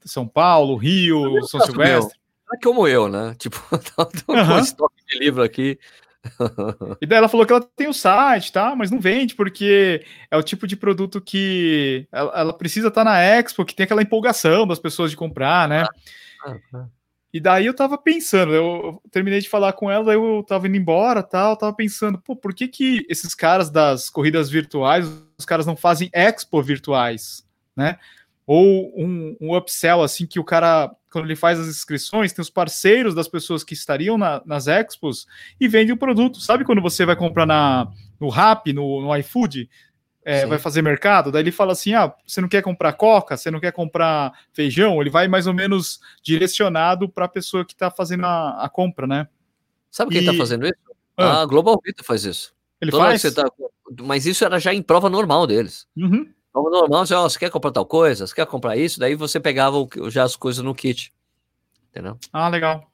São 0.04 0.28
Paulo, 0.28 0.76
Rio, 0.76 1.44
São 1.46 1.60
Silvestre. 1.60 2.16
É 2.54 2.56
como 2.62 2.86
eu, 2.86 3.08
né? 3.08 3.34
Tipo, 3.38 3.60
tá 3.96 4.06
com 4.24 4.32
um 4.32 4.58
estoque 4.60 5.04
de 5.08 5.18
livro 5.18 5.42
aqui. 5.42 5.76
e 7.00 7.06
daí 7.06 7.18
ela 7.18 7.28
falou 7.28 7.44
que 7.44 7.52
ela 7.52 7.68
tem 7.76 7.88
o 7.88 7.92
site, 7.92 8.52
tá? 8.52 8.76
Mas 8.76 8.92
não 8.92 9.00
vende 9.00 9.34
porque 9.34 10.04
é 10.30 10.36
o 10.36 10.42
tipo 10.42 10.66
de 10.66 10.76
produto 10.76 11.20
que 11.20 12.06
ela, 12.12 12.32
ela 12.40 12.52
precisa 12.52 12.88
estar 12.88 13.04
tá 13.04 13.10
na 13.10 13.20
Expo, 13.20 13.64
que 13.64 13.74
tem 13.74 13.84
aquela 13.84 14.02
empolgação 14.02 14.66
das 14.66 14.78
pessoas 14.78 15.10
de 15.10 15.16
comprar, 15.16 15.68
né? 15.68 15.84
Ah, 16.44 16.56
ah, 16.74 16.86
e 17.32 17.40
daí 17.40 17.66
eu 17.66 17.74
tava 17.74 17.98
pensando, 17.98 18.54
eu 18.54 19.02
terminei 19.10 19.40
de 19.40 19.48
falar 19.48 19.72
com 19.74 19.90
ela, 19.90 20.12
eu 20.12 20.44
tava 20.46 20.68
indo 20.68 20.76
embora, 20.76 21.22
tal, 21.22 21.56
tava 21.56 21.72
pensando, 21.74 22.18
pô, 22.18 22.34
por 22.34 22.54
que 22.54 22.68
que 22.68 23.04
esses 23.08 23.34
caras 23.34 23.68
das 23.68 24.08
corridas 24.08 24.48
virtuais, 24.48 25.06
os 25.38 25.44
caras 25.44 25.66
não 25.66 25.76
fazem 25.76 26.08
expo 26.12 26.62
virtuais, 26.62 27.46
né? 27.76 27.98
Ou 28.46 28.92
um, 28.96 29.36
um 29.40 29.56
upsell, 29.56 30.02
assim, 30.02 30.24
que 30.24 30.38
o 30.38 30.44
cara, 30.44 30.94
quando 31.10 31.24
ele 31.24 31.34
faz 31.34 31.58
as 31.58 31.66
inscrições, 31.66 32.32
tem 32.32 32.40
os 32.40 32.48
parceiros 32.48 33.12
das 33.12 33.26
pessoas 33.26 33.64
que 33.64 33.74
estariam 33.74 34.16
na, 34.16 34.40
nas 34.46 34.68
expos 34.68 35.26
e 35.60 35.66
vende 35.66 35.90
o 35.90 35.96
produto. 35.96 36.40
Sabe 36.40 36.64
quando 36.64 36.80
você 36.80 37.04
vai 37.04 37.16
comprar 37.16 37.44
na, 37.44 37.90
no 38.20 38.28
Rap, 38.28 38.72
no, 38.72 39.02
no 39.02 39.16
iFood? 39.16 39.68
É, 40.26 40.44
vai 40.44 40.58
fazer 40.58 40.82
mercado, 40.82 41.30
daí 41.30 41.40
ele 41.40 41.52
fala 41.52 41.70
assim: 41.70 41.94
ah, 41.94 42.12
você 42.26 42.40
não 42.40 42.48
quer 42.48 42.60
comprar 42.60 42.94
coca, 42.94 43.36
você 43.36 43.48
não 43.48 43.60
quer 43.60 43.70
comprar 43.70 44.32
feijão, 44.52 45.00
ele 45.00 45.08
vai 45.08 45.28
mais 45.28 45.46
ou 45.46 45.54
menos 45.54 46.00
direcionado 46.20 47.08
para 47.08 47.26
a 47.26 47.28
pessoa 47.28 47.64
que 47.64 47.72
está 47.72 47.92
fazendo 47.92 48.26
a, 48.26 48.64
a, 48.64 48.68
compra, 48.68 49.06
né? 49.06 49.28
Sabe 49.88 50.10
quem 50.10 50.20
está 50.22 50.34
fazendo 50.34 50.66
isso? 50.66 50.74
Ah. 51.16 51.42
A 51.42 51.46
Global 51.46 51.80
Vita 51.82 52.02
faz 52.02 52.24
isso. 52.24 52.52
Ele 52.80 52.90
Toda 52.90 53.04
faz? 53.04 53.22
Tá... 53.32 53.44
Mas 54.02 54.26
isso 54.26 54.44
era 54.44 54.58
já 54.58 54.74
em 54.74 54.82
prova 54.82 55.08
normal 55.08 55.46
deles. 55.46 55.86
Uhum. 55.96 56.28
Prova 56.52 56.70
normal, 56.70 57.06
você, 57.06 57.14
ó, 57.14 57.22
você 57.22 57.38
quer 57.38 57.50
comprar 57.50 57.70
tal 57.70 57.86
coisa, 57.86 58.26
você 58.26 58.34
quer 58.34 58.46
comprar 58.46 58.76
isso, 58.76 58.98
daí 58.98 59.14
você 59.14 59.38
pegava 59.38 59.76
o, 59.76 60.10
já 60.10 60.24
as 60.24 60.34
coisas 60.34 60.64
no 60.64 60.74
kit. 60.74 61.14
Entendeu? 61.90 62.18
Ah, 62.32 62.48
legal. 62.48 62.90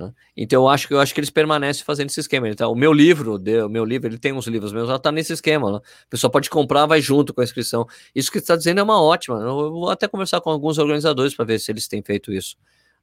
Né? 0.00 0.12
Então 0.34 0.62
eu 0.62 0.68
acho 0.68 0.88
que 0.88 0.94
eu 0.94 1.00
acho 1.00 1.12
que 1.12 1.20
eles 1.20 1.28
permanecem 1.28 1.84
fazendo 1.84 2.08
esse 2.08 2.20
esquema. 2.20 2.48
Então, 2.48 2.72
o 2.72 2.74
meu 2.74 2.90
livro, 2.90 3.36
o 3.36 3.68
meu 3.68 3.84
livro, 3.84 4.08
ele 4.08 4.18
tem 4.18 4.32
uns 4.32 4.46
livros 4.46 4.72
meus, 4.72 4.88
ela 4.88 4.96
está 4.96 5.12
nesse 5.12 5.34
esquema. 5.34 5.70
Né? 5.72 5.76
A 5.76 6.08
pessoa 6.08 6.30
pode 6.30 6.48
comprar, 6.48 6.86
vai 6.86 7.02
junto 7.02 7.34
com 7.34 7.42
a 7.42 7.44
inscrição. 7.44 7.86
Isso 8.14 8.30
que 8.30 8.38
você 8.38 8.44
está 8.44 8.56
dizendo 8.56 8.80
é 8.80 8.82
uma 8.82 9.00
ótima. 9.00 9.38
Eu 9.40 9.70
vou 9.70 9.90
até 9.90 10.08
conversar 10.08 10.40
com 10.40 10.48
alguns 10.48 10.78
organizadores 10.78 11.34
para 11.34 11.44
ver 11.44 11.60
se 11.60 11.70
eles 11.70 11.86
têm 11.86 12.02
feito 12.02 12.32
isso. 12.32 12.56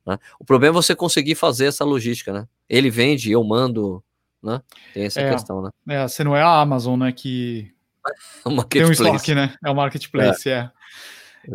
Né? 0.06 0.18
O 0.40 0.44
problema 0.44 0.74
é 0.74 0.82
você 0.82 0.96
conseguir 0.96 1.36
fazer 1.36 1.66
essa 1.68 1.86
logística, 1.86 2.34
né? 2.34 2.48
Ele 2.68 2.90
vende, 2.90 3.32
eu 3.32 3.44
mando, 3.44 4.04
né? 4.42 4.60
Tem 4.94 5.06
essa 5.06 5.22
é, 5.22 5.32
questão, 5.32 5.62
né? 5.62 5.70
É, 5.88 6.08
você 6.08 6.24
não 6.24 6.36
é 6.36 6.42
a 6.42 6.60
Amazon, 6.60 7.00
né? 7.00 7.12
Que 7.12 7.72
tem 8.70 8.86
um 8.86 8.92
estoque, 8.92 9.36
né? 9.36 9.54
É 9.64 9.70
o 9.70 9.76
marketplace, 9.76 10.50
é. 10.50 10.54
é. 10.54 10.72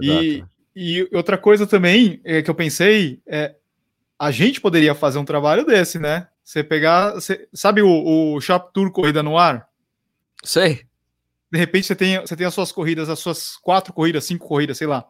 E, 0.01 0.45
e 0.76 1.09
outra 1.12 1.36
coisa 1.36 1.66
também 1.66 2.20
é, 2.22 2.43
que 2.43 2.51
eu 2.51 2.55
pensei 2.55 3.20
é 3.26 3.57
a 4.23 4.31
gente 4.31 4.61
poderia 4.61 4.95
fazer 4.95 5.18
um 5.18 5.25
trabalho 5.25 5.66
desse, 5.66 5.99
né? 5.99 6.29
Você 6.45 6.62
pegar, 6.62 7.14
você, 7.14 7.49
sabe 7.53 7.83
o, 7.83 8.35
o 8.37 8.41
Shop 8.41 8.73
Tour 8.73 8.93
Corrida 8.93 9.20
no 9.20 9.37
Ar? 9.37 9.66
Sei. 10.45 10.83
De 11.51 11.59
repente 11.59 11.89
você 11.89 11.97
tem, 11.97 12.20
você 12.20 12.37
tem 12.37 12.47
as 12.47 12.55
suas 12.55 12.70
corridas, 12.70 13.09
as 13.09 13.18
suas 13.18 13.57
quatro 13.57 13.93
corridas, 13.93 14.25
cinco 14.25 14.47
corridas, 14.47 14.79
sei 14.79 14.87
lá. 14.87 15.05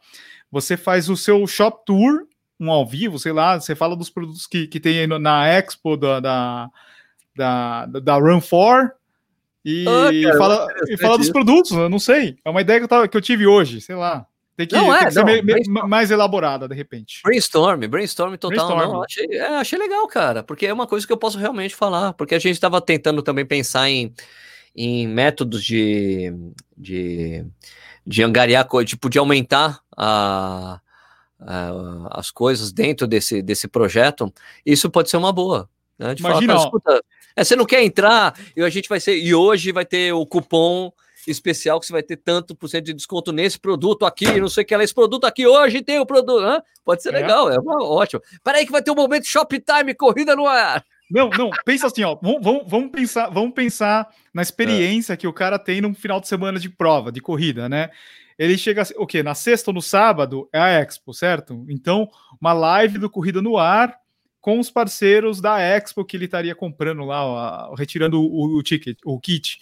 você 0.51 0.79
faz 0.79 1.11
o 1.11 1.17
seu 1.17 1.47
shop 1.47 1.85
tour, 1.85 2.27
um 2.59 2.71
ao 2.71 2.87
vivo, 2.87 3.19
sei 3.19 3.33
lá, 3.33 3.61
você 3.61 3.75
fala 3.75 3.95
dos 3.95 4.09
produtos 4.09 4.47
que, 4.47 4.67
que 4.67 4.81
tem 4.81 5.07
na 5.07 5.47
Expo 5.47 5.95
da, 5.95 6.19
da, 6.19 6.71
da, 7.37 7.87
da 7.87 8.15
Run 8.15 8.41
4 8.41 8.93
e, 9.63 9.85
Ah, 9.87 10.11
cara, 10.25 10.39
fala, 10.39 10.67
e 10.89 10.97
fala 10.97 11.19
dos 11.19 11.29
produtos, 11.29 11.73
eu 11.73 11.91
não 11.91 11.99
sei. 11.99 12.39
É 12.43 12.49
uma 12.49 12.63
ideia 12.63 12.81
que 12.81 12.85
eu, 12.85 12.89
tava, 12.89 13.07
que 13.07 13.17
eu 13.17 13.21
tive 13.21 13.47
hoje, 13.47 13.83
sei 13.83 13.95
lá. 13.95 14.27
Tem 14.67 14.79
que, 14.81 14.87
Não, 14.87 14.93
tem 14.93 15.03
é, 15.03 15.05
que 15.07 15.11
ser 15.13 15.19
não, 15.25 15.45
brainstorm. 15.45 15.89
mais 15.89 16.11
elaborada, 16.11 16.69
de 16.69 16.75
repente. 16.75 17.21
Brainstorm, 17.25 17.81
brainstorm 17.89 18.35
total. 18.37 18.67
Brainstorm. 18.69 18.93
Não, 18.93 19.03
achei, 19.03 19.27
é, 19.33 19.47
achei 19.57 19.79
legal, 19.79 20.07
cara, 20.09 20.43
porque 20.43 20.67
é 20.67 20.73
uma 20.73 20.87
coisa 20.87 21.07
que 21.07 21.13
eu 21.13 21.17
posso 21.17 21.39
realmente 21.39 21.75
falar. 21.75 22.13
Porque 22.15 22.35
a 22.35 22.39
gente 22.39 22.55
estava 22.55 22.81
tentando 22.81 23.23
também 23.23 23.45
pensar 23.47 23.89
em, 23.89 24.13
em 24.75 25.07
métodos 25.07 25.63
de, 25.65 26.33
de, 26.77 27.45
de 28.07 28.23
angariar, 28.23 28.67
tipo, 28.85 29.09
de 29.11 29.19
aumentar 29.19 29.81
a, 29.97 30.81
a- 31.41 32.09
as 32.13 32.31
coisas 32.31 32.73
dentro 32.73 33.07
desse, 33.07 33.43
desse 33.43 33.69
projeto. 33.69 34.33
Isso 34.65 34.91
pode 34.91 35.11
ser 35.11 35.17
uma 35.17 35.33
boa. 35.33 35.69
Né? 35.99 36.15
De 36.15 36.23
Imagina, 36.23 36.55
falar, 36.55 36.65
escuta, 36.67 37.03
é, 37.37 37.45
você 37.45 37.57
não 37.57 37.65
quer 37.65 37.83
entrar 37.83 38.35
e 38.57 38.63
a 38.63 38.69
gente 38.69 38.89
vai 38.89 39.01
ser. 39.01 39.17
E 39.17 39.35
hoje 39.35 39.73
vai 39.73 39.85
ter 39.85 40.13
o 40.13 40.25
cupom 40.27 40.93
especial 41.27 41.79
que 41.81 41.87
você 41.87 41.93
vai 41.93 42.03
ter 42.03 42.17
tanto 42.17 42.55
por 42.55 42.69
cento 42.69 42.87
de 42.87 42.95
desconto 42.95 43.33
nesse 43.33 43.59
produto 43.59 44.05
aqui, 44.05 44.41
não 44.41 44.49
sei 44.49 44.65
o 44.65 44.67
que 44.67 44.77
lá, 44.77 44.83
esse 44.83 44.95
produto 44.95 45.25
aqui 45.25 45.47
hoje 45.47 45.83
tem 45.83 45.99
o 45.99 46.07
produto, 46.07 46.43
hã? 46.45 46.63
pode 46.85 47.03
ser 47.03 47.11
É. 47.11 47.19
legal, 47.21 47.51
é 47.51 47.59
uma, 47.59 47.83
ótimo. 47.83 48.21
Peraí 48.43 48.67
que 48.67 48.73
vai 48.73 48.83
ter 48.83 48.91
um 48.91 48.95
momento 48.97 49.27
Shoptime, 49.27 49.95
corrida 49.95 50.35
no 50.35 50.47
ar. 50.47 50.85
Não, 51.11 51.29
não, 51.29 51.51
pensa 51.65 51.89
assim, 51.89 52.03
ó. 52.05 52.17
Vamos, 52.23 52.65
vamos, 52.67 52.91
pensar, 52.91 53.29
vamos 53.29 53.53
pensar 53.53 54.09
na 54.33 54.41
experiência 54.41 55.17
que 55.17 55.27
o 55.27 55.33
cara 55.33 55.59
tem 55.59 55.81
num 55.81 55.95
final 55.95 56.19
de 56.21 56.27
semana 56.27 56.59
de 56.59 56.71
prova, 56.71 57.13
de 57.13 57.21
corrida, 57.21 57.69
né? 57.69 57.91
Ele 58.39 58.57
chega, 58.57 58.83
o 58.97 59.07
quê? 59.07 59.23
Na 59.23 59.35
sexta 59.35 59.71
ou 59.71 59.75
no 59.75 59.83
sábado 59.83 60.49
é 60.53 60.59
a 60.59 60.69
Expo, 60.81 61.13
certo? 61.13 61.67
Então, 61.69 62.09
uma 62.41 62.55
live 62.55 62.97
do 62.99 63.11
Corrida 63.11 63.43
no 63.43 63.59
Ar 63.59 63.95
com 64.41 64.59
os 64.59 64.71
parceiros 64.71 65.41
da 65.41 65.61
Expo 65.61 66.05
que 66.05 66.17
ele 66.17 66.25
estaria 66.25 66.55
comprando 66.55 67.05
lá, 67.05 67.25
ó, 67.25 67.75
retirando 67.75 68.21
o, 68.21 68.57
o 68.57 68.63
ticket, 68.63 68.99
o 69.05 69.21
kit. 69.21 69.59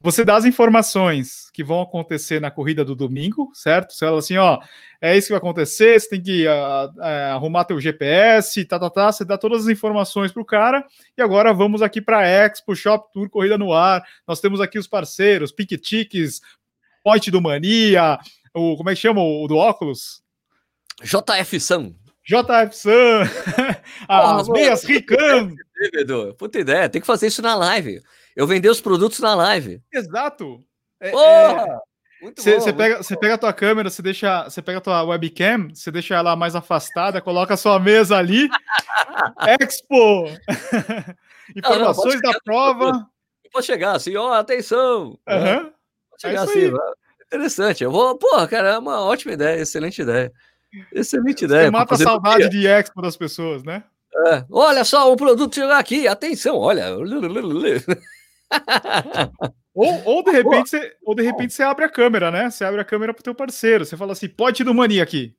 Você 0.00 0.24
dá 0.24 0.36
as 0.36 0.44
informações 0.44 1.50
que 1.52 1.64
vão 1.64 1.80
acontecer 1.80 2.40
na 2.40 2.52
corrida 2.52 2.84
do 2.84 2.94
domingo, 2.94 3.50
certo? 3.52 3.92
Você 3.92 4.04
fala 4.06 4.18
assim, 4.18 4.36
ó, 4.36 4.60
é 5.00 5.16
isso 5.16 5.26
que 5.26 5.32
vai 5.32 5.38
acontecer, 5.38 6.00
você 6.00 6.08
tem 6.08 6.22
que 6.22 6.46
ah, 6.46 6.88
ah, 7.00 7.32
arrumar 7.34 7.64
teu 7.64 7.80
GPS, 7.80 8.64
tá, 8.64 8.78
tá, 8.78 8.88
tá, 8.88 9.10
você 9.10 9.24
dá 9.24 9.36
todas 9.36 9.62
as 9.62 9.68
informações 9.68 10.30
pro 10.30 10.44
cara, 10.44 10.86
e 11.16 11.22
agora 11.22 11.52
vamos 11.52 11.82
aqui 11.82 12.00
para 12.00 12.24
Expo, 12.24 12.76
Shop 12.76 13.12
Tour, 13.12 13.28
Corrida 13.28 13.58
no 13.58 13.72
Ar, 13.72 14.04
nós 14.26 14.40
temos 14.40 14.60
aqui 14.60 14.78
os 14.78 14.86
parceiros, 14.86 15.50
Piquetiques, 15.50 16.40
Point 17.02 17.28
do 17.32 17.42
Mania, 17.42 18.20
o, 18.54 18.76
como 18.76 18.90
é 18.90 18.94
que 18.94 19.00
chama 19.00 19.20
o 19.20 19.48
do 19.48 19.56
óculos? 19.56 20.22
JF 21.02 21.58
Sam. 21.58 21.94
JF 22.24 22.76
Sun, 22.76 23.22
as 24.08 24.48
meias. 24.48 24.84
Rican, 24.84 25.54
puta 26.36 26.60
ideia, 26.60 26.88
tem 26.88 27.00
que 27.00 27.06
fazer 27.06 27.26
isso 27.26 27.42
na 27.42 27.56
live. 27.56 28.00
Eu 28.38 28.46
vender 28.46 28.68
os 28.70 28.80
produtos 28.80 29.18
na 29.18 29.34
live. 29.34 29.82
exato. 29.92 30.62
É- 31.00 31.08
é- 31.08 31.10
Porra! 31.10 31.80
Você 32.36 32.54
você 32.54 32.66
muito 32.72 32.76
pega, 32.76 32.96
você 33.02 33.16
pega 33.16 33.34
a 33.34 33.38
tua 33.38 33.52
câmera, 33.52 33.90
você 33.90 34.00
deixa, 34.02 34.44
você 34.44 34.60
pega 34.62 34.78
a 34.78 34.80
tua 34.80 35.02
webcam, 35.04 35.68
você 35.74 35.90
deixa 35.90 36.14
ela 36.16 36.34
mais 36.36 36.54
afastada, 36.56 37.20
coloca 37.20 37.54
a 37.54 37.56
sua 37.56 37.78
mesa 37.78 38.16
ali. 38.16 38.48
Expo! 39.60 40.24
Informações 41.56 42.14
pode 42.14 42.22
da 42.22 42.28
chegar. 42.28 42.40
prova. 42.44 43.08
Eu 43.44 43.50
posso 43.52 43.66
chegar 43.66 43.96
assim, 43.96 44.16
ó, 44.16 44.32
atenção. 44.34 45.18
né? 45.26 45.60
Pode 46.10 46.20
chegar 46.22 46.40
É 46.40 46.44
assim, 46.44 46.72
interessante. 47.26 47.84
Eu 47.84 47.90
vou, 47.90 48.16
porra, 48.18 48.46
cara, 48.48 48.70
é 48.74 48.78
uma 48.78 49.00
ótima 49.00 49.32
ideia, 49.34 49.60
excelente 49.60 50.02
ideia. 50.02 50.32
Excelente 50.92 51.40
Você 51.40 51.44
ideia. 51.46 51.70
mata 51.70 51.94
a 51.94 51.98
saudade 51.98 52.48
dia. 52.48 52.50
de 52.50 52.66
Expo 52.66 53.00
das 53.00 53.16
pessoas, 53.16 53.62
né? 53.64 53.82
É, 54.26 54.44
Olha 54.50 54.84
só, 54.84 55.10
o 55.12 55.16
produto 55.16 55.54
chegou 55.54 55.72
aqui, 55.72 56.06
atenção, 56.08 56.56
olha. 56.56 56.86
Ou, 59.74 60.02
ou 60.04 60.24
de 60.24 60.32
repente, 60.32 60.70
você, 60.70 60.92
ou 61.04 61.14
de 61.14 61.22
repente 61.22 61.52
você 61.52 61.62
abre 61.62 61.84
a 61.84 61.88
câmera, 61.88 62.32
né? 62.32 62.50
Você 62.50 62.64
abre 62.64 62.80
a 62.80 62.84
câmera 62.84 63.14
pro 63.14 63.22
teu 63.22 63.32
parceiro. 63.32 63.86
Você 63.86 63.96
fala 63.96 64.10
assim, 64.10 64.28
pode 64.28 64.64
do 64.64 64.74
mania 64.74 65.04
aqui. 65.04 65.36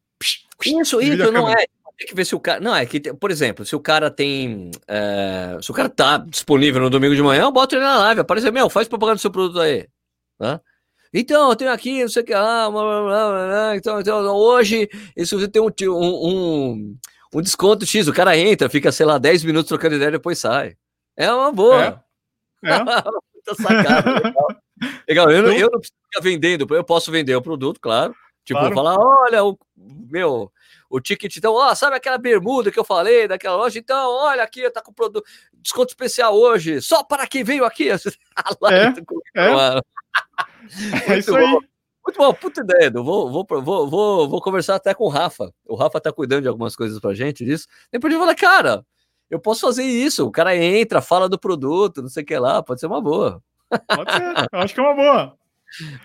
Isso, 0.66 1.02
isso 1.02 1.32
não 1.32 1.44
câmera. 1.44 1.62
é. 1.62 1.66
Tem 1.98 2.08
que 2.08 2.16
ver 2.16 2.24
se 2.24 2.34
o 2.34 2.40
cara. 2.40 2.62
Não, 2.62 2.74
é 2.74 2.86
que, 2.86 3.14
por 3.14 3.30
exemplo, 3.30 3.66
se 3.66 3.76
o 3.76 3.80
cara 3.82 4.10
tem. 4.10 4.72
é, 4.88 5.58
se 5.62 5.70
o 5.70 5.74
cara 5.74 5.90
tá 5.90 6.18
disponível 6.18 6.80
no 6.80 6.90
domingo 6.90 7.14
de 7.14 7.22
manhã, 7.22 7.52
bota 7.52 7.76
ele 7.76 7.84
na 7.84 7.98
live. 7.98 8.22
Aparece, 8.22 8.50
meu, 8.50 8.70
faz 8.70 8.88
propaganda 8.88 9.18
do 9.18 9.22
seu 9.22 9.30
produto 9.30 9.60
aí. 9.60 9.86
Tá? 10.38 10.62
Então, 11.14 11.50
eu 11.50 11.56
tenho 11.58 11.74
aqui, 11.74 12.02
não 12.02 12.08
sei 12.08 12.24
o 12.24 12.26
que 12.26 12.34
lá, 12.34 12.72
blá, 12.72 12.82
blá, 12.82 13.02
blá, 13.02 13.30
blá, 13.30 13.48
blá, 13.48 13.76
então, 13.76 14.00
então, 14.00 14.36
hoje, 14.38 14.88
você 15.18 15.48
tem 15.48 15.62
um, 15.62 15.70
um, 15.90 16.30
um, 16.30 16.98
um 17.34 17.42
desconto 17.42 17.86
X, 17.86 18.08
o 18.08 18.14
cara 18.14 18.38
entra, 18.38 18.70
fica, 18.70 18.92
sei 18.92 19.06
lá, 19.06 19.18
10 19.18 19.44
minutos 19.44 19.68
trocando 19.68 19.96
ideia 19.96 20.10
e 20.10 20.12
depois 20.14 20.40
sai. 20.40 20.76
É 21.18 21.30
uma 21.34 21.52
boa. 21.52 21.86
É. 21.86 22.09
Puta 22.62 23.56
sacada, 23.62 24.14
legal. 24.14 24.48
Legal, 25.08 25.32
eu, 25.32 25.44
não- 25.44 25.52
eu 25.54 25.70
não 25.72 25.80
preciso 25.80 25.98
ficar 26.12 26.22
vendendo, 26.22 26.68
eu 26.76 26.84
posso 26.84 27.12
vender 27.12 27.36
o 27.36 27.42
produto, 27.42 27.80
claro. 27.80 28.14
Tipo, 28.46 28.60
Claro. 28.62 28.74
falar, 28.76 28.98
olha, 28.98 29.44
o 29.46 29.58
meu, 29.78 30.52
o 30.90 31.00
ticket, 31.00 31.36
então, 31.38 31.54
ó, 31.54 31.76
sabe 31.76 31.96
aquela 31.98 32.18
bermuda 32.18 32.72
que 32.72 32.80
eu 32.80 32.84
falei 32.86 33.28
daquela 33.28 33.56
loja? 33.58 33.78
Então, 33.78 34.10
olha 34.12 34.42
aqui, 34.42 34.68
tá 34.72 34.82
com 34.82 34.92
produto, 34.94 35.24
desconto 35.62 35.90
especial 35.92 36.36
hoje, 36.36 36.82
só 36.82 37.04
para 37.04 37.28
quem 37.28 37.44
veio 37.44 37.64
aqui. 37.66 37.90
É. 39.36 39.50
Mano, 39.54 39.82
É 41.08 41.18
isso 41.18 41.36
aí. 41.36 41.46
bom. 41.46 41.60
Muito 42.06 42.18
bom, 42.18 42.34
puta 42.34 42.62
ideia, 42.62 42.86
Edu. 42.88 43.04
Vou, 43.04 43.30
vou, 43.32 43.46
vou, 43.62 43.88
vou, 43.90 44.28
vou 44.30 44.42
conversar 44.42 44.76
até 44.76 44.96
com 44.96 45.04
o 45.04 45.10
Rafa. 45.10 45.54
O 45.68 45.76
Rafa 45.76 46.00
tá 46.02 46.12
cuidando 46.12 46.42
de 46.44 46.48
algumas 46.48 46.76
coisas 46.76 47.00
pra 47.00 47.14
gente 47.14 47.46
disso. 47.46 47.68
Depois 47.92 48.12
eu 48.12 48.20
falar, 48.20 48.34
cara, 48.34 48.84
eu 49.30 49.40
posso 49.40 49.62
fazer 49.62 49.84
isso. 49.84 50.26
O 50.28 50.32
cara 50.32 50.56
entra, 50.56 51.02
fala 51.02 51.28
do 51.30 51.40
produto, 51.40 52.02
não 52.02 52.10
sei 52.10 52.24
o 52.24 52.26
que 52.26 52.38
lá, 52.38 52.62
pode 52.64 52.80
ser 52.80 52.88
uma 52.88 53.02
boa. 53.02 53.42
Pode 53.70 54.12
ser. 54.12 54.48
Eu 54.52 54.60
acho 54.60 54.74
que 54.74 54.80
é 54.80 54.84
uma 54.84 54.96
boa. 54.96 55.36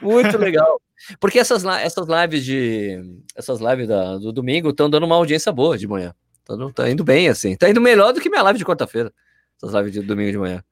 Muito 0.02 0.36
legal. 0.38 0.80
Porque 1.18 1.38
essas, 1.38 1.64
essas 1.64 2.06
lives 2.06 2.44
de. 2.44 3.00
Essas 3.36 3.60
lives 3.60 3.88
da- 3.88 4.18
do 4.18 4.32
domingo 4.32 4.70
estão 4.70 4.88
dando 4.88 5.04
uma 5.06 5.16
audiência 5.16 5.50
boa 5.52 5.76
de 5.78 5.86
manhã. 5.88 6.14
Tá, 6.44 6.54
tá 6.74 6.90
indo 6.90 7.02
bem, 7.02 7.28
assim. 7.28 7.56
Tá 7.56 7.68
indo 7.68 7.80
melhor 7.80 8.12
do 8.12 8.20
que 8.20 8.28
minha 8.28 8.42
live 8.42 8.58
de 8.58 8.64
quarta-feira. 8.64 9.12
Essas 9.56 9.74
lives 9.74 9.92
de 9.92 10.02
domingo 10.02 10.30
de 10.30 10.38
manhã. 10.38 10.62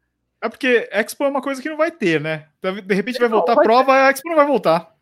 É 0.42 0.48
porque 0.48 0.88
Expo 0.92 1.24
é 1.24 1.28
uma 1.28 1.40
coisa 1.40 1.62
que 1.62 1.68
não 1.68 1.76
vai 1.76 1.90
ter, 1.90 2.20
né? 2.20 2.46
De 2.84 2.94
repente 2.94 3.18
vai 3.18 3.28
Não, 3.28 3.36
voltar 3.38 3.52
a 3.52 3.56
vai 3.56 3.64
prova, 3.64 3.92
a 3.92 4.10
Expo 4.10 4.28
não 4.28 4.36
vai 4.36 4.46
voltar. 4.46 4.92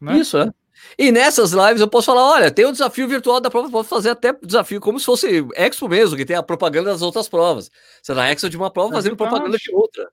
Né? 0.00 0.16
Isso, 0.18 0.38
é. 0.38 0.50
E 0.98 1.10
nessas 1.12 1.52
lives 1.52 1.80
eu 1.80 1.88
posso 1.88 2.06
falar: 2.06 2.22
olha, 2.32 2.50
tem 2.50 2.64
o 2.66 2.72
desafio 2.72 3.06
virtual 3.08 3.40
da 3.40 3.50
prova, 3.50 3.70
pode 3.70 3.88
fazer 3.88 4.10
até 4.10 4.32
desafio 4.42 4.80
como 4.80 4.98
se 4.98 5.06
fosse 5.06 5.44
Expo 5.54 5.88
mesmo, 5.88 6.16
que 6.16 6.24
tem 6.24 6.36
a 6.36 6.42
propaganda 6.42 6.90
das 6.90 7.02
outras 7.02 7.28
provas. 7.28 7.70
Você 8.02 8.12
na 8.14 8.30
Expo 8.30 8.48
de 8.50 8.56
uma 8.56 8.70
prova 8.70 8.92
É 8.94 8.96
fazendo 8.96 9.12
verdade. 9.16 9.30
propaganda 9.30 9.58
de 9.58 9.74
outra. 9.74 10.08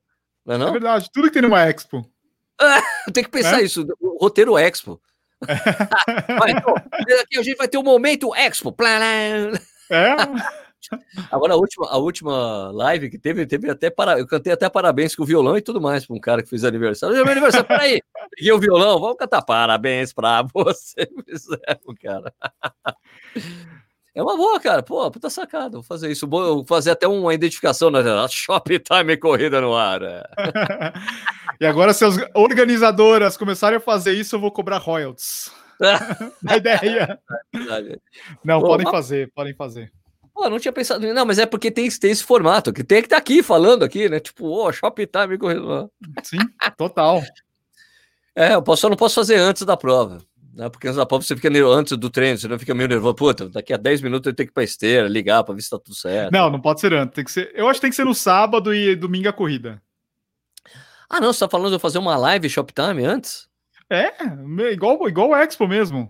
Não 0.46 0.54
é 0.54 0.56
É 0.56 0.60
não? 0.60 0.72
verdade. 0.72 1.10
Tudo 1.14 1.28
que 1.28 1.34
tem 1.34 1.42
numa 1.42 1.62
Expo. 1.70 2.06
Tem 3.14 3.24
que 3.24 3.30
pensar 3.32 3.58
Né? 3.58 3.64
isso, 3.64 3.86
o 4.00 4.18
roteiro 4.22 4.58
Expo. 4.58 5.02
Vai, 6.40 6.52
então, 6.52 6.76
aqui 7.20 7.40
a 7.40 7.42
gente 7.42 7.58
vai 7.58 7.68
ter 7.68 7.78
o 7.80 7.84
momento 7.84 8.34
Expo. 8.36 8.76
É. 9.90 10.16
Agora, 11.32 11.54
a 11.54 11.58
última, 11.58 11.88
a 11.90 11.98
última 11.98 12.72
live 12.72 13.10
que 13.10 13.18
teve, 13.18 13.46
teve 13.46 13.70
até 13.70 13.90
para, 13.90 14.20
eu 14.20 14.28
cantei 14.28 14.52
até 14.54 14.70
parabéns 14.70 15.16
com 15.16 15.24
o 15.24 15.26
violão 15.26 15.58
e 15.58 15.62
tudo 15.62 15.80
mais 15.82 16.06
para 16.06 16.16
um 16.16 16.20
cara 16.20 16.42
que 16.44 16.50
fez 16.50 16.64
aniversário. 16.64 17.16
É 17.16 17.24
meu 17.24 17.32
aniversário, 17.32 17.68
peraí. 17.68 18.02
Peguei 18.36 18.52
o 18.52 18.60
violão, 18.60 19.00
vamos 19.00 19.18
cantar 19.18 19.42
parabéns 19.42 20.14
para 20.14 20.44
você. 20.54 21.08
Fizeram, 21.28 21.96
cara. 22.02 22.34
É 24.14 24.22
uma 24.22 24.36
boa, 24.36 24.60
cara. 24.60 24.84
Pô, 24.84 25.10
puta 25.10 25.30
sacada. 25.30 25.72
Vou 25.78 25.84
fazer 25.84 26.12
isso. 26.12 26.28
Vou 26.28 26.66
fazer 26.66 26.92
até 26.92 27.08
uma 27.08 27.34
identificação 27.34 27.90
na 27.90 28.28
Shoptime 28.28 29.16
Corrida 29.18 29.62
no 29.62 29.74
ar. 29.74 30.02
é. 30.02 30.24
e 31.62 31.66
agora, 31.66 31.94
se 31.94 32.04
as 32.04 32.18
organizadoras 32.36 33.38
começarem 33.38 33.78
a 33.78 33.82
fazer 33.82 34.14
isso, 34.14 34.36
eu 34.36 34.40
vou 34.42 34.52
cobrar 34.52 34.78
royalties. 34.80 35.50
A 36.48 36.58
ideia. 36.58 37.20
Verdade. 37.54 38.00
Não, 38.44 38.60
Pô, 38.62 38.68
podem 38.68 38.84
mas- 38.84 38.92
fazer, 38.94 39.32
podem 39.34 39.56
fazer. 39.56 39.92
Pô, 40.34 40.50
não 40.50 40.60
tinha 40.60 40.72
pensado. 40.72 41.06
Não, 41.14 41.26
mas 41.26 41.40
é 41.40 41.46
porque 41.46 41.70
tem, 41.70 41.90
tem 41.90 42.12
esse 42.12 42.24
formato, 42.24 42.74
que 42.74 42.84
tem 42.84 43.02
que 43.02 43.08
estar 43.08 43.18
aqui 43.18 43.44
falando 43.44 43.84
aqui, 43.84 44.10
né? 44.10 44.20
Tipo, 44.20 44.48
ô, 44.48 44.72
Shoptime 44.72 45.38
Corrida 45.38 45.60
no 45.60 45.72
ar. 45.72 45.88
Sim, 46.24 46.40
total. 46.78 47.22
É, 48.36 48.54
eu 48.54 48.64
posso, 48.64 48.82
só 48.82 48.90
não 48.90 48.96
posso 48.96 49.16
fazer 49.16 49.36
antes 49.36 49.64
da 49.64 49.76
prova. 49.76 50.20
Né? 50.54 50.70
Porque 50.70 50.88
antes 50.88 50.98
da 50.98 51.06
prova 51.06 51.24
você 51.24 51.36
fica 51.36 51.50
antes 51.68 51.98
do 51.98 52.10
treino, 52.10 52.38
você 52.38 52.48
não 52.48 52.60
fica 52.60 52.74
meio 52.74 52.90
nervoso. 52.90 53.16
Puta, 53.16 53.50
daqui 53.50 53.74
a 53.74 53.78
10 53.78 54.02
minutos 54.02 54.28
eu 54.28 54.34
tenho 54.34 54.48
que 54.48 54.52
ir 54.52 54.54
pra 54.54 54.64
esteira, 54.64 55.08
ligar 55.08 55.44
pra 55.44 55.54
ver 55.54 55.62
se 55.62 55.70
tá 55.70 55.78
tudo 55.78 55.96
certo. 55.96 56.32
Não, 56.32 56.50
não 56.50 56.60
pode 56.60 56.80
ser 56.82 56.94
antes. 56.94 57.16
Tem 57.16 57.24
que 57.24 57.32
ser, 57.32 57.52
eu 57.54 57.68
acho 57.68 57.80
que 57.80 57.82
tem 57.82 57.90
que 57.90 57.96
ser 57.96 58.06
no 58.06 58.16
sábado 58.16 58.74
e 58.74 58.96
domingo 58.96 59.30
a 59.30 59.34
corrida. 59.34 59.82
Ah, 61.10 61.20
não, 61.20 61.34
você 61.34 61.40
tá 61.40 61.50
falando 61.50 61.70
de 61.70 61.76
eu 61.76 61.80
fazer 61.80 62.00
uma 62.00 62.16
live 62.16 62.50
Shoptime 62.50 63.04
antes? 63.04 63.50
É, 63.90 64.14
igual, 64.72 65.08
igual 65.10 65.30
o 65.30 65.36
Expo 65.36 65.68
mesmo. 65.68 66.10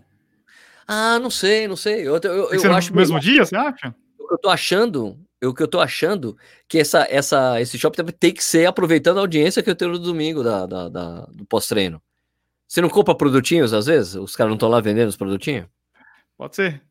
Ah, 0.88 1.17
não 1.19 1.32
sei, 1.32 1.67
não 1.67 1.76
sei. 1.76 2.07
Eu, 2.07 2.19
eu, 2.24 2.51
eu 2.51 2.59
ser 2.59 2.67
no 2.67 2.76
acho 2.76 2.95
mesmo 2.95 3.19
dia, 3.19 3.43
você 3.43 3.55
acha? 3.55 3.95
Que 4.32 4.36
eu 4.36 4.40
tô 4.40 4.50
achando, 4.50 5.20
o 5.44 5.54
que 5.54 5.64
eu 5.64 5.68
tô 5.68 5.80
achando 5.80 6.38
que 6.68 6.80
essa, 6.80 7.06
essa, 7.10 7.60
esse 7.62 7.78
Shoptime 7.78 8.12
tem 8.12 8.34
que 8.34 8.44
ser 8.44 8.66
aproveitando 8.66 9.18
a 9.18 9.22
audiência 9.22 9.62
que 9.62 9.70
eu 9.70 9.76
tenho 9.76 9.92
no 9.92 10.00
domingo 10.00 10.44
da, 10.44 10.66
da- 10.66 10.90
da- 10.90 11.26
do 11.34 11.46
pós-treino. 11.46 12.02
Você 12.68 12.82
não 12.82 12.90
compra 12.90 13.14
produtinhos 13.16 13.74
às 13.74 13.86
vezes? 13.88 14.16
Os 14.16 14.36
caras 14.36 14.50
não 14.50 14.56
estão 14.56 14.70
lá 14.70 14.80
vendendo 14.80 15.10
os 15.10 15.18
produtinhos? 15.18 15.68
Pode 16.38 16.56
ser. 16.56 16.82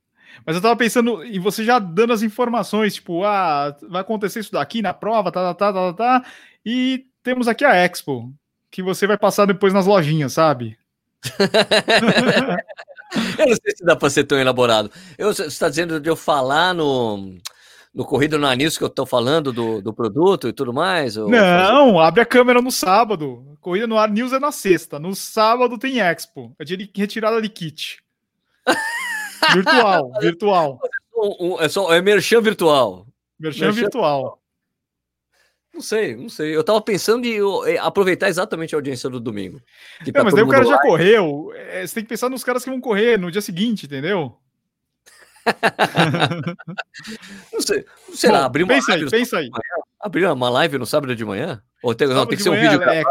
Mas 0.46 0.54
eu 0.56 0.62
tava 0.62 0.76
pensando 0.76 1.24
em 1.24 1.40
você 1.40 1.64
já 1.64 1.78
dando 1.78 2.12
as 2.12 2.22
informações, 2.22 2.94
tipo, 2.94 3.24
ah, 3.24 3.74
vai 3.88 4.02
acontecer 4.02 4.40
isso 4.40 4.52
daqui 4.52 4.82
na 4.82 4.94
prova, 4.94 5.32
tá, 5.32 5.54
tá, 5.54 5.72
tá, 5.72 5.92
tá, 5.92 5.92
tá, 6.20 6.30
e 6.64 7.06
temos 7.22 7.48
aqui 7.48 7.64
a 7.64 7.74
Expo, 7.74 8.32
que 8.70 8.82
você 8.82 9.06
vai 9.06 9.18
passar 9.18 9.46
depois 9.46 9.72
nas 9.72 9.86
lojinhas, 9.86 10.32
sabe? 10.34 10.78
eu 13.38 13.46
não 13.46 13.56
sei 13.56 13.76
se 13.76 13.84
dá 13.84 13.96
para 13.96 14.10
ser 14.10 14.24
tão 14.24 14.38
elaborado. 14.38 14.90
Eu, 15.18 15.32
você 15.32 15.46
está 15.46 15.68
dizendo 15.68 16.00
de 16.00 16.08
eu 16.08 16.16
falar 16.16 16.74
no, 16.74 17.36
no 17.94 18.04
Corrida 18.04 18.38
no 18.38 18.46
Anis 18.46 18.78
que 18.78 18.84
eu 18.84 18.88
estou 18.88 19.06
falando 19.06 19.52
do, 19.52 19.82
do 19.82 19.92
produto 19.92 20.48
e 20.48 20.52
tudo 20.52 20.72
mais? 20.72 21.16
Ou... 21.16 21.28
Não, 21.28 21.98
abre 21.98 22.20
a 22.20 22.26
câmera 22.26 22.62
no 22.62 22.70
sábado. 22.70 23.56
Corrida 23.60 23.86
no 23.86 23.98
Ar 23.98 24.10
News 24.10 24.32
é 24.32 24.38
na 24.38 24.52
sexta. 24.52 24.98
No 24.98 25.14
sábado 25.14 25.78
tem 25.78 26.00
Expo. 26.00 26.54
É 26.58 26.64
de 26.64 26.90
retirada 26.94 27.40
de 27.42 27.48
kit. 27.48 28.02
virtual, 29.54 30.12
virtual. 30.20 30.80
É 31.60 31.68
só 31.68 31.92
é 31.92 32.00
merchan 32.00 32.40
virtual. 32.40 33.06
Merchan, 33.38 33.66
merchan 33.66 33.80
virtual. 33.80 34.39
Não 35.72 35.80
sei, 35.80 36.16
não 36.16 36.28
sei. 36.28 36.54
Eu 36.54 36.64
tava 36.64 36.80
pensando 36.80 37.26
em 37.26 37.38
eh, 37.68 37.78
aproveitar 37.78 38.28
exatamente 38.28 38.74
a 38.74 38.78
audiência 38.78 39.08
do 39.08 39.20
domingo. 39.20 39.62
Não, 40.04 40.12
tá 40.12 40.24
mas 40.24 40.34
daí 40.34 40.42
o 40.42 40.48
cara 40.48 40.64
já 40.64 40.70
live. 40.70 40.88
correu. 40.88 41.52
É, 41.54 41.86
você 41.86 41.94
tem 41.94 42.02
que 42.02 42.08
pensar 42.08 42.28
nos 42.28 42.42
caras 42.42 42.64
que 42.64 42.70
vão 42.70 42.80
correr 42.80 43.18
no 43.18 43.30
dia 43.30 43.40
seguinte, 43.40 43.86
entendeu? 43.86 44.36
não 47.52 47.60
sei. 47.60 47.84
Sei 48.12 48.30
lá, 48.30 48.44
abrir 48.44 48.64
uma 48.64 48.74
pensa 48.74 48.92
live. 48.92 49.04
Aí, 49.04 49.10
pensa 49.10 49.38
aí. 49.38 49.50
Abrir 50.00 50.26
uma 50.26 50.50
live 50.50 50.78
no 50.78 50.86
sábado 50.86 51.14
de 51.14 51.24
manhã? 51.24 51.62
Ou 51.82 51.94
tem, 51.94 52.08
não, 52.08 52.26
tem 52.26 52.36
que 52.36 52.42
ser 52.42 52.50
um 52.50 52.60
vídeo 52.60 52.82
é... 52.82 53.02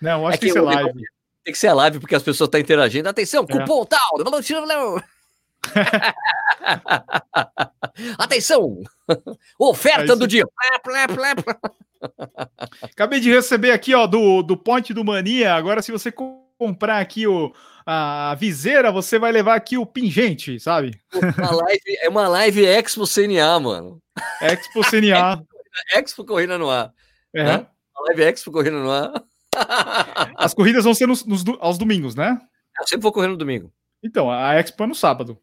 Não, 0.00 0.26
acho 0.26 0.36
é 0.36 0.38
que, 0.38 0.46
que 0.46 0.52
tem 0.52 0.62
que 0.62 0.70
ser 0.70 0.76
live. 0.76 1.02
Tem 1.44 1.52
que 1.52 1.58
ser 1.58 1.68
a 1.68 1.74
live 1.74 2.00
porque 2.00 2.14
as 2.14 2.22
pessoas 2.22 2.48
estão 2.48 2.60
interagindo. 2.60 3.08
Atenção, 3.08 3.44
é. 3.48 3.52
cupom 3.52 3.82
é. 3.82 3.86
tal. 3.86 4.18
Atenção! 8.18 8.82
Oferta 9.58 10.12
é 10.12 10.16
do 10.16 10.26
dia. 10.26 10.44
Acabei 12.82 13.20
de 13.20 13.30
receber 13.30 13.70
aqui, 13.70 13.94
ó, 13.94 14.06
do, 14.06 14.42
do 14.42 14.56
Ponte 14.56 14.92
do 14.92 15.04
Mania. 15.04 15.54
Agora, 15.54 15.82
se 15.82 15.92
você 15.92 16.12
comprar 16.58 16.98
aqui 16.98 17.26
o, 17.26 17.52
a 17.86 18.34
viseira, 18.38 18.90
você 18.90 19.18
vai 19.18 19.32
levar 19.32 19.54
aqui 19.54 19.76
o 19.76 19.86
pingente, 19.86 20.58
sabe? 20.58 20.98
Uma 21.38 21.52
live, 21.52 21.98
é 22.00 22.08
uma 22.08 22.28
live 22.28 22.64
Expo 22.64 23.04
CNA, 23.06 23.60
mano. 23.60 24.00
Expo 24.40 24.80
CNA. 24.88 25.42
Expo 25.92 26.24
Corrida 26.24 26.56
no 26.56 26.70
Ar. 26.70 26.92
É. 27.34 27.44
Né? 27.44 27.66
Uma 27.96 28.06
live 28.08 28.22
Expo 28.22 28.52
Corrida 28.52 28.78
no 28.78 28.90
Ar. 28.90 29.12
As 30.36 30.54
corridas 30.54 30.84
vão 30.84 30.94
ser 30.94 31.06
nos, 31.06 31.24
nos, 31.24 31.44
aos 31.60 31.78
domingos, 31.78 32.14
né? 32.14 32.40
Eu 32.78 32.86
sempre 32.86 33.02
vou 33.02 33.12
correr 33.12 33.28
no 33.28 33.36
domingo. 33.36 33.72
Então, 34.02 34.30
a 34.30 34.54
Expo 34.54 34.82
é 34.82 34.86
no 34.86 34.94
sábado. 34.94 35.38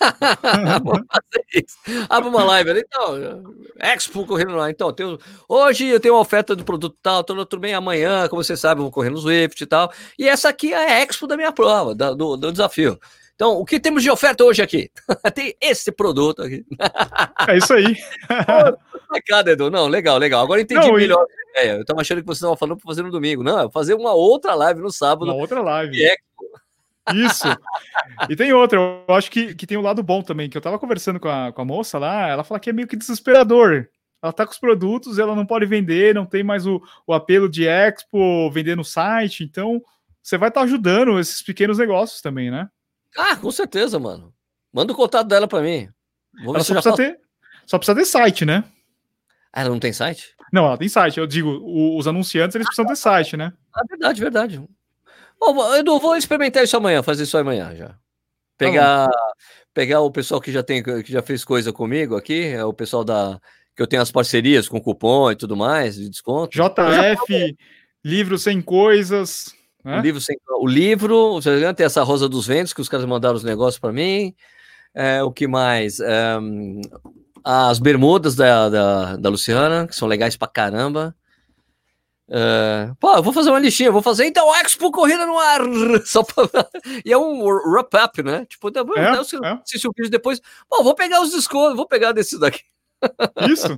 Vamos 0.82 1.06
fazer 1.12 1.44
isso. 1.54 1.76
Abre 2.08 2.28
uma 2.28 2.44
live 2.44 2.70
ali, 2.70 2.84
então. 2.86 3.54
Expo 3.78 4.26
correndo 4.26 4.56
lá. 4.56 4.70
Então, 4.70 4.92
tenho, 4.92 5.18
hoje 5.48 5.86
eu 5.86 6.00
tenho 6.00 6.14
uma 6.14 6.20
oferta 6.20 6.56
do 6.56 6.64
produto 6.64 6.96
tal, 7.02 7.22
tudo, 7.22 7.44
tudo 7.44 7.60
bem. 7.60 7.74
Amanhã, 7.74 8.28
como 8.28 8.42
você 8.42 8.56
sabe, 8.56 8.80
eu 8.80 8.84
vou 8.84 8.92
correr 8.92 9.10
no 9.10 9.18
Swift 9.18 9.62
e 9.62 9.66
tal. 9.66 9.92
E 10.18 10.28
essa 10.28 10.48
aqui 10.48 10.72
é 10.72 10.76
a 10.76 11.02
Expo 11.02 11.26
da 11.26 11.36
minha 11.36 11.52
prova, 11.52 11.94
da, 11.94 12.12
do, 12.12 12.36
do 12.36 12.50
desafio. 12.50 12.98
Então, 13.34 13.52
o 13.52 13.64
que 13.64 13.80
temos 13.80 14.02
de 14.02 14.10
oferta 14.10 14.44
hoje 14.44 14.60
aqui? 14.60 14.90
Tem 15.34 15.54
esse 15.60 15.90
produto 15.90 16.42
aqui. 16.42 16.62
É 17.48 17.56
isso 17.56 17.72
aí. 17.72 17.96
Pô, 19.10 19.48
Edu. 19.48 19.70
Não, 19.70 19.88
legal, 19.88 20.18
legal. 20.18 20.44
Agora 20.44 20.60
entendi 20.60 20.86
Não, 20.86 20.94
melhor 20.94 21.26
e... 21.28 21.32
a 21.32 21.60
ideia. 21.60 21.76
Eu 21.76 21.80
estava 21.80 22.00
achando 22.00 22.20
que 22.20 22.26
você 22.26 22.38
estava 22.38 22.56
falando 22.56 22.76
para 22.76 22.86
fazer 22.86 23.02
no 23.02 23.10
domingo. 23.10 23.42
Não, 23.42 23.58
é 23.58 23.70
fazer 23.70 23.94
uma 23.94 24.12
outra 24.12 24.54
live 24.54 24.80
no 24.80 24.92
sábado. 24.92 25.24
Uma 25.24 25.40
outra 25.40 25.60
live. 25.62 25.96
Isso. 27.14 27.48
E 28.28 28.36
tem 28.36 28.52
outra, 28.52 28.78
eu 28.78 29.14
acho 29.14 29.30
que, 29.30 29.54
que 29.54 29.66
tem 29.66 29.78
um 29.78 29.82
lado 29.82 30.02
bom 30.02 30.22
também, 30.22 30.48
que 30.48 30.56
eu 30.56 30.60
tava 30.60 30.78
conversando 30.78 31.18
com 31.18 31.28
a, 31.28 31.52
com 31.52 31.62
a 31.62 31.64
moça 31.64 31.98
lá, 31.98 32.28
ela 32.28 32.44
fala 32.44 32.60
que 32.60 32.70
é 32.70 32.72
meio 32.72 32.86
que 32.86 32.96
desesperador. 32.96 33.88
Ela 34.22 34.32
tá 34.32 34.44
com 34.44 34.52
os 34.52 34.58
produtos, 34.58 35.18
ela 35.18 35.34
não 35.34 35.46
pode 35.46 35.64
vender, 35.64 36.14
não 36.14 36.26
tem 36.26 36.42
mais 36.42 36.66
o, 36.66 36.80
o 37.06 37.14
apelo 37.14 37.48
de 37.48 37.66
expo, 37.66 38.50
vender 38.50 38.76
no 38.76 38.84
site, 38.84 39.42
então 39.42 39.82
você 40.22 40.36
vai 40.36 40.50
estar 40.50 40.60
tá 40.60 40.66
ajudando 40.66 41.18
esses 41.18 41.42
pequenos 41.42 41.78
negócios 41.78 42.20
também, 42.20 42.50
né? 42.50 42.68
Ah, 43.16 43.36
com 43.36 43.50
certeza, 43.50 43.98
mano. 43.98 44.32
Manda 44.72 44.92
o 44.92 44.96
contato 44.96 45.26
dela 45.26 45.48
para 45.48 45.62
mim. 45.62 45.88
Vou 46.44 46.54
ela 46.54 46.62
só 46.62 46.74
precisa, 46.74 46.94
ter, 46.94 47.20
só 47.66 47.78
precisa 47.78 47.96
ter 47.96 48.04
site, 48.04 48.44
né? 48.44 48.62
Ah, 49.52 49.62
ela 49.62 49.70
não 49.70 49.80
tem 49.80 49.92
site? 49.92 50.34
Não, 50.52 50.66
ela 50.66 50.78
tem 50.78 50.88
site. 50.88 51.18
Eu 51.18 51.26
digo, 51.26 51.48
o, 51.48 51.98
os 51.98 52.06
anunciantes 52.06 52.54
eles 52.54 52.66
precisam 52.66 52.86
ter 52.86 52.96
site, 52.96 53.36
né? 53.36 53.52
Ah, 53.74 53.82
verdade, 53.88 54.20
verdade. 54.20 54.62
Edu, 55.78 55.98
vou 55.98 56.16
experimentar 56.16 56.64
isso 56.64 56.76
amanhã, 56.76 57.02
fazer 57.02 57.22
isso 57.24 57.38
amanhã 57.38 57.74
já. 57.74 57.94
Pegar, 58.58 59.08
tá 59.08 59.32
pegar 59.72 60.00
o 60.00 60.10
pessoal 60.10 60.40
que 60.40 60.52
já 60.52 60.62
tem, 60.62 60.82
que 60.82 61.10
já 61.10 61.22
fez 61.22 61.44
coisa 61.44 61.72
comigo 61.72 62.16
aqui, 62.16 62.48
é 62.48 62.64
o 62.64 62.72
pessoal 62.72 63.02
da 63.02 63.40
que 63.74 63.82
eu 63.82 63.86
tenho 63.86 64.02
as 64.02 64.10
parcerias 64.10 64.68
com 64.68 64.80
cupom 64.80 65.30
e 65.30 65.36
tudo 65.36 65.56
mais, 65.56 65.94
de 65.94 66.10
desconto. 66.10 66.50
JF, 66.50 67.56
livro 68.04 68.38
sem 68.38 68.60
coisas. 68.60 69.54
Né? 69.82 69.98
O 69.98 70.02
livro 70.02 70.20
sem, 70.20 70.36
o 70.60 70.66
livro, 70.66 71.40
tem 71.74 71.86
essa 71.86 72.02
Rosa 72.02 72.28
dos 72.28 72.46
Ventos 72.46 72.74
que 72.74 72.80
os 72.82 72.88
caras 72.88 73.06
mandaram 73.06 73.36
os 73.36 73.44
negócios 73.44 73.78
para 73.78 73.92
mim. 73.92 74.34
É, 74.94 75.22
o 75.22 75.32
que 75.32 75.46
mais? 75.46 76.00
É, 76.00 76.36
as 77.42 77.78
bermudas 77.78 78.34
da, 78.34 78.68
da, 78.68 79.16
da 79.16 79.28
Luciana, 79.30 79.86
que 79.86 79.96
são 79.96 80.06
legais 80.06 80.36
pra 80.36 80.48
caramba. 80.48 81.14
Uh, 82.30 82.94
pô, 83.00 83.16
eu 83.16 83.22
vou 83.24 83.32
fazer 83.32 83.50
uma 83.50 83.58
listinha, 83.58 83.90
vou 83.90 84.02
fazer 84.02 84.24
então 84.24 84.54
Expo 84.54 84.92
Corrida 84.92 85.26
no 85.26 85.36
Ar. 85.36 85.62
Só 86.06 86.22
pra... 86.22 86.48
E 87.04 87.12
é 87.12 87.18
um 87.18 87.42
wrap-up, 87.42 88.22
né? 88.22 88.46
Tipo, 88.46 88.68
é, 88.68 89.16
eu, 89.16 89.24
se, 89.24 89.36
é. 89.44 89.60
se 89.64 89.88
o 89.88 89.92
vídeo 89.96 90.10
depois. 90.10 90.40
Pô, 90.68 90.84
vou 90.84 90.94
pegar 90.94 91.20
os 91.20 91.32
descontos, 91.32 91.76
vou 91.76 91.88
pegar 91.88 92.12
desses 92.12 92.38
daqui. 92.38 92.62
Isso. 93.50 93.76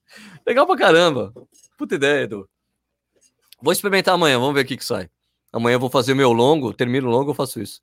Legal 0.46 0.66
pra 0.66 0.76
caramba. 0.76 1.32
Puta 1.78 1.94
ideia, 1.94 2.24
Edu. 2.24 2.48
Vou 3.62 3.72
experimentar 3.72 4.14
amanhã, 4.14 4.38
vamos 4.38 4.54
ver 4.54 4.60
o 4.60 4.66
que, 4.66 4.76
que 4.76 4.84
sai. 4.84 5.08
Amanhã 5.50 5.76
eu 5.76 5.80
vou 5.80 5.88
fazer 5.88 6.12
o 6.12 6.16
meu 6.16 6.32
longo, 6.32 6.74
termino 6.74 7.08
o 7.08 7.10
longo, 7.10 7.30
eu 7.30 7.34
faço 7.34 7.60
isso. 7.60 7.80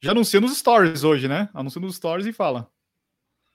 Já 0.00 0.10
anuncia 0.10 0.40
nos 0.40 0.56
stories 0.58 1.04
hoje, 1.04 1.28
né? 1.28 1.48
Anuncia 1.54 1.80
nos 1.80 1.94
stories 1.94 2.26
e 2.26 2.32
fala. 2.32 2.68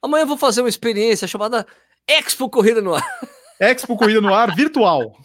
Amanhã 0.01 0.23
eu 0.23 0.27
vou 0.27 0.37
fazer 0.37 0.61
uma 0.61 0.69
experiência 0.69 1.27
chamada 1.27 1.67
Expo 2.07 2.49
Corrida 2.49 2.81
no 2.81 2.95
Ar. 2.95 3.03
Expo 3.59 3.97
Corrida 3.97 4.21
no 4.21 4.33
Ar 4.33 4.55
virtual. 4.55 5.17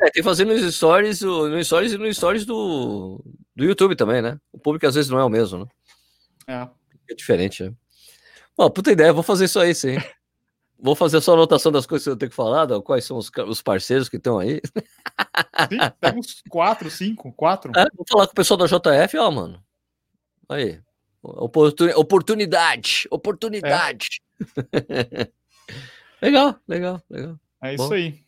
é, 0.00 0.10
tem 0.10 0.22
fazendo 0.22 0.52
nos 0.52 0.74
stories, 0.74 1.20
no 1.20 1.62
stories 1.62 1.92
e 1.92 1.98
no 1.98 2.12
stories 2.12 2.44
do, 2.44 3.22
do 3.54 3.64
YouTube 3.64 3.94
também, 3.94 4.20
né? 4.20 4.38
O 4.52 4.58
público 4.58 4.86
às 4.86 4.94
vezes 4.94 5.10
não 5.10 5.18
é 5.18 5.24
o 5.24 5.28
mesmo, 5.28 5.58
né? 5.58 5.66
É. 6.46 6.68
É 7.10 7.14
diferente, 7.14 7.62
né? 7.62 7.72
Bom, 8.56 8.68
puta 8.70 8.92
ideia, 8.92 9.12
vou 9.12 9.22
fazer 9.22 9.44
isso 9.44 9.60
aí 9.60 9.74
sim. 9.74 9.96
Vou 10.82 10.94
fazer 10.94 11.20
só 11.20 11.32
a 11.32 11.34
anotação 11.34 11.70
das 11.70 11.86
coisas 11.86 12.04
que 12.04 12.10
eu 12.10 12.16
tenho 12.16 12.30
que 12.30 12.36
falar, 12.36 12.66
quais 12.82 13.04
são 13.04 13.18
os, 13.18 13.30
os 13.46 13.60
parceiros 13.60 14.08
que 14.08 14.16
estão 14.16 14.38
aí. 14.38 14.60
Sim, 15.68 15.78
pega 16.00 16.18
uns 16.18 16.42
quatro, 16.48 16.90
cinco, 16.90 17.32
quatro. 17.32 17.70
É, 17.76 17.84
vou 17.94 18.06
falar 18.08 18.26
com 18.26 18.32
o 18.32 18.36
pessoal 18.36 18.58
da 18.58 18.66
JF, 18.66 19.18
ó, 19.18 19.30
mano. 19.30 19.62
Aí. 20.48 20.80
Oportunidade, 21.22 23.06
oportunidade. 23.10 24.22
É. 24.72 25.28
legal, 26.22 26.56
legal, 26.66 27.02
legal. 27.10 27.38
É 27.62 27.74
isso 27.74 27.88
Bom. 27.88 27.94
aí. 27.94 28.20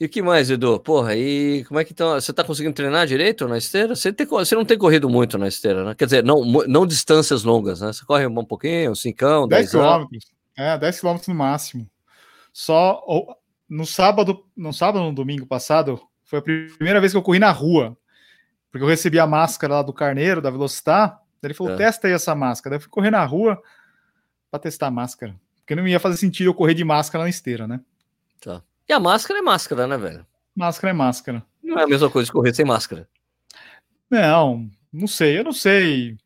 E 0.00 0.06
o 0.06 0.08
que 0.08 0.22
mais, 0.22 0.50
Edu? 0.50 0.80
Porra, 0.80 1.14
e 1.14 1.62
como 1.64 1.78
é 1.78 1.84
que 1.84 1.92
tá? 1.92 2.14
Você 2.14 2.32
tá 2.32 2.42
conseguindo 2.42 2.74
treinar 2.74 3.06
direito 3.06 3.46
na 3.46 3.58
esteira? 3.58 3.94
Você, 3.94 4.10
tem, 4.10 4.26
você 4.26 4.54
não 4.54 4.64
tem 4.64 4.78
corrido 4.78 5.10
muito 5.10 5.36
na 5.36 5.46
esteira, 5.46 5.84
né? 5.84 5.94
Quer 5.94 6.06
dizer, 6.06 6.24
não, 6.24 6.42
não 6.42 6.86
distâncias 6.86 7.44
longas, 7.44 7.82
né? 7.82 7.92
Você 7.92 8.02
corre 8.06 8.26
um 8.26 8.44
pouquinho, 8.44 8.92
um 8.92 8.94
5, 8.94 9.46
10 9.46 9.70
quilômetros. 9.70 10.24
É, 10.56 10.78
10 10.78 11.00
quilômetros 11.00 11.28
no 11.28 11.34
máximo. 11.34 11.86
Só 12.50 13.04
no 13.68 13.84
sábado, 13.84 14.42
no 14.56 14.72
sábado, 14.72 15.04
no 15.04 15.12
domingo 15.12 15.46
passado, 15.46 16.00
foi 16.24 16.38
a 16.38 16.42
primeira 16.42 16.98
vez 16.98 17.12
que 17.12 17.18
eu 17.18 17.22
corri 17.22 17.38
na 17.38 17.50
rua. 17.50 17.94
Porque 18.70 18.82
eu 18.82 18.88
recebi 18.88 19.18
a 19.18 19.26
máscara 19.26 19.74
lá 19.74 19.82
do 19.82 19.92
carneiro, 19.92 20.40
da 20.40 20.50
Velocitar. 20.50 21.20
Ele 21.42 21.52
falou: 21.52 21.74
é. 21.74 21.76
testa 21.76 22.06
aí 22.06 22.14
essa 22.14 22.34
máscara. 22.34 22.70
Daí 22.70 22.78
eu 22.78 22.82
fui 22.82 22.90
correr 22.90 23.10
na 23.10 23.24
rua 23.24 23.60
para 24.50 24.60
testar 24.60 24.86
a 24.86 24.90
máscara. 24.90 25.34
Porque 25.70 25.80
não 25.80 25.86
ia 25.86 26.00
fazer 26.00 26.16
sentido 26.16 26.48
eu 26.48 26.54
correr 26.54 26.74
de 26.74 26.82
máscara 26.82 27.22
na 27.22 27.30
esteira, 27.30 27.64
né? 27.64 27.80
Tá. 28.40 28.60
E 28.88 28.92
a 28.92 28.98
máscara 28.98 29.38
é 29.38 29.42
máscara, 29.42 29.86
né, 29.86 29.96
velho? 29.96 30.26
Máscara 30.52 30.90
é 30.90 30.92
máscara. 30.92 31.46
Não 31.62 31.78
é 31.78 31.84
a 31.84 31.86
mesma 31.86 32.10
coisa 32.10 32.28
que 32.28 32.32
correr 32.32 32.52
sem 32.52 32.64
máscara. 32.64 33.08
Não, 34.10 34.68
não 34.92 35.06
sei, 35.06 35.38
eu 35.38 35.44
não 35.44 35.52
sei. 35.52 36.18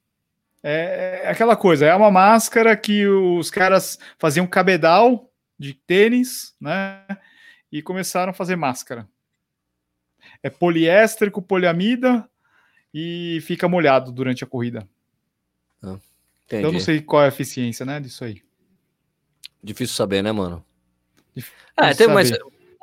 É, 0.63 1.25
é 1.25 1.29
aquela 1.29 1.57
coisa, 1.57 1.85
é 1.85 1.95
uma 1.95 2.11
máscara 2.11 2.75
que 2.75 3.07
os 3.07 3.51
caras 3.51 3.99
faziam 4.19 4.47
cabedal 4.47 5.31
de 5.59 5.75
tênis, 5.75 6.55
né? 6.59 7.03
E 7.71 7.83
começaram 7.83 8.31
a 8.31 8.35
fazer 8.35 8.57
máscara. 8.57 9.07
É 10.43 10.49
poliéster 10.49 11.31
com 11.31 11.43
poliamida 11.43 12.27
e 12.95 13.41
fica 13.43 13.69
molhado 13.69 14.11
durante 14.11 14.43
a 14.43 14.47
corrida. 14.47 14.89
Ah, 15.83 15.99
então 16.47 16.61
eu 16.61 16.73
não 16.73 16.81
sei 16.81 17.03
qual 17.03 17.21
é 17.21 17.27
a 17.27 17.29
eficiência, 17.29 17.85
né, 17.85 18.01
disso 18.01 18.25
aí. 18.25 18.44
Difícil 19.65 19.97
saber, 19.97 20.23
né, 20.23 20.31
mano? 20.31 20.63
É, 21.77 21.95
tem, 21.95 22.07
mas 22.07 22.31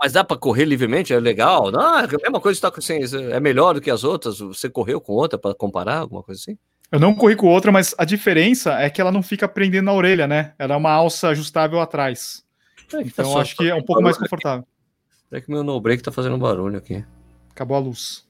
mas 0.02 0.14
dá 0.14 0.24
para 0.24 0.36
correr 0.36 0.66
livremente? 0.66 1.14
É 1.14 1.20
legal? 1.20 1.72
Não, 1.72 2.00
é 2.00 2.06
a 2.06 2.08
mesma 2.08 2.42
coisa 2.42 2.58
está 2.58 2.74
assim, 2.76 3.00
é 3.32 3.40
melhor 3.40 3.76
do 3.76 3.82
que 3.82 3.92
as 3.92 4.04
outras. 4.04 4.40
Você 4.40 4.68
correu 4.68 5.00
com 5.00 5.14
outra 5.14 5.38
para 5.38 5.54
comparar, 5.54 6.00
alguma 6.00 6.24
coisa 6.24 6.42
assim? 6.42 6.58
Eu 6.92 7.00
não 7.00 7.14
corri 7.14 7.36
com 7.36 7.46
outra, 7.46 7.72
mas 7.72 7.94
a 8.00 8.04
diferença 8.04 8.74
é 8.82 8.90
que 8.90 9.00
ela 9.00 9.12
não 9.12 9.22
fica 9.22 9.48
prendendo 9.48 9.86
na 9.86 9.94
orelha, 9.94 10.26
né? 10.26 10.56
Ela 10.58 10.74
é 10.74 10.78
uma 10.78 10.90
alça 10.90 11.30
ajustável 11.30 11.80
atrás. 11.80 12.44
É, 12.92 13.02
então 13.02 13.32
eu 13.32 13.38
acho 13.38 13.56
que 13.56 13.70
é 13.70 13.76
um 13.76 13.84
pouco 13.84 14.02
mais 14.02 14.18
confortável. 14.18 14.66
É 15.32 15.40
que 15.40 15.52
meu 15.52 15.64
no 15.64 15.80
break 15.80 16.02
tá 16.02 16.12
fazendo 16.12 16.38
barulho 16.38 16.80
aqui. 16.80 17.06
Acabou 17.52 17.78
a 17.78 17.80
luz. 17.80 18.28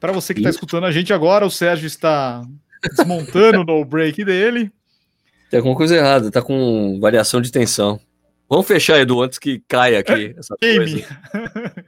Para 0.00 0.12
você 0.12 0.32
que 0.32 0.40
está 0.40 0.50
escutando 0.50 0.84
a 0.84 0.92
gente 0.92 1.12
agora, 1.12 1.44
o 1.44 1.50
Sérgio 1.50 1.86
está 1.86 2.42
desmontando 2.96 3.60
o 3.60 3.64
no 3.64 3.84
break 3.84 4.24
dele. 4.24 4.70
Tem 5.50 5.58
alguma 5.58 5.74
coisa 5.76 5.96
errada, 5.96 6.30
tá 6.30 6.42
com 6.42 6.98
variação 7.00 7.40
de 7.40 7.50
tensão. 7.50 8.00
Vamos 8.48 8.66
fechar, 8.66 8.98
Edu, 8.98 9.22
antes 9.22 9.38
que 9.38 9.60
caia 9.66 9.98
aqui 10.00 10.34
essa 10.38 10.54
Game. 10.60 11.02
coisa. 11.02 11.20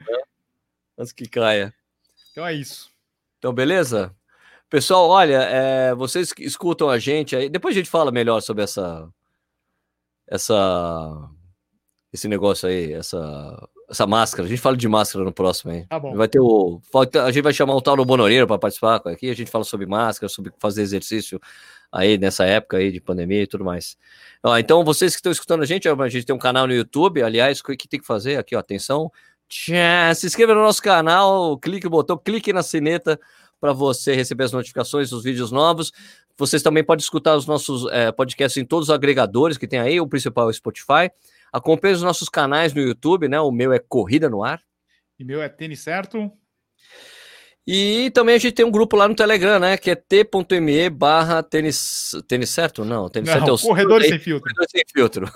Antes 0.97 1.11
que 1.13 1.27
caia. 1.27 1.73
Então 2.31 2.45
é 2.45 2.53
isso. 2.53 2.91
Então, 3.39 3.51
beleza? 3.51 4.13
Pessoal, 4.69 5.09
olha, 5.09 5.41
é, 5.41 5.95
vocês 5.95 6.31
escutam 6.39 6.89
a 6.89 6.99
gente 6.99 7.35
aí, 7.35 7.49
depois 7.49 7.75
a 7.75 7.79
gente 7.79 7.89
fala 7.89 8.11
melhor 8.11 8.39
sobre 8.41 8.63
essa 8.63 9.09
essa 10.27 11.29
esse 12.11 12.27
negócio 12.27 12.67
aí, 12.67 12.93
essa 12.93 13.69
essa 13.89 14.07
máscara. 14.07 14.45
A 14.45 14.49
gente 14.49 14.61
fala 14.61 14.77
de 14.77 14.87
máscara 14.87 15.23
no 15.25 15.33
próximo 15.33 15.71
aí. 15.71 15.85
Tá 15.85 15.99
bom. 15.99 16.15
Vai 16.15 16.27
ter 16.27 16.39
o 16.39 16.81
a 17.15 17.31
gente 17.31 17.43
vai 17.43 17.53
chamar 17.53 17.75
o 17.75 17.81
Tauro 17.81 18.05
Bonoreiro 18.05 18.47
para 18.47 18.57
participar 18.57 19.01
aqui, 19.05 19.29
a 19.29 19.35
gente 19.35 19.51
fala 19.51 19.63
sobre 19.63 19.85
máscara, 19.85 20.29
sobre 20.29 20.51
fazer 20.59 20.81
exercício 20.81 21.39
aí 21.91 22.17
nessa 22.17 22.45
época 22.45 22.77
aí 22.77 22.91
de 22.91 23.01
pandemia 23.01 23.43
e 23.43 23.47
tudo 23.47 23.65
mais. 23.65 23.97
Ó, 24.43 24.57
então, 24.57 24.83
vocês 24.83 25.11
que 25.13 25.19
estão 25.19 25.31
escutando 25.31 25.61
a 25.61 25.65
gente, 25.65 25.89
a 25.89 26.09
gente 26.09 26.25
tem 26.25 26.35
um 26.35 26.39
canal 26.39 26.65
no 26.65 26.73
YouTube, 26.73 27.21
aliás, 27.21 27.59
o 27.59 27.63
que 27.63 27.87
tem 27.87 27.99
que 27.99 28.07
fazer 28.07 28.37
aqui, 28.37 28.55
ó, 28.55 28.59
atenção, 28.59 29.11
Tchá, 29.51 30.15
se 30.15 30.25
inscreva 30.25 30.55
no 30.55 30.61
nosso 30.61 30.81
canal, 30.81 31.57
clique 31.57 31.83
no 31.83 31.89
botão, 31.89 32.17
clique 32.17 32.53
na 32.53 32.63
sineta 32.63 33.19
para 33.59 33.73
você 33.73 34.15
receber 34.15 34.45
as 34.45 34.53
notificações 34.53 35.09
dos 35.09 35.25
vídeos 35.25 35.51
novos. 35.51 35.91
Vocês 36.37 36.63
também 36.63 36.85
podem 36.85 37.03
escutar 37.03 37.35
os 37.35 37.45
nossos 37.45 37.85
é, 37.91 38.13
podcasts 38.13 38.55
em 38.55 38.65
todos 38.65 38.87
os 38.87 38.95
agregadores 38.95 39.57
que 39.57 39.67
tem 39.67 39.77
aí, 39.77 39.99
o 39.99 40.07
principal 40.07 40.47
é 40.47 40.51
o 40.51 40.53
Spotify. 40.53 41.11
Acompanhe 41.51 41.93
os 41.93 42.01
nossos 42.01 42.29
canais 42.29 42.73
no 42.73 42.81
YouTube, 42.81 43.27
né? 43.27 43.39
O 43.39 43.51
meu 43.51 43.73
é 43.73 43.79
Corrida 43.79 44.29
no 44.29 44.43
Ar. 44.43 44.61
E 45.19 45.23
meu 45.23 45.41
é 45.41 45.49
tênis 45.49 45.81
certo. 45.81 46.31
E 47.65 48.09
também 48.11 48.35
a 48.35 48.37
gente 48.37 48.53
tem 48.53 48.65
um 48.65 48.71
grupo 48.71 48.95
lá 48.95 49.07
no 49.07 49.15
Telegram, 49.15 49.59
né? 49.59 49.77
Que 49.77 49.91
é 49.91 49.95
t.me 49.95 50.89
barra 50.89 51.43
tênis, 51.43 52.11
tênis 52.27 52.49
certo? 52.49 52.83
Não, 52.83 53.07
tênis 53.09 53.29
Não, 53.29 53.35
certo 53.35 53.49
é 53.49 53.53
o 53.53 53.57
corredores 53.57 54.07
sem 54.07 54.19
filtro. 54.19 54.41
Corredores 54.41 54.71
sem 54.71 54.83
filtro. 54.91 55.31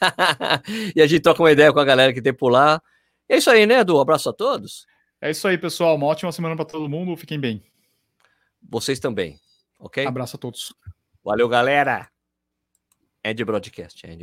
e 0.96 1.02
a 1.02 1.06
gente 1.06 1.20
troca 1.20 1.42
uma 1.42 1.52
ideia 1.52 1.72
com 1.72 1.78
a 1.78 1.84
galera 1.84 2.12
que 2.12 2.22
tem 2.22 2.32
por 2.32 2.48
lá. 2.48 2.80
É 3.28 3.36
isso 3.36 3.50
aí, 3.50 3.66
né, 3.66 3.80
Edu? 3.80 4.00
Abraço 4.00 4.30
a 4.30 4.32
todos. 4.32 4.86
É 5.20 5.30
isso 5.30 5.46
aí, 5.46 5.58
pessoal. 5.58 5.94
Uma 5.96 6.06
ótima 6.06 6.32
semana 6.32 6.56
para 6.56 6.64
todo 6.64 6.88
mundo. 6.88 7.16
Fiquem 7.16 7.38
bem. 7.38 7.62
Vocês 8.62 8.98
também, 8.98 9.38
ok? 9.78 10.06
Abraço 10.06 10.36
a 10.36 10.38
todos. 10.38 10.74
Valeu, 11.22 11.48
galera. 11.48 12.08
É 13.22 13.34
de 13.34 13.44
broadcast, 13.44 14.06
é 14.06 14.10
de 14.10 14.16